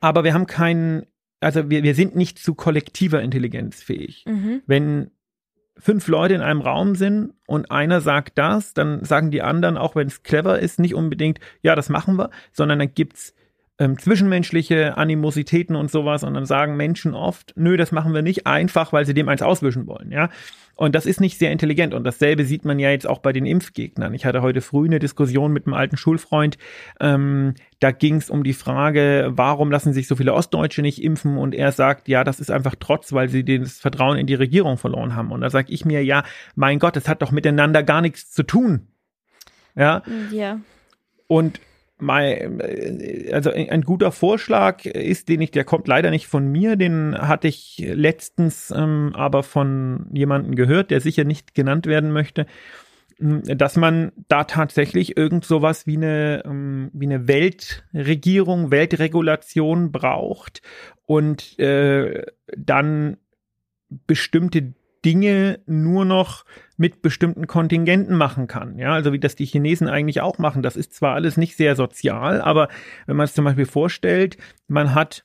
aber 0.00 0.24
wir 0.24 0.32
haben 0.32 0.46
keinen, 0.46 1.06
also 1.40 1.68
wir, 1.68 1.82
wir 1.82 1.94
sind 1.94 2.16
nicht 2.16 2.38
zu 2.38 2.54
kollektiver 2.54 3.20
Intelligenz 3.20 3.82
fähig. 3.82 4.24
Mhm. 4.26 4.62
Wenn 4.66 5.10
fünf 5.76 6.08
Leute 6.08 6.34
in 6.34 6.40
einem 6.40 6.60
Raum 6.60 6.94
sind 6.94 7.34
und 7.46 7.70
einer 7.70 8.00
sagt 8.00 8.38
das, 8.38 8.72
dann 8.72 9.04
sagen 9.04 9.30
die 9.30 9.42
anderen, 9.42 9.76
auch 9.76 9.96
wenn 9.96 10.06
es 10.06 10.22
clever 10.22 10.58
ist, 10.58 10.78
nicht 10.78 10.94
unbedingt, 10.94 11.40
ja, 11.62 11.74
das 11.74 11.88
machen 11.88 12.16
wir, 12.16 12.30
sondern 12.52 12.78
dann 12.78 12.94
gibt's 12.94 13.34
ähm, 13.82 13.98
zwischenmenschliche 13.98 14.96
Animositäten 14.96 15.74
und 15.74 15.90
sowas 15.90 16.22
und 16.22 16.34
dann 16.34 16.46
sagen 16.46 16.76
Menschen 16.76 17.14
oft, 17.14 17.52
nö, 17.56 17.76
das 17.76 17.90
machen 17.90 18.14
wir 18.14 18.22
nicht, 18.22 18.46
einfach 18.46 18.92
weil 18.92 19.04
sie 19.04 19.14
dem 19.14 19.28
eins 19.28 19.42
auswischen 19.42 19.88
wollen, 19.88 20.12
ja. 20.12 20.28
Und 20.74 20.94
das 20.94 21.04
ist 21.04 21.20
nicht 21.20 21.38
sehr 21.38 21.50
intelligent 21.50 21.92
und 21.92 22.04
dasselbe 22.04 22.44
sieht 22.44 22.64
man 22.64 22.78
ja 22.78 22.90
jetzt 22.90 23.06
auch 23.06 23.18
bei 23.18 23.32
den 23.32 23.44
Impfgegnern. 23.44 24.14
Ich 24.14 24.24
hatte 24.24 24.40
heute 24.40 24.60
früh 24.60 24.86
eine 24.86 25.00
Diskussion 25.00 25.52
mit 25.52 25.66
einem 25.66 25.74
alten 25.74 25.96
Schulfreund, 25.96 26.58
ähm, 27.00 27.54
da 27.80 27.90
ging 27.90 28.16
es 28.16 28.30
um 28.30 28.44
die 28.44 28.52
Frage, 28.52 29.32
warum 29.34 29.72
lassen 29.72 29.92
sich 29.92 30.06
so 30.06 30.14
viele 30.14 30.32
Ostdeutsche 30.32 30.82
nicht 30.82 31.02
impfen 31.02 31.36
und 31.36 31.52
er 31.52 31.72
sagt, 31.72 32.06
ja, 32.06 32.22
das 32.22 32.38
ist 32.38 32.52
einfach 32.52 32.76
Trotz, 32.78 33.12
weil 33.12 33.28
sie 33.28 33.44
das 33.44 33.80
Vertrauen 33.80 34.16
in 34.16 34.28
die 34.28 34.34
Regierung 34.34 34.78
verloren 34.78 35.16
haben. 35.16 35.32
Und 35.32 35.40
da 35.40 35.50
sage 35.50 35.72
ich 35.72 35.84
mir, 35.84 36.04
ja, 36.04 36.22
mein 36.54 36.78
Gott, 36.78 36.94
das 36.94 37.08
hat 37.08 37.20
doch 37.20 37.32
miteinander 37.32 37.82
gar 37.82 38.00
nichts 38.00 38.30
zu 38.30 38.44
tun. 38.44 38.86
Ja. 39.74 40.02
Ja. 40.30 40.60
Und 41.26 41.60
mein, 42.02 42.60
äh, 42.60 43.30
also 43.32 43.50
ein 43.50 43.82
guter 43.82 44.12
Vorschlag 44.12 44.84
ist, 44.84 45.28
den 45.28 45.40
ich, 45.40 45.52
der 45.52 45.64
kommt 45.64 45.88
leider 45.88 46.10
nicht 46.10 46.26
von 46.26 46.48
mir, 46.48 46.76
den 46.76 47.16
hatte 47.16 47.48
ich 47.48 47.78
letztens 47.78 48.72
ähm, 48.76 49.12
aber 49.14 49.42
von 49.42 50.06
jemandem 50.12 50.54
gehört, 50.54 50.90
der 50.90 51.00
sicher 51.00 51.24
nicht 51.24 51.54
genannt 51.54 51.86
werden 51.86 52.12
möchte, 52.12 52.46
hm, 53.18 53.42
dass 53.56 53.76
man 53.76 54.12
da 54.28 54.44
tatsächlich 54.44 55.16
irgend 55.16 55.44
sowas 55.44 55.86
wie 55.86 55.96
eine, 55.96 56.42
ähm, 56.44 56.90
wie 56.92 57.06
eine 57.06 57.28
Weltregierung, 57.28 58.70
Weltregulation 58.70 59.92
braucht 59.92 60.60
und 61.06 61.58
äh, 61.58 62.26
dann 62.56 63.16
bestimmte 64.06 64.74
Dinge 65.04 65.60
nur 65.66 66.04
noch 66.04 66.44
mit 66.76 67.02
bestimmten 67.02 67.46
Kontingenten 67.46 68.16
machen 68.16 68.46
kann. 68.46 68.78
Ja, 68.78 68.92
also 68.92 69.12
wie 69.12 69.20
das 69.20 69.34
die 69.34 69.46
Chinesen 69.46 69.88
eigentlich 69.88 70.20
auch 70.20 70.38
machen. 70.38 70.62
Das 70.62 70.76
ist 70.76 70.94
zwar 70.94 71.14
alles 71.14 71.36
nicht 71.36 71.56
sehr 71.56 71.76
sozial, 71.76 72.40
aber 72.40 72.68
wenn 73.06 73.16
man 73.16 73.24
es 73.24 73.34
zum 73.34 73.44
Beispiel 73.44 73.66
vorstellt, 73.66 74.36
man 74.68 74.94
hat 74.94 75.24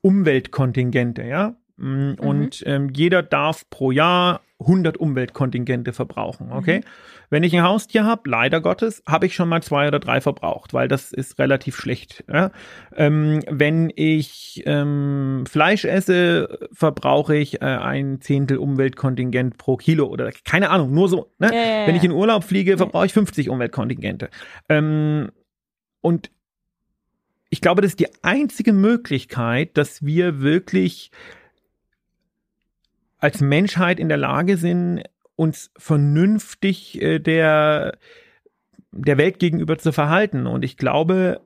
Umweltkontingente, 0.00 1.22
ja, 1.24 1.56
mm, 1.76 2.14
und 2.18 2.64
mhm. 2.64 2.72
ähm, 2.72 2.90
jeder 2.94 3.22
darf 3.22 3.68
pro 3.70 3.90
Jahr 3.90 4.40
100 4.58 4.96
Umweltkontingente 4.96 5.92
verbrauchen, 5.92 6.50
okay? 6.50 6.78
Mhm. 6.78 6.84
Wenn 7.28 7.42
ich 7.42 7.54
ein 7.54 7.62
Haustier 7.62 8.04
habe, 8.04 8.30
leider 8.30 8.60
Gottes, 8.60 9.02
habe 9.06 9.26
ich 9.26 9.34
schon 9.34 9.48
mal 9.48 9.62
zwei 9.62 9.88
oder 9.88 9.98
drei 9.98 10.20
verbraucht, 10.20 10.72
weil 10.72 10.88
das 10.88 11.12
ist 11.12 11.38
relativ 11.38 11.76
schlecht. 11.76 12.24
Ja? 12.32 12.52
Ähm, 12.94 13.42
wenn 13.50 13.92
ich 13.94 14.62
ähm, 14.64 15.44
Fleisch 15.48 15.84
esse, 15.84 16.68
verbrauche 16.72 17.36
ich 17.36 17.60
äh, 17.60 17.64
ein 17.64 18.20
Zehntel 18.20 18.58
Umweltkontingent 18.58 19.58
pro 19.58 19.76
Kilo 19.76 20.06
oder 20.06 20.30
keine 20.44 20.70
Ahnung, 20.70 20.94
nur 20.94 21.08
so. 21.08 21.32
Ne? 21.38 21.50
Ja, 21.52 21.86
Wenn 21.86 21.96
ich 21.96 22.04
in 22.04 22.12
Urlaub 22.12 22.44
fliege, 22.44 22.76
verbrauche 22.76 23.06
ich 23.06 23.12
50 23.12 23.50
Umweltkontingente. 23.50 24.30
Ähm, 24.68 25.30
und 26.00 26.30
ich 27.50 27.60
glaube, 27.60 27.82
das 27.82 27.92
ist 27.92 28.00
die 28.00 28.08
einzige 28.22 28.72
Möglichkeit, 28.72 29.76
dass 29.76 30.04
wir 30.04 30.40
wirklich 30.40 31.10
als 33.18 33.40
Menschheit 33.40 33.98
in 33.98 34.08
der 34.08 34.18
Lage 34.18 34.56
sind, 34.56 35.02
uns 35.36 35.70
vernünftig 35.76 37.00
äh, 37.00 37.18
der, 37.18 37.98
der 38.90 39.18
Welt 39.18 39.38
gegenüber 39.38 39.78
zu 39.78 39.92
verhalten. 39.92 40.46
Und 40.46 40.64
ich 40.64 40.76
glaube, 40.76 41.40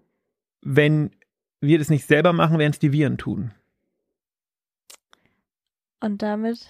wenn 0.63 1.11
wir 1.61 1.79
das 1.79 1.91
nicht 1.91 2.07
selber 2.07 2.33
machen, 2.33 2.59
werden 2.59 2.73
es 2.73 2.79
die 2.79 2.93
Viren 2.93 3.19
tun. 3.19 3.53
Und 6.01 6.23
damit 6.23 6.67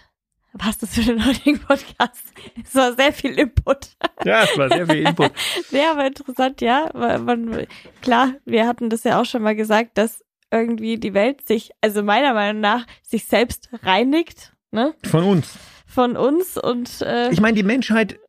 passt 0.58 0.82
es 0.82 0.94
für 0.94 1.02
den 1.02 1.24
heutigen 1.24 1.60
Podcast. 1.60 2.32
Es 2.64 2.74
war 2.74 2.94
sehr 2.94 3.12
viel 3.12 3.38
Input. 3.38 3.90
Ja, 4.24 4.42
es 4.42 4.58
war 4.58 4.68
sehr 4.68 4.86
viel 4.86 5.06
Input. 5.06 5.32
ja, 5.70 5.92
aber 5.92 6.06
interessant, 6.06 6.60
ja. 6.60 6.90
Man, 6.92 7.66
klar, 8.02 8.34
wir 8.44 8.66
hatten 8.66 8.90
das 8.90 9.04
ja 9.04 9.20
auch 9.20 9.24
schon 9.24 9.42
mal 9.42 9.54
gesagt, 9.54 9.96
dass 9.96 10.24
irgendwie 10.50 10.98
die 10.98 11.14
Welt 11.14 11.46
sich, 11.46 11.70
also 11.80 12.02
meiner 12.02 12.34
Meinung 12.34 12.60
nach, 12.60 12.86
sich 13.02 13.26
selbst 13.26 13.68
reinigt. 13.84 14.52
Ne? 14.72 14.94
Von 15.04 15.24
uns 15.24 15.58
von 15.90 16.16
uns 16.16 16.56
und 16.56 17.02
äh 17.02 17.30
ich 17.30 17.40
meine, 17.40 17.56
die 17.56 17.64
Menschheit 17.64 18.20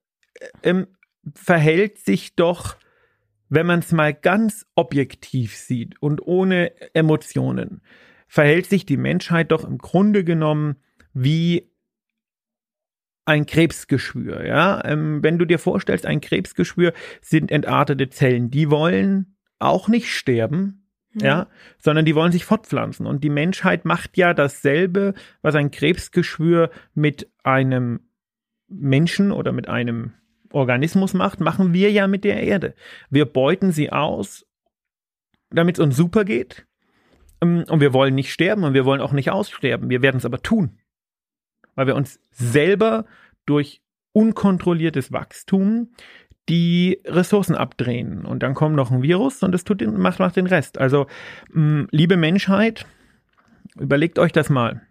ähm, 0.63 0.87
verhält 1.35 1.99
sich 1.99 2.35
doch, 2.35 2.75
wenn 3.49 3.67
man 3.67 3.79
es 3.79 3.91
mal 3.91 4.13
ganz 4.13 4.65
objektiv 4.75 5.55
sieht 5.55 6.01
und 6.01 6.25
ohne 6.25 6.71
Emotionen, 6.95 7.81
verhält 8.27 8.65
sich 8.65 8.85
die 8.85 8.97
Menschheit 8.97 9.51
doch 9.51 9.63
im 9.63 9.77
Grunde 9.77 10.23
genommen 10.23 10.77
wie 11.13 11.71
ein 13.25 13.45
Krebsgeschwür, 13.45 14.45
ja. 14.45 14.83
Ähm, 14.83 15.21
wenn 15.21 15.37
du 15.37 15.45
dir 15.45 15.59
vorstellst, 15.59 16.07
ein 16.07 16.21
Krebsgeschwür 16.21 16.93
sind 17.21 17.51
entartete 17.51 18.09
Zellen, 18.09 18.49
die 18.49 18.71
wollen 18.71 19.37
auch 19.59 19.87
nicht 19.87 20.09
sterben, 20.09 20.80
Mhm. 21.13 21.21
Ja, 21.21 21.47
sondern 21.77 22.05
die 22.05 22.15
wollen 22.15 22.31
sich 22.31 22.45
fortpflanzen. 22.45 23.05
Und 23.05 23.23
die 23.23 23.29
Menschheit 23.29 23.85
macht 23.85 24.17
ja 24.17 24.33
dasselbe, 24.33 25.13
was 25.41 25.55
ein 25.55 25.71
Krebsgeschwür 25.71 26.71
mit 26.93 27.29
einem 27.43 28.01
Menschen 28.67 29.31
oder 29.31 29.51
mit 29.51 29.67
einem 29.67 30.13
Organismus 30.51 31.13
macht, 31.13 31.39
machen 31.39 31.73
wir 31.73 31.91
ja 31.91 32.07
mit 32.07 32.23
der 32.23 32.41
Erde. 32.41 32.75
Wir 33.09 33.25
beuten 33.25 33.71
sie 33.71 33.91
aus, 33.91 34.45
damit 35.49 35.77
es 35.77 35.83
uns 35.83 35.95
super 35.95 36.25
geht. 36.25 36.65
Ähm, 37.41 37.65
und 37.67 37.81
wir 37.81 37.93
wollen 37.93 38.15
nicht 38.15 38.31
sterben 38.31 38.63
und 38.63 38.73
wir 38.73 38.85
wollen 38.85 39.01
auch 39.01 39.13
nicht 39.13 39.31
aussterben. 39.31 39.89
Wir 39.89 40.01
werden 40.01 40.17
es 40.17 40.25
aber 40.25 40.41
tun. 40.41 40.77
Weil 41.75 41.87
wir 41.87 41.95
uns 41.95 42.19
selber 42.31 43.05
durch 43.45 43.81
unkontrolliertes 44.13 45.11
Wachstum 45.11 45.93
die 46.49 46.99
Ressourcen 47.05 47.55
abdrehen. 47.55 48.25
Und 48.25 48.43
dann 48.43 48.53
kommt 48.53 48.75
noch 48.75 48.91
ein 48.91 49.01
Virus 49.03 49.41
und 49.43 49.53
es 49.55 49.63
tut 49.63 49.81
den, 49.81 49.97
macht, 49.99 50.19
macht 50.19 50.35
den 50.35 50.47
Rest. 50.47 50.77
Also, 50.77 51.07
mh, 51.51 51.87
liebe 51.91 52.17
Menschheit, 52.17 52.85
überlegt 53.77 54.19
euch 54.19 54.31
das 54.31 54.49
mal. 54.49 54.81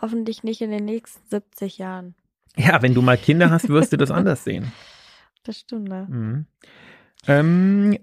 Hoffentlich 0.00 0.42
nicht 0.42 0.60
in 0.60 0.70
den 0.70 0.84
nächsten 0.84 1.26
70 1.28 1.78
Jahren. 1.78 2.14
Ja, 2.56 2.82
wenn 2.82 2.94
du 2.94 3.02
mal 3.02 3.16
Kinder 3.18 3.50
hast, 3.50 3.68
wirst 3.68 3.92
du 3.92 3.96
das 3.96 4.10
anders 4.12 4.44
sehen. 4.44 4.72
Das 5.44 5.58
stimmt, 5.60 5.88
ne? 5.88 6.06
Mhm. 6.08 6.46
Ähm, 7.26 7.98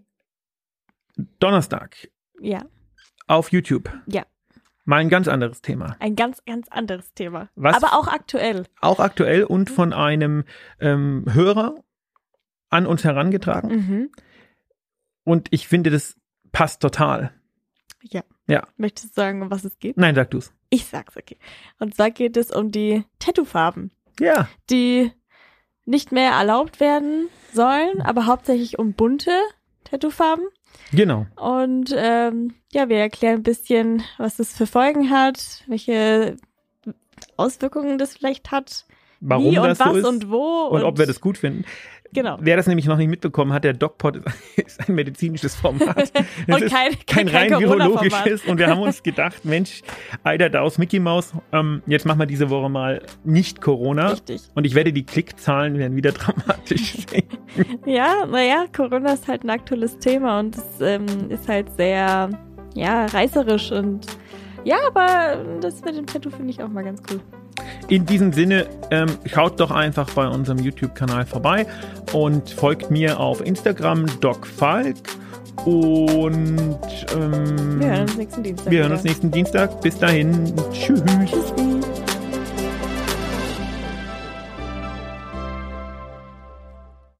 Donnerstag 1.39 2.09
Ja, 2.39 2.61
auf 3.27 3.51
YouTube. 3.51 3.89
Ja. 4.07 4.23
Mal 4.85 4.97
ein 5.01 5.09
ganz 5.09 5.27
anderes 5.27 5.61
Thema. 5.61 5.95
ein 5.99 6.15
ganz, 6.15 6.43
ganz 6.45 6.67
anderes 6.69 7.13
Thema. 7.13 7.49
Was- 7.55 7.75
Aber 7.75 7.93
auch 7.97 8.07
aktuell. 8.07 8.65
Auch 8.81 8.99
aktuell 8.99 9.43
und 9.43 9.69
von 9.69 9.93
einem 9.93 10.45
ähm, 10.79 11.25
Hörer 11.31 11.75
an 12.69 12.85
uns 12.85 13.03
herangetragen. 13.03 13.69
Mhm. 13.71 14.11
Und 15.23 15.47
ich 15.51 15.67
finde, 15.67 15.89
das 15.89 16.15
passt 16.51 16.81
total. 16.81 17.33
Ja. 18.01 18.23
Ja. 18.47 18.67
Möchtest 18.77 19.09
du 19.17 19.21
sagen, 19.21 19.41
um 19.41 19.51
was 19.51 19.63
es 19.65 19.77
geht? 19.79 19.97
Nein, 19.97 20.15
sag 20.15 20.31
du's. 20.31 20.53
Ich 20.69 20.85
sag's, 20.85 21.17
okay. 21.17 21.37
Und 21.79 21.95
zwar 21.95 22.11
geht 22.11 22.37
es 22.37 22.51
um 22.51 22.71
die 22.71 23.03
Tattoo-Farben, 23.19 23.91
Ja. 24.19 24.47
die 24.69 25.11
nicht 25.85 26.11
mehr 26.11 26.31
erlaubt 26.31 26.79
werden 26.79 27.27
sollen, 27.53 28.01
aber 28.01 28.25
hauptsächlich 28.27 28.79
um 28.79 28.93
bunte 28.93 29.31
Tattoo-Farben. 29.85 30.45
Genau. 30.91 31.25
Und 31.35 31.93
ähm, 31.95 32.53
ja, 32.71 32.89
wir 32.89 32.97
erklären 32.97 33.37
ein 33.37 33.43
bisschen, 33.43 34.03
was 34.17 34.37
das 34.37 34.55
für 34.55 34.67
Folgen 34.67 35.09
hat, 35.09 35.63
welche 35.67 36.37
Auswirkungen 37.37 37.97
das 37.97 38.15
vielleicht 38.15 38.51
hat, 38.51 38.85
Warum 39.21 39.51
wie 39.51 39.59
und 39.59 39.67
das 39.67 39.79
was 39.79 39.91
so 39.91 39.97
ist 39.97 40.05
und 40.05 40.29
wo. 40.31 40.67
und 40.67 40.83
ob 40.83 40.97
wir 40.97 41.05
das 41.05 41.19
gut 41.19 41.37
finden. 41.37 41.65
Genau. 42.11 42.37
Wer 42.41 42.57
das 42.57 42.65
nämlich 42.65 42.87
noch 42.87 42.97
nicht 42.97 43.07
mitbekommen 43.09 43.53
hat, 43.53 43.63
der 43.63 43.73
DocPod 43.73 44.21
ist- 44.55 44.89
ein 44.89 44.95
medizinisches 44.95 45.55
Format. 45.55 46.11
Und 46.47 46.63
ist 46.63 46.73
kein, 46.73 46.95
kein 47.05 47.27
rein 47.27 47.59
virologisches. 47.59 48.45
Und 48.45 48.57
wir 48.57 48.65
haben 48.67 48.81
uns 48.81 49.03
gedacht, 49.03 49.45
Mensch, 49.45 49.83
Eider 50.23 50.49
Daus, 50.49 50.79
Mickey 50.79 50.99
Maus, 50.99 51.33
ähm, 51.51 51.83
jetzt 51.85 52.07
machen 52.07 52.17
wir 52.19 52.25
diese 52.25 52.49
Woche 52.49 52.67
mal 52.67 53.03
nicht 53.23 53.61
Corona. 53.61 54.07
Richtig. 54.09 54.41
Und 54.55 54.65
ich 54.65 54.73
wette, 54.73 54.91
die 54.91 55.05
Klickzahlen 55.05 55.77
werden 55.77 55.95
wieder 55.95 56.11
dramatisch 56.13 56.95
sinken. 57.07 57.37
Ja, 57.85 58.25
naja, 58.25 58.65
Corona 58.75 59.13
ist 59.13 59.27
halt 59.27 59.43
ein 59.43 59.51
aktuelles 59.51 59.99
Thema 59.99 60.39
und 60.39 60.55
es 60.57 60.81
ähm, 60.81 61.05
ist 61.29 61.47
halt 61.47 61.67
sehr, 61.77 62.31
ja, 62.73 63.05
reißerisch 63.05 63.71
und 63.71 64.07
ja, 64.63 64.77
aber 64.87 65.45
das 65.61 65.81
mit 65.85 65.95
dem 65.95 66.07
Tattoo 66.07 66.31
finde 66.31 66.49
ich 66.49 66.61
auch 66.63 66.69
mal 66.69 66.83
ganz 66.83 67.01
cool. 67.11 67.19
In 67.87 68.05
diesem 68.05 68.33
Sinne, 68.33 68.67
ähm, 68.91 69.07
schaut 69.25 69.59
doch 69.59 69.71
einfach 69.71 70.09
bei 70.11 70.27
unserem 70.27 70.59
YouTube-Kanal 70.59 71.25
vorbei 71.25 71.65
und 72.13 72.49
folgt 72.49 72.91
mir 72.91 73.19
auf 73.19 73.45
Instagram, 73.45 74.05
DocFalk. 74.21 74.95
Und 75.65 76.79
ähm, 77.15 77.79
Wir 77.79 77.87
hören 77.89 78.01
uns 78.01 78.17
nächsten 78.17 78.43
Dienstag. 78.43 78.71
wir 78.71 78.79
hören 78.79 78.91
uns 78.93 79.03
nächsten 79.03 79.31
Dienstag. 79.31 79.81
Bis 79.81 79.97
dahin. 79.97 80.53
Tschüss. 80.71 81.03
Tschüss. 81.25 82.08